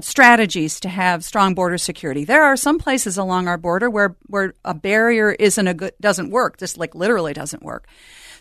strategies 0.00 0.80
to 0.80 0.88
have 0.88 1.24
strong 1.24 1.54
border 1.54 1.78
security. 1.78 2.24
There 2.24 2.44
are 2.44 2.56
some 2.56 2.78
places 2.78 3.16
along 3.16 3.48
our 3.48 3.56
border 3.56 3.88
where 3.88 4.16
where 4.26 4.52
a 4.64 4.74
barrier 4.74 5.32
isn't 5.32 5.66
a 5.66 5.74
good 5.74 5.94
doesn't 6.00 6.30
work. 6.30 6.58
Just 6.58 6.76
like 6.76 6.94
literally 6.94 7.32
doesn't 7.32 7.62
work. 7.62 7.88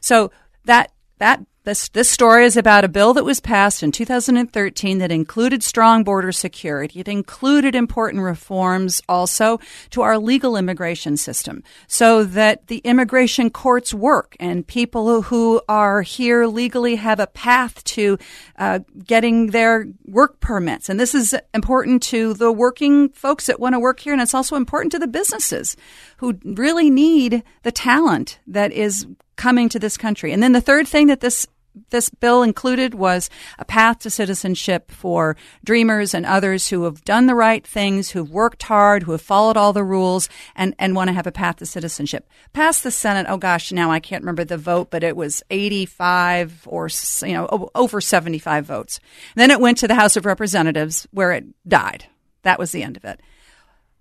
So 0.02 0.32
that 0.66 0.92
that 1.20 1.44
this 1.68 1.90
this 1.90 2.10
story 2.10 2.46
is 2.46 2.56
about 2.56 2.86
a 2.86 2.88
bill 2.88 3.14
that 3.14 3.26
was 3.26 3.42
passed 3.42 3.84
in 3.84 3.92
2013 3.92 5.00
that 5.00 5.12
included 5.12 5.62
strong 5.62 6.02
border 6.02 6.32
security. 6.32 7.02
It 7.02 7.10
included 7.10 7.76
important 7.76 8.24
reforms 8.24 9.02
also 9.10 9.60
to 9.90 10.02
our 10.02 10.18
legal 10.18 10.56
immigration 10.56 11.18
system 11.18 11.64
so 11.86 12.24
that 12.24 12.68
the 12.68 12.78
immigration 12.80 13.50
courts 13.50 13.94
work 13.94 14.38
and 14.40 14.66
people 14.66 15.24
who, 15.24 15.62
are 15.68 16.02
here 16.02 16.46
legally 16.46 16.96
have 16.96 17.20
a 17.20 17.28
path 17.28 17.84
to 17.84 18.18
uh, 18.58 18.80
getting 19.06 19.48
their 19.48 19.88
work 20.06 20.40
permits. 20.40 20.88
And 20.88 20.98
this 20.98 21.14
is 21.14 21.36
important 21.54 22.02
to 22.04 22.34
the 22.36 22.52
working 22.52 23.10
folks 23.10 23.48
that 23.48 23.60
want 23.60 23.74
to 23.74 23.80
work 23.80 24.00
here, 24.00 24.14
and 24.14 24.22
it's 24.22 24.34
also 24.34 24.56
important 24.56 24.94
to 24.94 25.00
the 25.00 25.08
businesses 25.08 25.76
who 26.18 26.40
really 26.44 26.90
need 26.90 27.44
the 27.64 27.72
talent 27.72 28.40
that 28.48 28.72
is 28.72 29.06
coming 29.36 29.68
to 29.70 29.80
this 29.80 29.98
country. 29.98 30.32
And 30.32 30.42
then 30.42 30.54
the 30.54 30.62
third 30.62 30.88
thing 30.88 31.08
that 31.08 31.20
this 31.20 31.48
this 31.90 32.10
bill 32.10 32.44
included 32.44 32.94
was 32.94 33.30
a 33.58 33.66
path 33.66 34.00
to 34.00 34.10
citizenship 34.10 34.92
for 34.92 35.36
dreamers 35.64 36.14
and 36.14 36.26
others 36.26 36.70
who 36.70 36.84
have 36.84 37.04
done 37.04 37.28
the 37.28 37.36
right 37.36 37.66
things, 37.66 38.12
who've 38.12 38.30
worked 38.30 38.64
hard, 38.64 39.04
who 39.04 39.12
have 39.12 39.22
followed 39.22 39.58
all 39.58 39.74
the 39.74 39.84
rules, 39.84 40.30
and, 40.56 40.76
and 40.80 40.96
want 40.96 41.10
to 41.10 41.14
have 41.14 41.28
a 41.28 41.32
path 41.32 41.58
to 41.58 41.66
citizenship. 41.66 42.28
Passed 42.54 42.84
the 42.84 42.92
Senate. 42.92 43.28
Oh 43.30 43.38
gosh, 43.38 43.72
now 43.72 43.92
I 43.92 44.00
can't 44.00 44.24
remember 44.24 44.44
the 44.44 44.58
vote, 44.58 44.90
but 44.92 45.04
it 45.04 45.16
was 45.16 45.44
85 45.50 46.64
or 46.66 46.90
you 47.24 47.34
know 47.34 47.70
over 47.76 48.02
75 48.02 48.66
votes. 48.66 49.00
then 49.36 49.52
it 49.52 49.60
went 49.60 49.78
to 49.80 49.88
the 49.88 49.96
House 49.96 50.16
of 50.16 50.26
Representatives 50.26 51.08
where 51.12 51.32
it 51.32 51.46
died. 51.68 52.06
That 52.44 52.60
was 52.60 52.72
the 52.72 52.84
end 52.84 52.98
of 52.98 53.06
it. 53.06 53.22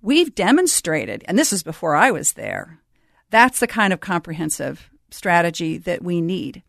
We've 0.02 0.34
demonstrated, 0.34 1.24
and 1.26 1.38
this 1.38 1.52
is 1.52 1.62
before 1.62 1.96
I 1.96 2.10
was 2.10 2.34
there. 2.34 2.80
That's 3.30 3.60
the 3.60 3.66
kind 3.66 3.92
of 3.92 4.00
comprehensive 4.00 4.90
strategy 5.10 5.78
that 5.78 6.02
we 6.02 6.20
need 6.20 6.62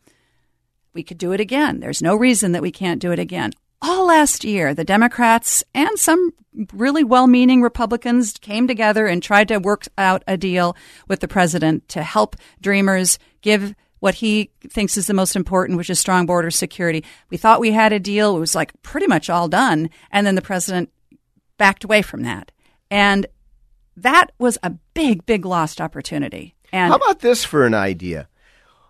we 0.94 1.04
could 1.04 1.18
do 1.18 1.32
it 1.32 1.40
again. 1.40 1.80
There's 1.80 2.02
no 2.02 2.16
reason 2.16 2.52
that 2.54 2.62
we 2.62 2.72
can't 2.72 3.02
do 3.02 3.12
it 3.12 3.20
again. 3.20 3.52
All 3.82 4.08
last 4.08 4.44
year, 4.44 4.74
the 4.74 4.84
Democrats 4.84 5.64
and 5.74 5.98
some 6.00 6.34
really 6.74 7.04
well 7.04 7.28
meaning 7.28 7.62
Republicans 7.62 8.34
came 8.34 8.68
together 8.68 9.06
and 9.06 9.22
tried 9.22 9.48
to 9.50 9.60
work 9.60 9.86
out 9.98 10.24
a 10.28 10.38
deal 10.38 10.76
with 11.08 11.20
the 11.20 11.28
president 11.28 11.88
to 11.90 12.02
help 12.02 12.36
dreamers 12.60 13.20
give 13.42 13.76
what 14.00 14.16
he 14.16 14.52
thinks 14.68 14.98
is 14.98 15.08
the 15.08 15.14
most 15.14 15.36
important, 15.36 15.78
which 15.78 15.90
is 15.90 16.00
strong 16.00 16.26
border 16.26 16.52
security. 16.52 17.04
We 17.30 17.38
thought 17.38 17.60
we 17.60 17.72
had 17.72 17.94
a 17.94 18.00
deal. 18.00 18.36
It 18.36 18.40
was 18.40 18.56
like 18.56 18.80
pretty 18.84 19.08
much 19.08 19.30
all 19.30 19.48
done. 19.48 19.90
And 20.12 20.26
then 20.26 20.36
the 20.36 20.42
president 20.42 20.92
backed 21.58 21.84
away 21.84 22.02
from 22.02 22.24
that. 22.24 22.52
And 22.92 23.26
that 23.96 24.32
was 24.38 24.58
a 24.62 24.72
big, 24.94 25.26
big 25.26 25.46
lost 25.46 25.82
opportunity. 25.82 26.56
And 26.72 26.92
How 26.92 26.98
about 26.98 27.20
this 27.20 27.44
for 27.44 27.66
an 27.66 27.74
idea? 27.74 28.28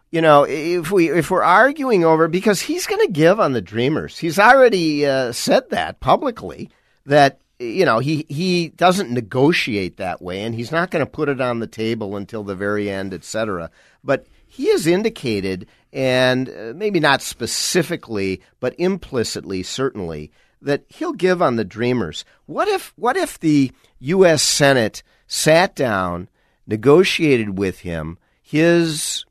You 0.10 0.22
know, 0.22 0.46
if 0.48 0.90
we 0.90 1.10
if 1.10 1.30
we're 1.30 1.44
arguing 1.44 2.06
over 2.06 2.28
because 2.28 2.62
he's 2.62 2.88
going 2.88 3.06
to 3.06 3.12
give 3.12 3.40
on 3.40 3.52
the 3.52 3.62
Dreamers, 3.62 4.18
he's 4.18 4.40
already 4.40 5.06
uh, 5.06 5.34
said 5.34 5.70
that 5.72 6.00
publicly 6.00 6.70
that 7.06 7.42
you 7.60 7.86
know 7.86 8.00
he 8.00 8.26
he 8.30 8.70
doesn't 8.70 9.12
negotiate 9.12 9.98
that 9.98 10.22
way, 10.22 10.44
and 10.44 10.56
he's 10.56 10.72
not 10.72 10.92
going 10.92 11.06
to 11.06 11.12
put 11.12 11.28
it 11.28 11.42
on 11.42 11.60
the 11.60 11.68
table 11.68 12.16
until 12.16 12.44
the 12.44 12.56
very 12.56 12.90
end, 12.90 13.14
etc. 13.14 13.70
But 14.02 14.26
he 14.48 14.72
has 14.72 14.88
indicated, 14.88 15.68
and 15.92 16.48
uh, 16.50 16.74
maybe 16.74 17.02
not 17.02 17.22
specifically, 17.22 18.42
but 18.62 18.76
implicitly, 18.78 19.62
certainly, 19.62 20.32
that 20.62 20.86
he'll 20.88 21.14
give 21.14 21.42
on 21.42 21.58
the 21.58 21.66
Dreamers. 21.66 22.24
What 22.46 22.70
if 22.70 22.94
what 22.96 23.18
if 23.18 23.38
the 23.38 23.74
U.S. 24.00 24.42
Senate 24.42 25.04
sat 25.28 25.76
down, 25.76 26.30
negotiated 26.66 27.58
with 27.58 27.80
him 27.80 28.18
his 28.42 29.26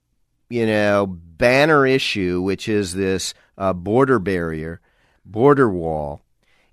you 0.49 0.67
know, 0.67 1.07
banner 1.07 1.87
issue, 1.87 2.41
which 2.43 2.69
is 2.69 2.95
this 2.95 3.35
uh, 3.59 3.73
border 3.73 4.19
barrier, 4.19 4.81
border 5.25 5.69
wall, 5.69 6.23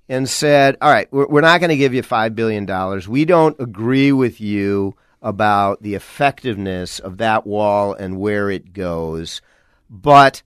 and 0.09 0.27
said, 0.29 0.77
all 0.81 0.91
right, 0.91 1.11
we're, 1.11 1.27
we're 1.27 1.41
not 1.41 1.59
going 1.59 1.69
to 1.69 1.77
give 1.77 1.93
you 1.93 2.03
$5 2.03 2.35
billion. 2.35 3.01
We 3.07 3.25
don't 3.25 3.59
agree 3.59 4.11
with 4.11 4.39
you 4.41 4.95
about 5.21 5.81
the 5.81 5.95
effectiveness 5.95 6.99
of 6.99 7.17
that 7.17 7.47
wall 7.47 7.93
and 7.93 8.19
where 8.19 8.49
it 8.49 8.73
goes, 8.73 9.41
but 9.89 10.43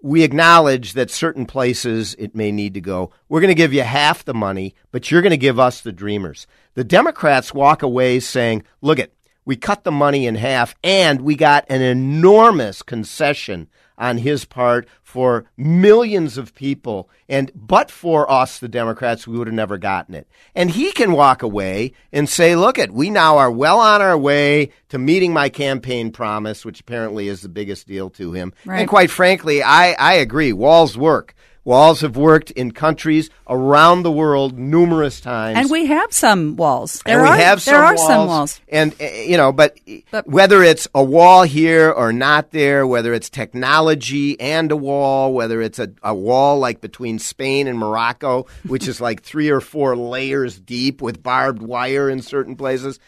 we 0.00 0.22
acknowledge 0.22 0.92
that 0.92 1.10
certain 1.10 1.44
places 1.44 2.14
it 2.18 2.34
may 2.34 2.52
need 2.52 2.74
to 2.74 2.80
go. 2.80 3.10
We're 3.28 3.40
going 3.40 3.48
to 3.48 3.54
give 3.54 3.72
you 3.72 3.82
half 3.82 4.24
the 4.24 4.34
money, 4.34 4.74
but 4.92 5.10
you're 5.10 5.22
going 5.22 5.30
to 5.30 5.36
give 5.36 5.58
us 5.58 5.80
the 5.80 5.92
dreamers. 5.92 6.46
The 6.74 6.84
Democrats 6.84 7.52
walk 7.52 7.82
away 7.82 8.20
saying, 8.20 8.62
look 8.80 8.98
it, 9.00 9.12
we 9.48 9.56
cut 9.56 9.82
the 9.82 9.90
money 9.90 10.26
in 10.26 10.34
half 10.34 10.74
and 10.84 11.22
we 11.22 11.34
got 11.34 11.64
an 11.70 11.80
enormous 11.80 12.82
concession 12.82 13.66
on 13.96 14.18
his 14.18 14.44
part 14.44 14.86
for 15.02 15.46
millions 15.56 16.36
of 16.36 16.54
people. 16.54 17.08
And 17.30 17.50
but 17.54 17.90
for 17.90 18.30
us 18.30 18.58
the 18.58 18.68
democrats 18.68 19.26
we 19.26 19.38
would 19.38 19.46
have 19.46 19.54
never 19.54 19.78
gotten 19.78 20.14
it. 20.14 20.28
And 20.54 20.70
he 20.70 20.92
can 20.92 21.12
walk 21.12 21.42
away 21.42 21.92
and 22.12 22.28
say 22.28 22.56
look 22.56 22.78
at 22.78 22.92
we 22.92 23.08
now 23.08 23.38
are 23.38 23.50
well 23.50 23.80
on 23.80 24.02
our 24.02 24.18
way 24.18 24.68
to 24.90 24.98
meeting 24.98 25.32
my 25.32 25.48
campaign 25.48 26.12
promise 26.12 26.66
which 26.66 26.80
apparently 26.80 27.28
is 27.28 27.40
the 27.40 27.48
biggest 27.48 27.86
deal 27.86 28.10
to 28.10 28.32
him. 28.32 28.52
Right. 28.66 28.80
and 28.80 28.88
quite 28.88 29.10
frankly 29.10 29.62
i, 29.62 29.92
I 29.92 30.12
agree. 30.12 30.52
Walls 30.52 30.98
work 30.98 31.34
walls 31.68 32.00
have 32.00 32.16
worked 32.16 32.50
in 32.52 32.70
countries 32.72 33.28
around 33.46 34.02
the 34.02 34.10
world 34.10 34.58
numerous 34.58 35.20
times 35.20 35.58
and 35.58 35.70
we 35.70 35.84
have 35.84 36.10
some 36.14 36.56
walls. 36.56 37.02
There 37.04 37.18
and 37.18 37.22
we 37.22 37.28
are 37.28 37.36
have 37.36 37.60
some 37.60 37.74
there 37.74 37.82
are 37.82 37.94
walls, 37.94 38.06
some 38.06 38.26
walls. 38.26 38.60
and 38.70 38.94
uh, 38.98 39.04
you 39.04 39.36
know, 39.36 39.52
but, 39.52 39.78
whether 40.24 40.62
it's 40.62 40.88
a 40.94 41.04
wall 41.04 41.42
here 41.42 41.90
or 41.90 42.10
not 42.10 42.52
there, 42.52 42.86
whether 42.86 43.12
it's 43.12 43.28
technology 43.28 44.40
and 44.40 44.72
a 44.72 44.76
wall, 44.76 45.34
whether 45.34 45.60
it's 45.60 45.78
a, 45.78 45.90
a 46.02 46.14
wall 46.14 46.58
like 46.58 46.80
between 46.80 47.18
Spain 47.18 47.66
and 47.68 47.78
Morocco, 47.78 48.46
which 48.66 48.88
is 48.88 48.98
like 49.08 49.22
three 49.22 49.50
or 49.50 49.60
four 49.60 49.94
layers 49.94 50.58
deep 50.58 51.02
with 51.02 51.22
barbed 51.22 51.60
wire 51.60 52.08
in 52.08 52.22
certain 52.22 52.56
places. 52.56 52.98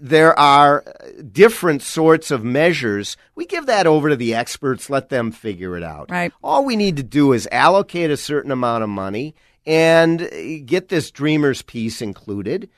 There 0.00 0.38
are 0.38 0.84
different 1.30 1.82
sorts 1.82 2.30
of 2.30 2.44
measures. 2.44 3.16
We 3.34 3.46
give 3.46 3.66
that 3.66 3.86
over 3.86 4.08
to 4.08 4.16
the 4.16 4.34
experts, 4.34 4.90
let 4.90 5.08
them 5.08 5.32
figure 5.32 5.76
it 5.76 5.82
out. 5.82 6.10
Right. 6.10 6.32
All 6.42 6.64
we 6.64 6.76
need 6.76 6.96
to 6.96 7.02
do 7.02 7.32
is 7.32 7.48
allocate 7.52 8.10
a 8.10 8.16
certain 8.16 8.50
amount 8.50 8.84
of 8.84 8.90
money 8.90 9.34
and 9.66 10.22
uh, 10.22 10.28
get 10.64 10.88
this 10.88 11.10
dreamers 11.10 11.62
piece 11.62 12.00
included 12.00 12.70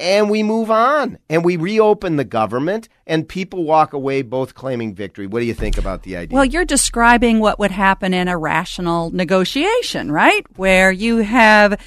and 0.00 0.30
we 0.30 0.42
move 0.42 0.70
on 0.70 1.18
and 1.28 1.44
we 1.44 1.56
reopen 1.56 2.16
the 2.16 2.24
government 2.24 2.88
and 3.06 3.28
people 3.28 3.64
walk 3.64 3.92
away 3.92 4.22
both 4.22 4.54
claiming 4.54 4.94
victory. 4.94 5.26
What 5.26 5.40
do 5.40 5.46
you 5.46 5.54
think 5.54 5.76
about 5.76 6.02
the 6.02 6.16
idea? 6.16 6.34
Well, 6.34 6.44
you're 6.44 6.64
describing 6.64 7.38
what 7.38 7.58
would 7.58 7.70
happen 7.70 8.14
in 8.14 8.26
a 8.26 8.38
rational 8.38 9.10
negotiation, 9.10 10.10
right? 10.10 10.46
Where 10.56 10.90
you 10.90 11.18
have 11.18 11.78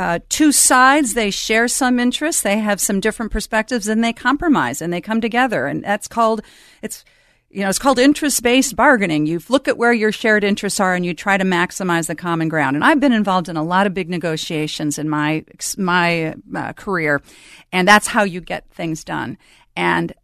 uh, 0.00 0.18
two 0.30 0.50
sides, 0.50 1.12
they 1.12 1.30
share 1.30 1.68
some 1.68 2.00
interests, 2.00 2.40
they 2.40 2.56
have 2.56 2.80
some 2.80 3.00
different 3.00 3.30
perspectives, 3.30 3.86
and 3.86 4.02
they 4.02 4.14
compromise 4.14 4.80
and 4.80 4.90
they 4.90 5.00
come 5.02 5.20
together. 5.20 5.66
And 5.66 5.84
that's 5.84 6.08
called, 6.08 6.40
it's, 6.80 7.04
you 7.50 7.60
know, 7.60 7.68
it's 7.68 7.78
called 7.78 7.98
interest 7.98 8.42
based 8.42 8.74
bargaining. 8.74 9.26
You 9.26 9.42
look 9.50 9.68
at 9.68 9.76
where 9.76 9.92
your 9.92 10.10
shared 10.10 10.42
interests 10.42 10.80
are 10.80 10.94
and 10.94 11.04
you 11.04 11.12
try 11.12 11.36
to 11.36 11.44
maximize 11.44 12.06
the 12.06 12.14
common 12.14 12.48
ground. 12.48 12.76
And 12.76 12.84
I've 12.84 12.98
been 12.98 13.12
involved 13.12 13.50
in 13.50 13.58
a 13.58 13.62
lot 13.62 13.86
of 13.86 13.92
big 13.92 14.08
negotiations 14.08 14.98
in 14.98 15.06
my, 15.06 15.44
my 15.76 16.34
uh, 16.56 16.72
career, 16.72 17.20
and 17.70 17.86
that's 17.86 18.06
how 18.06 18.22
you 18.22 18.40
get 18.40 18.70
things 18.70 19.04
done. 19.04 19.36
And 19.76 20.14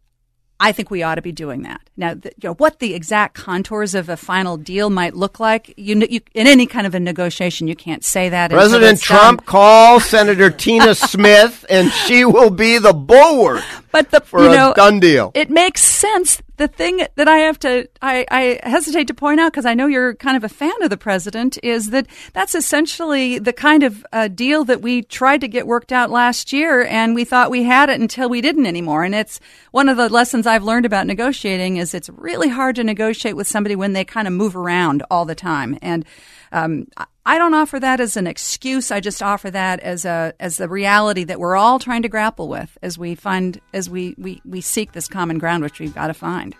I 0.59 0.71
think 0.71 0.89
we 0.89 1.03
ought 1.03 1.15
to 1.15 1.21
be 1.21 1.31
doing 1.31 1.61
that. 1.63 1.81
Now, 1.95 2.15
the, 2.15 2.31
you 2.41 2.49
know, 2.49 2.53
what 2.55 2.79
the 2.79 2.95
exact 2.95 3.35
contours 3.35 3.93
of 3.93 4.09
a 4.09 4.17
final 4.17 4.57
deal 4.57 4.89
might 4.89 5.15
look 5.15 5.39
like, 5.39 5.73
you, 5.77 5.95
you 6.09 6.21
in 6.33 6.47
any 6.47 6.65
kind 6.65 6.87
of 6.87 6.95
a 6.95 6.99
negotiation, 6.99 7.67
you 7.67 7.75
can't 7.75 8.03
say 8.03 8.29
that. 8.29 8.51
President. 8.51 8.99
Trump 9.01 9.45
calls 9.45 10.05
Senator 10.05 10.49
Tina 10.49 10.95
Smith 10.95 11.65
and 11.69 11.91
she 11.91 12.25
will 12.25 12.49
be 12.49 12.77
the 12.79 12.93
bulwark 12.93 13.63
but 13.97 14.11
the, 14.11 14.21
for 14.21 14.43
you 14.43 14.51
a 14.51 14.55
know, 14.55 14.73
done 14.75 14.99
deal. 14.99 15.31
It 15.33 15.49
makes 15.49 15.83
sense. 15.83 16.41
The 16.57 16.67
thing 16.67 17.05
that 17.15 17.27
I 17.27 17.37
have 17.37 17.59
to, 17.59 17.87
I, 18.01 18.25
I 18.31 18.59
hesitate 18.67 19.07
to 19.07 19.13
point 19.13 19.39
out 19.39 19.51
because 19.51 19.65
I 19.65 19.75
know 19.75 19.85
you're 19.85 20.15
kind 20.15 20.35
of 20.35 20.43
a 20.43 20.49
fan 20.49 20.73
of 20.81 20.89
the 20.89 20.97
president, 20.97 21.59
is 21.61 21.91
that 21.91 22.07
that's 22.33 22.55
essentially 22.55 23.37
the 23.37 23.53
kind 23.53 23.83
of 23.83 24.03
uh, 24.11 24.27
deal 24.27 24.63
that 24.65 24.81
we 24.81 25.03
tried 25.03 25.41
to 25.41 25.47
get 25.47 25.67
worked 25.67 25.91
out 25.91 26.09
last 26.09 26.51
year, 26.51 26.83
and 26.83 27.13
we 27.13 27.25
thought 27.25 27.51
we 27.51 27.63
had 27.63 27.89
it 27.89 27.99
until 27.99 28.27
we 28.27 28.41
didn't 28.41 28.65
anymore. 28.65 29.03
And 29.03 29.13
it's 29.13 29.39
one 29.71 29.87
of 29.87 29.97
the 29.97 30.09
lessons 30.09 30.46
I've 30.47 30.63
learned 30.63 30.85
about 30.85 31.05
negotiating 31.05 31.77
is 31.77 31.93
it's 31.93 32.09
really 32.09 32.49
hard 32.49 32.75
to 32.77 32.83
negotiate 32.83 33.35
with 33.35 33.47
somebody 33.47 33.75
when 33.75 33.93
they 33.93 34.05
kind 34.05 34.27
of 34.27 34.33
move 34.33 34.55
around 34.55 35.03
all 35.11 35.25
the 35.25 35.35
time. 35.35 35.77
And 35.81 36.05
um, 36.51 36.87
I- 36.97 37.37
don't 37.37 37.53
offer 37.53 37.79
that 37.79 37.99
as 37.99 38.17
an 38.17 38.25
excuse. 38.25 38.89
I 38.91 38.99
just 38.99 39.21
offer 39.21 39.51
that 39.51 39.79
as 39.81 40.05
a 40.05 40.33
as 40.39 40.57
the 40.57 40.67
reality 40.67 41.23
that 41.25 41.39
we're 41.39 41.55
all 41.55 41.77
trying 41.77 42.01
to 42.01 42.09
grapple 42.09 42.47
with 42.47 42.77
as 42.81 42.97
we 42.97 43.15
find 43.15 43.61
as 43.73 43.89
we 43.89 44.15
we, 44.17 44.41
we 44.45 44.61
seek 44.61 44.93
this 44.93 45.07
common 45.07 45.37
ground, 45.37 45.63
which 45.63 45.79
we've 45.79 45.93
got 45.93 46.07
to 46.07 46.13
find. 46.13 46.55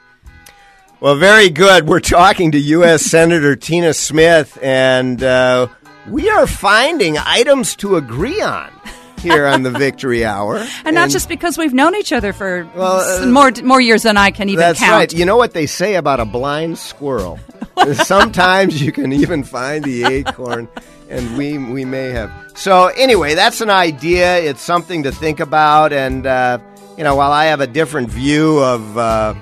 Well, 0.99 1.15
very 1.15 1.49
good. 1.49 1.87
We're 1.87 1.99
talking 1.99 2.51
to 2.51 2.57
U.S. 2.59 3.01
Senator 3.11 3.55
Tina 3.55 3.93
Smith, 3.93 4.57
and 4.61 5.21
uh, 5.23 5.67
we 6.09 6.29
are 6.29 6.47
finding 6.47 7.17
items 7.17 7.75
to 7.77 7.95
agree 7.95 8.41
on 8.41 8.71
here 9.19 9.45
on 9.45 9.63
the 9.63 9.71
Victory 9.71 10.25
Hour. 10.25 10.65
And 10.85 10.95
not 10.95 11.09
just 11.09 11.27
because 11.27 11.57
we've 11.57 11.73
known 11.73 11.95
each 11.95 12.13
other 12.13 12.33
for 12.33 12.69
Well, 12.75 13.23
uh, 13.23 13.25
more 13.27 13.51
more 13.63 13.81
years 13.81 14.03
than 14.03 14.17
I 14.17 14.31
can 14.31 14.49
even 14.49 14.59
That's 14.59 14.79
count. 14.79 14.91
right. 14.91 15.13
You 15.13 15.25
know 15.25 15.37
what 15.37 15.53
they 15.53 15.65
say 15.65 15.95
about 15.95 16.19
a 16.19 16.25
blind 16.25 16.77
squirrel? 16.77 17.39
Sometimes 17.93 18.81
you 18.81 18.91
can 18.91 19.11
even 19.11 19.43
find 19.43 19.83
the 19.83 20.03
acorn, 20.05 20.67
and 21.09 21.37
we 21.37 21.57
we 21.57 21.85
may 21.85 22.09
have. 22.09 22.31
So 22.55 22.87
anyway, 22.87 23.35
that's 23.35 23.61
an 23.61 23.69
idea. 23.69 24.37
It's 24.39 24.61
something 24.61 25.03
to 25.03 25.11
think 25.11 25.39
about, 25.39 25.93
and 25.93 26.25
uh, 26.25 26.59
you 26.97 27.03
know, 27.03 27.15
while 27.15 27.31
I 27.31 27.45
have 27.45 27.61
a 27.61 27.67
different 27.67 28.09
view 28.09 28.59
of. 28.59 28.97
Uh, 28.97 29.33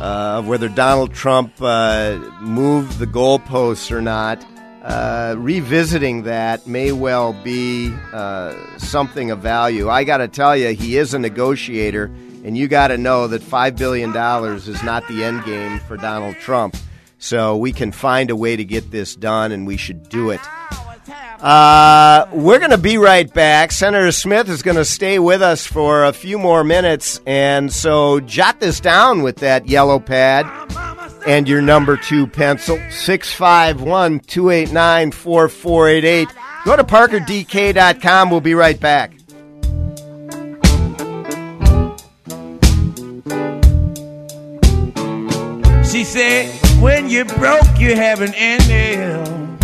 uh, 0.00 0.38
of 0.38 0.46
whether 0.46 0.68
Donald 0.68 1.12
Trump 1.12 1.52
uh, 1.60 2.20
moved 2.40 3.00
the 3.00 3.06
goalposts 3.06 3.90
or 3.90 4.00
not, 4.00 4.44
uh, 4.88 5.34
revisiting 5.36 6.22
that 6.22 6.66
may 6.66 6.92
well 6.92 7.34
be 7.44 7.94
uh, 8.10 8.54
something 8.78 9.30
of 9.30 9.40
value. 9.40 9.90
I 9.90 10.04
got 10.04 10.16
to 10.18 10.28
tell 10.28 10.56
you, 10.56 10.68
he 10.68 10.96
is 10.96 11.12
a 11.12 11.18
negotiator, 11.18 12.04
and 12.42 12.56
you 12.56 12.68
got 12.68 12.88
to 12.88 12.96
know 12.96 13.26
that 13.26 13.42
$5 13.42 13.76
billion 13.76 14.16
is 14.56 14.82
not 14.82 15.06
the 15.06 15.24
end 15.24 15.44
game 15.44 15.78
for 15.80 15.98
Donald 15.98 16.36
Trump. 16.36 16.74
So 17.18 17.58
we 17.58 17.72
can 17.72 17.92
find 17.92 18.30
a 18.30 18.36
way 18.36 18.56
to 18.56 18.64
get 18.64 18.90
this 18.90 19.14
done, 19.14 19.52
and 19.52 19.66
we 19.66 19.76
should 19.76 20.08
do 20.08 20.30
it. 20.30 20.40
Uh, 21.38 22.26
we're 22.32 22.58
going 22.58 22.70
to 22.70 22.78
be 22.78 22.96
right 22.96 23.30
back. 23.32 23.72
Senator 23.72 24.10
Smith 24.10 24.48
is 24.48 24.62
going 24.62 24.78
to 24.78 24.86
stay 24.86 25.18
with 25.18 25.42
us 25.42 25.66
for 25.66 26.06
a 26.06 26.14
few 26.14 26.38
more 26.38 26.64
minutes, 26.64 27.20
and 27.26 27.70
so 27.70 28.20
jot 28.20 28.58
this 28.58 28.80
down 28.80 29.20
with 29.20 29.36
that 29.36 29.68
yellow 29.68 29.98
pad 29.98 30.46
and 31.28 31.46
your 31.46 31.60
number 31.60 31.96
two 31.98 32.26
pencil 32.26 32.78
651 32.90 34.20
289 34.20 35.10
4488. 35.12 36.28
Go 36.64 36.76
to 36.76 36.84
parkerdk.com. 36.84 38.30
We'll 38.30 38.40
be 38.40 38.54
right 38.54 38.80
back. 38.80 39.12
She 45.84 46.04
said, 46.04 46.50
when 46.80 47.10
you're 47.10 47.26
broke, 47.26 47.78
you 47.78 47.94
have 47.94 48.22
an 48.22 48.32
ending. 48.34 49.58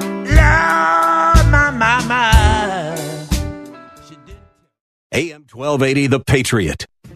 Lord, 0.00 1.46
my, 1.50 1.70
my, 1.76 2.04
my. 2.06 3.26
AM 5.12 5.44
1280, 5.50 6.06
The 6.06 6.20
Patriot. 6.20 6.86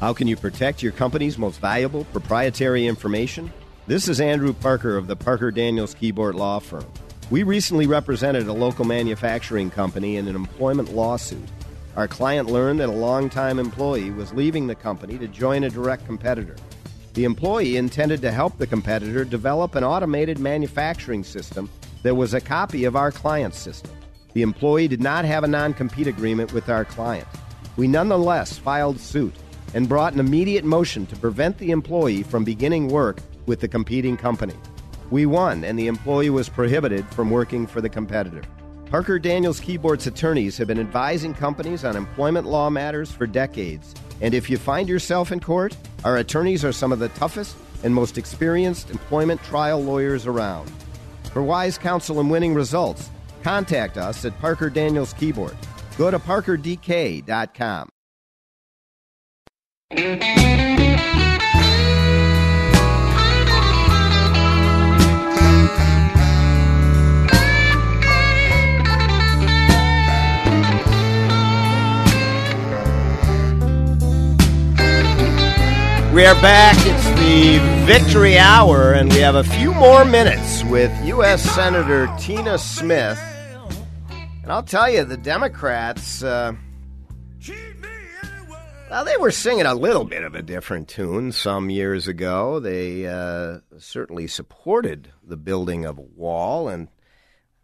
How 0.00 0.12
can 0.12 0.28
you 0.28 0.36
protect 0.36 0.80
your 0.80 0.92
company's 0.92 1.38
most 1.38 1.58
valuable 1.58 2.04
proprietary 2.04 2.86
information? 2.86 3.52
This 3.88 4.06
is 4.06 4.20
Andrew 4.20 4.52
Parker 4.52 4.96
of 4.96 5.08
the 5.08 5.16
Parker 5.16 5.50
Daniels 5.50 5.92
Kibort 5.92 6.34
Law 6.34 6.60
Firm. 6.60 6.86
We 7.30 7.42
recently 7.42 7.88
represented 7.88 8.46
a 8.46 8.52
local 8.52 8.84
manufacturing 8.84 9.70
company 9.70 10.16
in 10.16 10.28
an 10.28 10.36
employment 10.36 10.94
lawsuit. 10.94 11.48
Our 11.96 12.06
client 12.06 12.48
learned 12.48 12.78
that 12.78 12.90
a 12.90 12.92
longtime 12.92 13.58
employee 13.58 14.12
was 14.12 14.32
leaving 14.32 14.68
the 14.68 14.76
company 14.76 15.18
to 15.18 15.26
join 15.26 15.64
a 15.64 15.68
direct 15.68 16.06
competitor. 16.06 16.54
The 17.14 17.24
employee 17.24 17.76
intended 17.76 18.22
to 18.22 18.30
help 18.30 18.56
the 18.56 18.68
competitor 18.68 19.24
develop 19.24 19.74
an 19.74 19.82
automated 19.82 20.38
manufacturing 20.38 21.24
system 21.24 21.68
that 22.04 22.14
was 22.14 22.34
a 22.34 22.40
copy 22.40 22.84
of 22.84 22.94
our 22.94 23.10
client's 23.10 23.58
system. 23.58 23.90
The 24.34 24.42
employee 24.42 24.86
did 24.86 25.02
not 25.02 25.24
have 25.24 25.42
a 25.42 25.48
non 25.48 25.74
compete 25.74 26.06
agreement 26.06 26.52
with 26.52 26.68
our 26.68 26.84
client. 26.84 27.26
We 27.76 27.88
nonetheless 27.88 28.56
filed 28.56 29.00
suit 29.00 29.34
and 29.74 29.88
brought 29.88 30.12
an 30.12 30.20
immediate 30.20 30.64
motion 30.64 31.06
to 31.06 31.16
prevent 31.16 31.58
the 31.58 31.70
employee 31.70 32.22
from 32.22 32.44
beginning 32.44 32.88
work 32.88 33.20
with 33.46 33.60
the 33.60 33.68
competing 33.68 34.16
company. 34.16 34.54
We 35.10 35.26
won, 35.26 35.64
and 35.64 35.78
the 35.78 35.86
employee 35.86 36.30
was 36.30 36.48
prohibited 36.48 37.06
from 37.14 37.30
working 37.30 37.66
for 37.66 37.80
the 37.80 37.88
competitor. 37.88 38.42
Parker 38.90 39.18
Daniels 39.18 39.60
Kibort's 39.60 40.06
attorneys 40.06 40.56
have 40.56 40.68
been 40.68 40.80
advising 40.80 41.34
companies 41.34 41.84
on 41.84 41.96
employment 41.96 42.46
law 42.46 42.70
matters 42.70 43.12
for 43.12 43.26
decades. 43.26 43.94
And 44.20 44.34
if 44.34 44.48
you 44.48 44.56
find 44.56 44.88
yourself 44.88 45.30
in 45.30 45.40
court, 45.40 45.76
our 46.04 46.16
attorneys 46.16 46.64
are 46.64 46.72
some 46.72 46.92
of 46.92 46.98
the 46.98 47.10
toughest 47.10 47.56
and 47.84 47.94
most 47.94 48.18
experienced 48.18 48.90
employment 48.90 49.42
trial 49.42 49.82
lawyers 49.82 50.26
around. 50.26 50.72
For 51.32 51.42
wise 51.42 51.78
counsel 51.78 52.20
and 52.20 52.30
winning 52.30 52.54
results, 52.54 53.10
contact 53.42 53.98
us 53.98 54.24
at 54.24 54.38
Parker 54.40 54.70
Daniels 54.70 55.14
Kibort. 55.14 55.56
Go 55.96 56.10
to 56.10 56.18
parkerdk.com. 56.18 57.88
We 59.90 59.96
are 59.96 60.04
back. 76.42 76.76
It's 76.80 77.08
the 77.18 77.58
victory 77.86 78.36
hour, 78.36 78.92
and 78.92 79.10
we 79.10 79.20
have 79.20 79.36
a 79.36 79.44
few 79.44 79.72
more 79.72 80.04
minutes 80.04 80.64
with 80.64 80.92
U.S. 81.06 81.40
Senator 81.40 82.14
Tina 82.18 82.58
Smith. 82.58 83.18
And 84.42 84.52
I'll 84.52 84.62
tell 84.62 84.90
you, 84.90 85.04
the 85.04 85.16
Democrats, 85.16 86.22
uh, 86.22 86.52
well, 88.90 89.04
they 89.04 89.16
were 89.18 89.30
singing 89.30 89.66
a 89.66 89.74
little 89.74 90.04
bit 90.04 90.24
of 90.24 90.34
a 90.34 90.42
different 90.42 90.88
tune 90.88 91.30
some 91.32 91.68
years 91.68 92.08
ago. 92.08 92.58
They 92.58 93.06
uh, 93.06 93.58
certainly 93.78 94.26
supported 94.26 95.12
the 95.22 95.36
building 95.36 95.84
of 95.84 95.98
a 95.98 96.02
wall, 96.02 96.68
and 96.68 96.88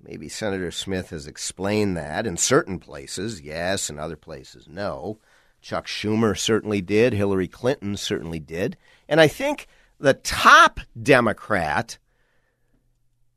maybe 0.03 0.29
Senator 0.29 0.71
Smith 0.71 1.11
has 1.11 1.27
explained 1.27 1.97
that 1.97 2.27
in 2.27 2.37
certain 2.37 2.79
places, 2.79 3.41
yes, 3.41 3.89
in 3.89 3.99
other 3.99 4.17
places, 4.17 4.69
no. 4.69 5.19
Chuck 5.63 5.87
Schumer 5.87 6.37
certainly 6.37 6.83
did. 6.83 7.15
Hillary 7.15 7.49
Clinton 7.49 7.97
certainly 7.97 8.39
did. 8.39 8.77
And 9.09 9.19
I 9.19 9.29
think 9.29 9.67
the 9.99 10.13
top 10.13 10.81
Democrat 11.01 11.97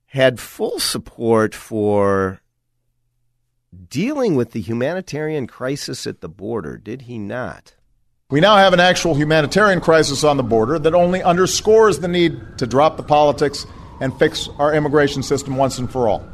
had 0.08 0.42
full 0.42 0.80
support 0.80 1.56
for 1.56 2.42
dealing 3.90 4.36
with 4.36 4.52
the 4.52 4.60
humanitarian 4.60 5.48
crisis 5.48 6.06
at 6.06 6.20
the 6.20 6.28
border, 6.28 6.78
did 6.78 7.04
he 7.04 7.18
not? 7.18 7.77
We 8.30 8.42
now 8.42 8.58
have 8.58 8.74
an 8.74 8.82
actual 8.82 9.16
humanitarian 9.16 9.80
crisis 9.80 10.26
on 10.26 10.36
the 10.36 10.44
border 10.44 10.78
that 10.80 10.94
only 10.94 11.24
underscores 11.24 12.00
the 12.00 12.10
need 12.10 12.58
to 12.58 12.68
drop 12.68 12.98
the 12.98 13.04
politics 13.04 13.66
and 14.02 14.14
fix 14.20 14.50
our 14.60 14.74
immigration 14.74 15.24
system 15.24 15.56
once 15.56 15.78
and 15.78 15.90
for 15.90 16.10
all. 16.10 16.28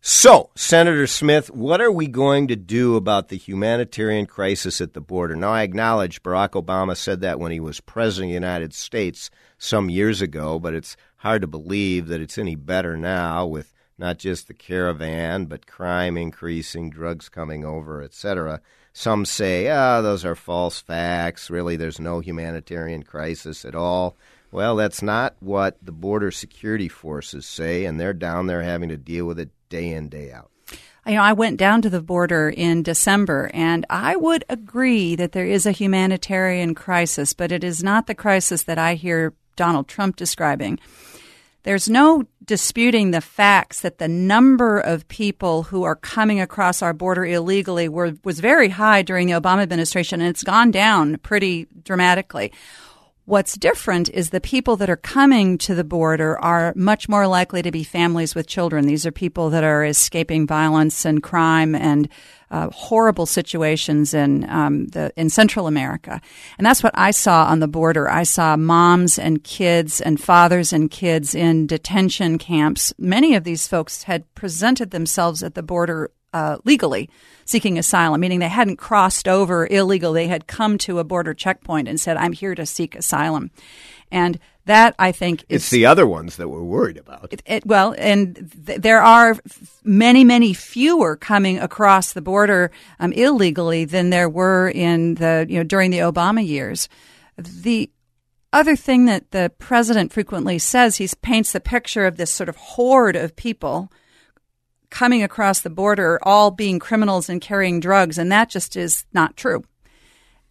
So, 0.00 0.48
Senator 0.54 1.06
Smith, 1.06 1.50
what 1.50 1.82
are 1.82 1.92
we 1.92 2.06
going 2.06 2.48
to 2.48 2.56
do 2.56 2.96
about 2.96 3.28
the 3.28 3.36
humanitarian 3.36 4.24
crisis 4.24 4.80
at 4.80 4.94
the 4.94 5.02
border? 5.02 5.36
Now, 5.36 5.50
I 5.50 5.62
acknowledge 5.62 6.22
Barack 6.22 6.52
Obama 6.52 6.96
said 6.96 7.20
that 7.20 7.38
when 7.38 7.52
he 7.52 7.60
was 7.60 7.82
president 7.82 8.30
of 8.30 8.40
the 8.40 8.46
United 8.46 8.72
States 8.72 9.30
some 9.58 9.90
years 9.90 10.22
ago, 10.22 10.58
but 10.58 10.72
it's 10.72 10.96
hard 11.16 11.42
to 11.42 11.46
believe 11.46 12.06
that 12.06 12.22
it's 12.22 12.38
any 12.38 12.54
better 12.54 12.96
now 12.96 13.44
with 13.44 13.74
not 13.98 14.16
just 14.16 14.48
the 14.48 14.54
caravan, 14.54 15.44
but 15.44 15.66
crime 15.66 16.16
increasing, 16.16 16.88
drugs 16.88 17.28
coming 17.28 17.62
over, 17.62 18.02
etc. 18.02 18.62
Some 18.92 19.24
say, 19.24 19.68
ah, 19.70 19.98
oh, 19.98 20.02
those 20.02 20.24
are 20.24 20.34
false 20.34 20.80
facts. 20.80 21.50
Really, 21.50 21.76
there's 21.76 22.00
no 22.00 22.20
humanitarian 22.20 23.02
crisis 23.02 23.64
at 23.64 23.74
all. 23.74 24.16
Well, 24.50 24.76
that's 24.76 25.02
not 25.02 25.36
what 25.40 25.76
the 25.82 25.92
border 25.92 26.30
security 26.30 26.88
forces 26.88 27.46
say, 27.46 27.84
and 27.84 28.00
they're 28.00 28.14
down 28.14 28.46
there 28.46 28.62
having 28.62 28.88
to 28.88 28.96
deal 28.96 29.26
with 29.26 29.38
it 29.38 29.50
day 29.68 29.90
in, 29.90 30.08
day 30.08 30.32
out. 30.32 30.50
You 31.06 31.14
know, 31.14 31.22
I 31.22 31.32
went 31.32 31.58
down 31.58 31.80
to 31.82 31.90
the 31.90 32.02
border 32.02 32.50
in 32.50 32.82
December, 32.82 33.50
and 33.54 33.86
I 33.88 34.16
would 34.16 34.44
agree 34.48 35.16
that 35.16 35.32
there 35.32 35.46
is 35.46 35.64
a 35.64 35.72
humanitarian 35.72 36.74
crisis, 36.74 37.32
but 37.32 37.52
it 37.52 37.64
is 37.64 37.82
not 37.82 38.06
the 38.06 38.14
crisis 38.14 38.64
that 38.64 38.78
I 38.78 38.94
hear 38.94 39.32
Donald 39.56 39.88
Trump 39.88 40.16
describing. 40.16 40.78
There's 41.62 41.88
no 41.88 42.24
disputing 42.48 43.10
the 43.10 43.20
facts 43.20 43.82
that 43.82 43.98
the 43.98 44.08
number 44.08 44.80
of 44.80 45.06
people 45.06 45.64
who 45.64 45.84
are 45.84 45.94
coming 45.94 46.40
across 46.40 46.80
our 46.80 46.94
border 46.94 47.24
illegally 47.24 47.88
were, 47.90 48.14
was 48.24 48.40
very 48.40 48.70
high 48.70 49.02
during 49.02 49.26
the 49.26 49.34
Obama 49.34 49.62
administration, 49.62 50.20
and 50.20 50.30
it's 50.30 50.42
gone 50.42 50.70
down 50.70 51.18
pretty 51.18 51.66
dramatically. 51.84 52.50
What's 53.28 53.58
different 53.58 54.08
is 54.08 54.30
the 54.30 54.40
people 54.40 54.76
that 54.76 54.88
are 54.88 54.96
coming 54.96 55.58
to 55.58 55.74
the 55.74 55.84
border 55.84 56.38
are 56.38 56.72
much 56.74 57.10
more 57.10 57.26
likely 57.26 57.60
to 57.60 57.70
be 57.70 57.84
families 57.84 58.34
with 58.34 58.46
children. 58.46 58.86
These 58.86 59.04
are 59.04 59.12
people 59.12 59.50
that 59.50 59.62
are 59.62 59.84
escaping 59.84 60.46
violence 60.46 61.04
and 61.04 61.22
crime 61.22 61.74
and 61.74 62.08
uh, 62.50 62.70
horrible 62.70 63.26
situations 63.26 64.14
in 64.14 64.48
um, 64.48 64.86
the 64.86 65.12
in 65.14 65.28
Central 65.28 65.66
America, 65.66 66.22
and 66.56 66.66
that's 66.66 66.82
what 66.82 66.94
I 66.96 67.10
saw 67.10 67.44
on 67.44 67.60
the 67.60 67.68
border. 67.68 68.08
I 68.08 68.22
saw 68.22 68.56
moms 68.56 69.18
and 69.18 69.44
kids 69.44 70.00
and 70.00 70.18
fathers 70.18 70.72
and 70.72 70.90
kids 70.90 71.34
in 71.34 71.66
detention 71.66 72.38
camps. 72.38 72.94
Many 72.96 73.34
of 73.34 73.44
these 73.44 73.68
folks 73.68 74.04
had 74.04 74.34
presented 74.34 74.90
themselves 74.90 75.42
at 75.42 75.54
the 75.54 75.62
border 75.62 76.10
uh, 76.32 76.58
legally 76.64 77.08
seeking 77.44 77.78
asylum, 77.78 78.20
meaning 78.20 78.40
they 78.40 78.48
hadn't 78.48 78.76
crossed 78.76 79.26
over 79.26 79.66
illegal. 79.66 80.12
They 80.12 80.28
had 80.28 80.46
come 80.46 80.76
to 80.78 80.98
a 80.98 81.04
border 81.04 81.34
checkpoint 81.34 81.88
and 81.88 81.98
said, 81.98 82.16
I'm 82.16 82.32
here 82.32 82.54
to 82.54 82.66
seek 82.66 82.94
asylum. 82.94 83.50
And 84.10 84.38
that 84.66 84.94
I 84.98 85.12
think 85.12 85.44
is, 85.48 85.62
it's 85.62 85.70
the 85.70 85.86
other 85.86 86.06
ones 86.06 86.36
that 86.36 86.48
we're 86.48 86.62
worried 86.62 86.98
about. 86.98 87.32
It, 87.32 87.42
it, 87.46 87.66
well, 87.66 87.94
and 87.96 88.52
th- 88.66 88.82
there 88.82 89.00
are 89.00 89.36
many, 89.82 90.24
many 90.24 90.52
fewer 90.52 91.16
coming 91.16 91.58
across 91.58 92.12
the 92.12 92.20
border 92.20 92.70
um, 93.00 93.12
illegally 93.12 93.86
than 93.86 94.10
there 94.10 94.28
were 94.28 94.68
in 94.68 95.14
the 95.14 95.46
you 95.48 95.56
know 95.56 95.64
during 95.64 95.90
the 95.90 96.00
Obama 96.00 96.46
years. 96.46 96.88
The 97.38 97.90
other 98.52 98.76
thing 98.76 99.06
that 99.06 99.30
the 99.30 99.50
president 99.58 100.12
frequently 100.12 100.58
says, 100.58 100.96
he 100.96 101.08
paints 101.22 101.52
the 101.52 101.60
picture 101.60 102.06
of 102.06 102.16
this 102.16 102.30
sort 102.30 102.48
of 102.48 102.56
horde 102.56 103.16
of 103.16 103.36
people 103.36 103.90
coming 104.90 105.22
across 105.22 105.60
the 105.60 105.70
border, 105.70 106.18
all 106.22 106.50
being 106.50 106.78
criminals 106.78 107.28
and 107.28 107.40
carrying 107.40 107.80
drugs, 107.80 108.18
and 108.18 108.32
that 108.32 108.48
just 108.48 108.76
is 108.76 109.04
not 109.12 109.36
true. 109.36 109.64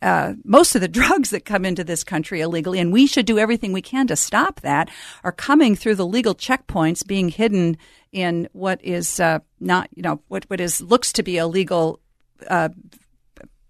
Uh, 0.02 0.34
most 0.44 0.76
of 0.76 0.82
the 0.82 0.88
drugs 1.00 1.32
that 1.32 1.46
come 1.46 1.66
into 1.66 1.84
this 1.84 2.04
country 2.04 2.42
illegally, 2.42 2.80
and 2.80 2.94
we 2.94 3.08
should 3.08 3.26
do 3.26 3.40
everything 3.40 3.74
we 3.74 3.82
can 3.82 4.08
to 4.08 4.16
stop 4.16 4.62
that, 4.62 4.90
are 5.24 5.32
coming 5.32 5.76
through 5.76 5.96
the 5.96 6.06
legal 6.06 6.36
checkpoints, 6.36 7.06
being 7.06 7.30
hidden 7.30 7.78
in 8.12 8.48
what 8.54 8.84
is 8.84 9.20
uh, 9.20 9.40
not, 9.60 9.90
you 9.96 10.02
know, 10.02 10.22
what 10.28 10.46
what 10.50 10.62
is 10.62 10.82
looks 10.82 11.12
to 11.14 11.24
be 11.24 11.38
a 11.38 11.48
legal 11.48 12.00
uh, 12.48 12.70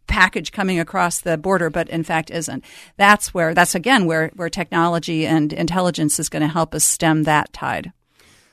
package 0.07 0.51
coming 0.51 0.79
across 0.79 1.21
the 1.21 1.37
border, 1.37 1.69
but 1.69 1.89
in 1.89 2.03
fact 2.03 2.31
isn't. 2.31 2.63
That's 2.97 3.33
where 3.33 3.53
that's 3.53 3.75
again 3.75 4.05
where 4.05 4.31
where 4.35 4.49
technology 4.49 5.27
and 5.27 5.53
intelligence 5.53 6.19
is 6.19 6.29
going 6.29 6.41
to 6.41 6.47
help 6.47 6.73
us 6.73 6.83
stem 6.83 7.23
that 7.23 7.53
tide. 7.53 7.91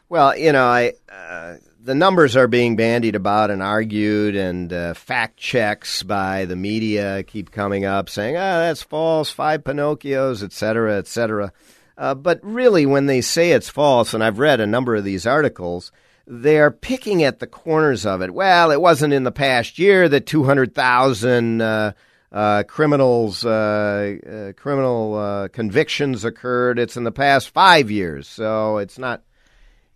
Well, 0.09 0.37
you 0.37 0.53
know, 0.53 0.67
I 0.67 0.93
uh, 1.11 1.57
the 1.85 1.95
numbers 1.95 2.35
are 2.35 2.49
being 2.49 2.77
bandied 2.77 3.15
about 3.15 3.51
and 3.51 3.63
argued, 3.63 4.35
and 4.35 4.73
uh, 4.73 4.95
fact 4.95 5.37
checks 5.37 6.03
by 6.03 6.47
the 6.47 6.57
media 6.57 7.23
keep 7.25 7.51
coming 7.51 7.85
up 7.85 8.09
saying, 8.09 8.37
ah, 8.37 8.59
that's 8.61 8.83
false, 8.83 9.31
five 9.31 9.63
Pinocchios, 9.63 10.43
et 10.43 10.53
cetera, 10.53 10.97
et 10.97 11.07
cetera. 11.07 11.53
Uh, 11.99 12.15
but 12.15 12.41
really, 12.43 12.87
when 12.87 13.05
they 13.05 13.21
say 13.21 13.53
it's 13.53 13.69
false, 13.69 14.15
and 14.15 14.25
I've 14.25 14.39
read 14.39 14.61
a 14.61 14.67
number 14.67 14.97
of 14.97 15.05
these 15.05 15.27
articles, 15.27 15.93
they're 16.27 16.71
picking 16.71 17.23
at 17.23 17.39
the 17.39 17.47
corners 17.47 18.07
of 18.07 18.23
it. 18.23 18.33
Well, 18.33 18.71
it 18.71 18.81
wasn't 18.81 19.13
in 19.13 19.25
the 19.25 19.31
past 19.31 19.79
year 19.79 20.09
that 20.09 20.25
200,000 20.25 21.61
uh, 21.61 21.93
uh, 22.33 22.63
criminals, 22.63 23.45
uh, 23.45 24.17
uh, 24.27 24.53
criminal 24.55 25.17
uh, 25.17 25.49
convictions 25.49 26.25
occurred. 26.25 26.79
It's 26.79 26.97
in 26.97 27.05
the 27.05 27.13
past 27.13 27.51
five 27.51 27.91
years, 27.91 28.27
so 28.27 28.79
it's 28.79 28.99
not. 28.99 29.23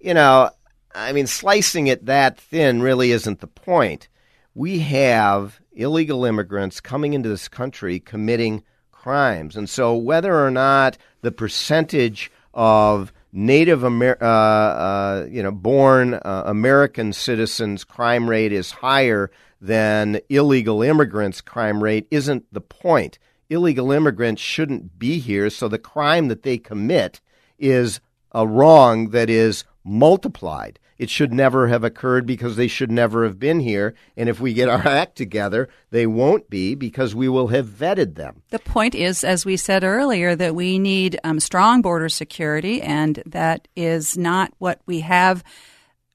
You 0.01 0.14
know, 0.14 0.51
I 0.95 1.12
mean, 1.12 1.26
slicing 1.26 1.86
it 1.86 2.07
that 2.07 2.39
thin 2.39 2.82
really 2.82 3.12
isn't 3.12 3.41
the 3.41 3.47
point. 3.47 4.09
We 4.55 4.80
have 4.80 5.61
illegal 5.72 6.24
immigrants 6.24 6.80
coming 6.80 7.12
into 7.12 7.28
this 7.28 7.49
country 7.49 8.01
committing 8.01 8.64
crimes. 8.91 9.57
And 9.57 9.68
so, 9.68 9.95
whether 9.97 10.45
or 10.45 10.51
not 10.51 10.99
the 11.22 11.30
percentage 11.30 12.30
of 12.53 13.12
Native 13.32 13.84
Amer- 13.84 14.18
uh, 14.20 14.26
uh, 14.26 15.26
you 15.30 15.43
know, 15.43 15.53
born 15.53 16.14
uh, 16.14 16.43
American 16.47 17.12
citizens' 17.12 17.84
crime 17.84 18.28
rate 18.28 18.53
is 18.53 18.70
higher 18.70 19.30
than 19.61 20.20
illegal 20.28 20.82
immigrants' 20.82 21.41
crime 21.41 21.82
rate 21.82 22.07
isn't 22.11 22.45
the 22.53 22.61
point. 22.61 23.18
Illegal 23.51 23.93
immigrants 23.93 24.43
shouldn't 24.43 24.99
be 24.99 25.18
here, 25.18 25.51
so 25.51 25.68
the 25.68 25.78
crime 25.78 26.28
that 26.28 26.43
they 26.43 26.59
commit 26.59 27.20
is 27.59 28.01
a 28.32 28.47
wrong 28.47 29.11
that 29.11 29.30
is 29.30 29.64
multiplied. 29.85 30.79
It 30.99 31.11
should 31.11 31.33
never 31.33 31.68
have 31.68 31.85
occurred 31.85 32.26
because 32.26 32.57
they 32.57 32.66
should 32.66 32.91
never 32.91 33.24
have 33.24 33.39
been 33.39 33.61
here. 33.61 33.95
And 34.16 34.29
if 34.29 34.41
we 34.41 34.53
get 34.53 34.68
our 34.68 34.87
act 34.87 35.16
together, 35.16 35.68
they 35.91 36.07
won't 36.07 36.51
be 36.51 36.74
because 36.74 37.14
we 37.14 37.29
will 37.29 37.49
have 37.49 37.66
vetted 37.66 38.16
them. 38.16 38.43
The 38.51 38.59
point 38.59 38.95
is, 38.95 39.22
as 39.22 39.47
we 39.47 39.57
said 39.57 39.85
earlier, 39.85 40.35
that 40.35 40.55
we 40.55 40.79
need 40.79 41.18
um, 41.22 41.39
strong 41.39 41.83
border 41.83 42.09
security, 42.09 42.83
and 42.83 43.22
that 43.26 43.68
is 43.76 44.18
not 44.18 44.53
what 44.59 44.81
we 44.87 45.01
have. 45.01 45.45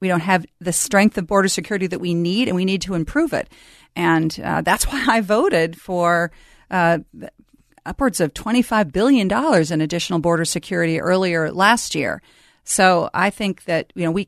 We 0.01 0.09
don't 0.09 0.19
have 0.19 0.45
the 0.59 0.73
strength 0.73 1.17
of 1.17 1.27
border 1.27 1.47
security 1.47 1.87
that 1.87 1.99
we 1.99 2.13
need, 2.13 2.49
and 2.49 2.55
we 2.55 2.65
need 2.65 2.81
to 2.81 2.93
improve 2.93 3.31
it. 3.31 3.49
And 3.95 4.37
uh, 4.43 4.61
that's 4.61 4.83
why 4.91 5.05
I 5.07 5.21
voted 5.21 5.79
for. 5.79 6.31
Uh, 6.69 6.99
upwards 7.85 8.21
of 8.21 8.33
$25 8.33 8.93
billion 8.93 9.29
in 9.29 9.81
additional 9.81 10.19
border 10.19 10.45
security 10.45 11.01
earlier 11.01 11.51
last 11.51 11.95
year. 11.95 12.21
So 12.63 13.09
I 13.13 13.29
think 13.29 13.65
that 13.65 13.91
you 13.95 14.05
know 14.05 14.11
we. 14.11 14.27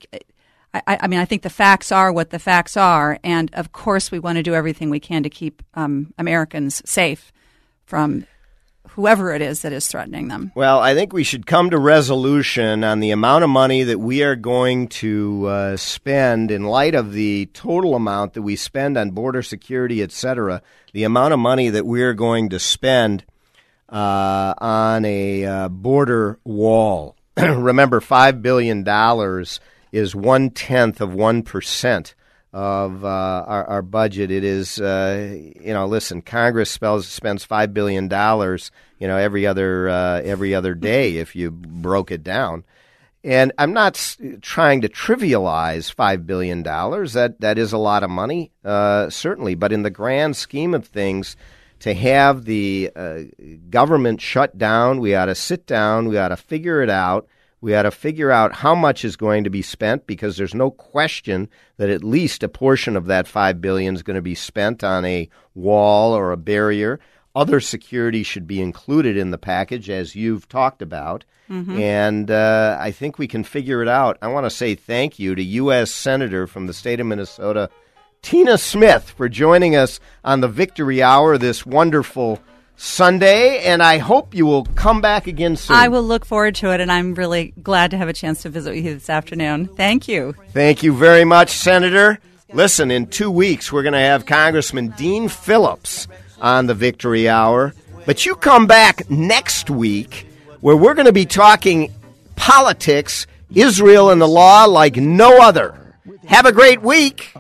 I, 0.74 0.98
I, 1.04 1.08
mean, 1.08 1.22
I 1.22 1.26
think 1.26 1.44
the 1.44 1.50
facts 1.50 1.90
are 1.90 2.12
what 2.12 2.32
the 2.32 2.40
facts 2.40 2.76
are, 2.76 3.18
and 3.24 3.50
of 3.54 3.72
course, 3.72 4.12
we 4.12 4.20
want 4.20 4.36
to 4.36 4.44
do 4.44 4.54
everything 4.54 4.90
we 4.90 5.00
can 5.00 5.24
to 5.24 5.30
keep 5.30 5.64
um, 5.76 6.14
Americans 6.18 6.82
safe 6.86 7.32
from 7.86 8.26
whoever 8.90 9.34
it 9.34 9.42
is 9.42 9.62
that 9.62 9.74
is 9.74 9.88
threatening 9.88 10.28
them. 10.28 10.52
Well, 10.56 10.80
I 10.80 10.94
think 10.94 11.12
we 11.12 11.24
should 11.24 11.46
come 11.46 11.70
to 11.72 11.78
resolution 11.78 12.84
on 12.84 13.00
the 13.00 13.12
amount 13.12 13.44
of 13.44 13.50
money 13.50 13.84
that 13.84 14.00
we 14.00 14.24
are 14.24 14.36
going 14.36 14.88
to 14.88 15.46
uh, 15.48 15.78
spend 15.78 16.52
in 16.52 16.64
light 16.64 16.96
of 16.96 17.14
the 17.14 17.48
total 17.48 17.96
amount 17.96 18.34
that 18.34 18.42
we 18.42 18.56
spend 18.56 18.98
on 18.98 19.12
border 19.12 19.44
security, 19.44 20.02
et 20.02 20.12
cetera, 20.12 20.62
the 20.94 21.04
amount 21.04 21.34
of 21.34 21.40
money 21.40 21.70
that 21.70 21.86
we 21.86 22.04
are 22.04 22.14
going 22.14 22.50
to 22.50 22.60
spend 22.60 23.26
uh, 23.90 24.54
on 24.58 25.06
a 25.06 25.46
uh, 25.46 25.70
border 25.70 26.40
wall. 26.44 27.15
remember, 27.42 28.00
$5 28.00 28.42
billion 28.42 28.86
is 29.92 30.16
one 30.16 30.50
tenth 30.52 31.02
of 31.02 31.10
1% 31.10 32.14
of 32.54 33.04
uh, 33.04 33.08
our, 33.08 33.66
our, 33.66 33.82
budget. 33.82 34.32
It 34.32 34.46
is, 34.46 34.80
uh, 34.80 35.36
you 35.60 35.74
know, 35.74 35.86
listen, 35.88 36.22
Congress 36.22 36.72
spells, 36.72 37.06
spends 37.06 37.46
$5 37.46 37.74
billion, 37.74 38.04
you 38.06 39.08
know, 39.10 39.18
every 39.18 39.46
other, 39.46 39.90
uh, 39.90 40.22
every 40.22 40.56
other 40.56 40.74
day 40.74 41.18
if 41.18 41.36
you 41.36 41.52
broke 41.52 42.12
it 42.12 42.24
down. 42.24 42.64
And 43.26 43.52
I'm 43.58 43.74
not 43.74 44.18
trying 44.42 44.82
to 44.82 44.88
trivialize 44.88 45.94
$5 45.94 46.26
billion. 46.26 46.64
That, 46.64 47.36
that 47.40 47.58
is 47.58 47.74
a 47.74 47.78
lot 47.78 48.04
of 48.04 48.10
money, 48.10 48.52
uh, 48.64 49.10
certainly. 49.10 49.56
But 49.56 49.74
in 49.74 49.84
the 49.84 49.90
grand 49.90 50.38
scheme 50.38 50.74
of 50.74 50.86
things, 50.86 51.36
to 51.80 51.94
have 51.94 52.46
the 52.46 52.92
uh, 52.96 53.20
government 53.70 54.22
shut 54.22 54.58
down. 54.58 55.00
We 55.00 55.16
ought 55.16 55.26
to 55.26 55.36
sit 55.36 55.66
down. 55.68 56.08
We 56.08 56.18
ought 56.18 56.30
to 56.30 56.38
figure 56.38 56.82
it 56.82 56.90
out. 56.90 57.28
We 57.62 57.74
ought 57.74 57.84
to 57.84 57.92
figure 57.92 58.32
out 58.32 58.54
how 58.54 58.76
much 58.76 59.04
is 59.04 59.16
going 59.16 59.44
to 59.46 59.50
be 59.50 59.62
spent 59.62 60.06
because 60.06 60.38
there's 60.38 60.54
no 60.54 60.70
question 60.70 61.50
that 61.78 61.90
at 61.90 62.04
least 62.04 62.44
a 62.44 62.48
portion 62.48 62.96
of 62.96 63.08
that 63.08 63.28
five 63.28 63.60
billion 63.60 63.96
is 63.96 64.04
going 64.04 64.16
to 64.16 64.22
be 64.22 64.36
spent 64.36 64.84
on 64.84 65.04
a 65.04 65.30
wall 65.56 66.14
or 66.14 66.32
a 66.32 66.38
barrier. 66.38 67.00
Other 67.36 67.60
security 67.60 68.24
should 68.24 68.46
be 68.46 68.62
included 68.62 69.18
in 69.18 69.32
the 69.32 69.38
package, 69.38 69.90
as 69.90 70.16
you've 70.16 70.48
talked 70.48 70.82
about. 70.82 71.26
Mm-hmm. 71.50 71.78
And 71.78 72.32
uh, 72.32 72.78
I 72.80 72.92
think 72.92 73.18
we 73.18 73.28
can 73.28 73.44
figure 73.44 73.82
it 73.82 73.88
out. 73.88 74.18
I 74.22 74.28
want 74.28 74.46
to 74.46 74.50
say 74.50 74.76
thank 74.76 75.20
you 75.20 75.36
to 75.36 75.44
U.S. 75.44 75.92
Senator 75.92 76.48
from 76.48 76.68
the 76.68 76.74
state 76.74 77.00
of 77.00 77.08
Minnesota, 77.08 77.70
Tina 78.26 78.58
Smith 78.58 79.12
for 79.12 79.30
joining 79.30 79.76
us 79.76 80.00
on 80.24 80.42
the 80.42 80.48
Victory 80.48 81.04
Hour 81.04 81.38
this 81.38 81.64
wonderful 81.64 82.42
Sunday, 82.76 83.64
and 83.64 83.84
I 83.84 84.00
hope 84.00 84.34
you 84.34 84.48
will 84.48 84.66
come 84.74 85.00
back 85.00 85.28
again 85.28 85.56
soon. 85.56 85.76
I 85.76 85.90
will 85.90 86.02
look 86.02 86.26
forward 86.26 86.56
to 86.56 86.72
it, 86.72 86.82
and 86.82 86.92
I'm 86.92 87.14
really 87.14 87.54
glad 87.62 87.92
to 87.92 87.98
have 87.98 88.10
a 88.10 88.14
chance 88.14 88.42
to 88.42 88.50
visit 88.50 88.74
with 88.74 88.84
you 88.84 88.96
this 88.96 89.12
afternoon. 89.12 89.68
Thank 89.68 90.08
you. 90.08 90.34
Thank 90.54 90.82
you 90.82 90.92
very 90.92 91.24
much, 91.24 91.52
Senator. 91.52 92.18
Listen, 92.52 92.90
in 92.90 93.06
two 93.06 93.30
weeks, 93.30 93.72
we're 93.72 93.84
going 93.84 93.94
to 93.94 94.00
have 94.00 94.26
Congressman 94.26 94.88
Dean 94.98 95.30
Phillips 95.30 96.08
on 96.42 96.66
the 96.66 96.74
Victory 96.74 97.30
Hour. 97.30 97.76
But 98.08 98.26
you 98.26 98.36
come 98.36 98.66
back 98.66 99.08
next 99.08 99.70
week 99.70 100.28
where 100.62 100.76
we're 100.76 100.96
going 100.96 101.06
to 101.06 101.14
be 101.14 101.28
talking 101.28 101.94
politics, 102.36 103.28
Israel, 103.54 104.10
and 104.10 104.20
the 104.20 104.28
law 104.28 104.66
like 104.66 104.96
no 104.96 105.44
other. 105.44 105.80
Have 106.26 106.48
a 106.48 106.52
great 106.52 106.82
week. 106.82 107.32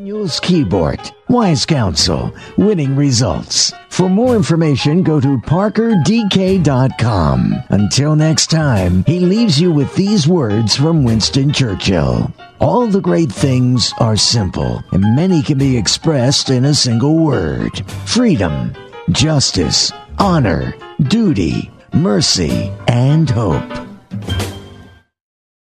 Daniels 0.00 0.40
Kibort, 0.40 1.12
Wise 1.28 1.66
Counsel, 1.66 2.34
Winning 2.56 2.96
Results. 2.96 3.70
For 3.90 4.08
more 4.08 4.34
information, 4.34 5.02
go 5.02 5.20
to 5.20 5.36
parkerdk.com. 5.36 7.54
Until 7.68 8.16
next 8.16 8.46
time, 8.46 9.04
he 9.04 9.20
leaves 9.20 9.60
you 9.60 9.70
with 9.70 9.94
these 9.94 10.26
words 10.26 10.74
from 10.74 11.04
Winston 11.04 11.52
Churchill. 11.52 12.32
All 12.60 12.86
the 12.86 13.02
great 13.02 13.30
things 13.30 13.92
are 13.98 14.16
simple, 14.16 14.82
and 14.92 15.14
many 15.14 15.42
can 15.42 15.58
be 15.58 15.76
expressed 15.76 16.48
in 16.48 16.64
a 16.64 16.72
single 16.72 17.18
word. 17.18 17.86
Freedom, 18.06 18.72
justice, 19.10 19.92
honor, 20.18 20.74
duty, 21.08 21.70
mercy, 21.92 22.72
and 22.88 23.28
hope. 23.28 23.70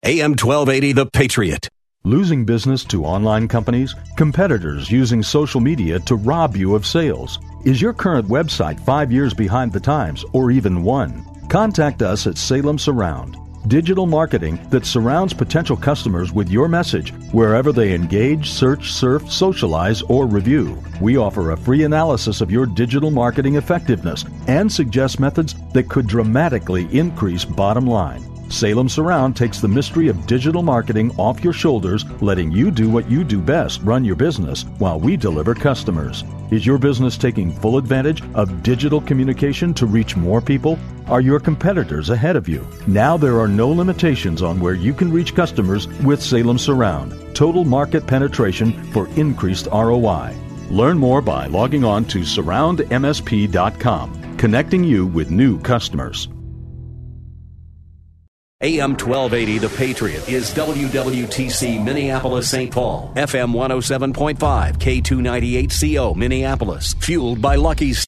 AM 0.06 0.32
1280, 0.32 0.94
The 0.94 1.08
Patriot. 1.08 1.68
Losing 2.06 2.44
business 2.44 2.84
to 2.86 3.06
online 3.06 3.48
companies? 3.48 3.96
Competitors 4.18 4.92
using 4.92 5.24
social 5.24 5.62
media 5.62 6.00
to 6.02 6.18
rob 6.18 6.58
you 6.58 6.76
of 6.76 6.86
sales? 6.86 7.40
Is 7.64 7.82
your 7.82 7.94
current 7.94 8.28
website 8.28 8.78
five 8.82 9.10
years 9.10 9.34
behind 9.34 9.72
the 9.72 9.80
times 9.80 10.26
or 10.34 10.52
even 10.52 10.84
one? 10.84 11.24
Contact 11.48 12.02
us 12.02 12.28
at 12.28 12.38
Salem 12.38 12.78
Surround. 12.78 13.38
Digital 13.70 14.06
marketing 14.06 14.60
that 14.70 14.86
surrounds 14.86 15.34
potential 15.34 15.78
customers 15.78 16.34
with 16.34 16.50
your 16.50 16.68
message 16.68 17.14
wherever 17.32 17.72
they 17.72 17.94
engage, 17.94 18.52
search, 18.52 18.92
surf, 18.92 19.32
socialize, 19.32 20.02
or 20.02 20.28
review. 20.28 20.84
We 21.00 21.16
offer 21.16 21.52
a 21.52 21.58
free 21.58 21.86
analysis 21.86 22.42
of 22.42 22.52
your 22.52 22.66
digital 22.66 23.12
marketing 23.12 23.56
effectiveness 23.56 24.26
and 24.50 24.70
suggest 24.70 25.22
methods 25.22 25.56
that 25.72 25.88
could 25.88 26.08
dramatically 26.08 26.86
increase 26.92 27.46
bottom 27.46 27.88
line. 27.88 28.33
Salem 28.54 28.88
Surround 28.88 29.36
takes 29.36 29.60
the 29.60 29.68
mystery 29.68 30.08
of 30.10 30.28
digital 30.28 30.62
marketing 30.62 31.10
off 31.18 31.44
your 31.44 31.54
shoulders, 31.54 32.06
letting 32.22 32.52
you 32.52 32.70
do 32.70 32.88
what 32.88 33.10
you 33.10 33.24
do 33.24 33.42
best 33.42 33.82
run 33.82 34.06
your 34.06 34.16
business 34.16 34.62
while 34.78 35.00
we 35.00 35.18
deliver 35.18 35.56
customers. 35.56 36.24
Is 36.52 36.64
your 36.64 36.78
business 36.78 37.18
taking 37.18 37.52
full 37.52 37.80
advantage 37.80 38.22
of 38.36 38.62
digital 38.62 39.02
communication 39.02 39.74
to 39.74 39.88
reach 39.88 40.16
more 40.16 40.40
people? 40.40 40.78
Are 41.08 41.20
your 41.20 41.40
competitors 41.40 42.12
ahead 42.12 42.36
of 42.36 42.48
you? 42.48 42.68
Now 42.86 43.18
there 43.18 43.40
are 43.40 43.48
no 43.48 43.70
limitations 43.70 44.44
on 44.44 44.60
where 44.60 44.76
you 44.76 44.94
can 44.94 45.12
reach 45.12 45.34
customers 45.34 45.88
with 46.04 46.22
Salem 46.22 46.60
Surround. 46.60 47.36
Total 47.36 47.66
market 47.66 48.06
penetration 48.06 48.84
for 48.92 49.08
increased 49.16 49.66
ROI. 49.66 50.32
Learn 50.70 51.00
more 51.00 51.24
by 51.24 51.48
logging 51.48 51.84
on 51.84 52.06
to 52.06 52.20
surroundmsp.com, 52.20 54.38
connecting 54.38 54.84
you 54.84 55.08
with 55.08 55.32
new 55.32 55.60
customers. 55.62 56.28
AM 58.64 58.92
1280, 58.92 59.58
The 59.58 59.70
Patriot, 59.78 60.30
is 60.30 60.52
WWTC 60.52 61.84
Minneapolis 61.84 62.50
St. 62.50 62.72
Paul, 62.72 63.12
FM 63.16 63.54
107.5, 63.54 64.78
K298CO 64.78 66.16
Minneapolis, 66.16 66.94
fueled 66.94 67.42
by 67.42 67.56
Lucky's. 67.56 68.08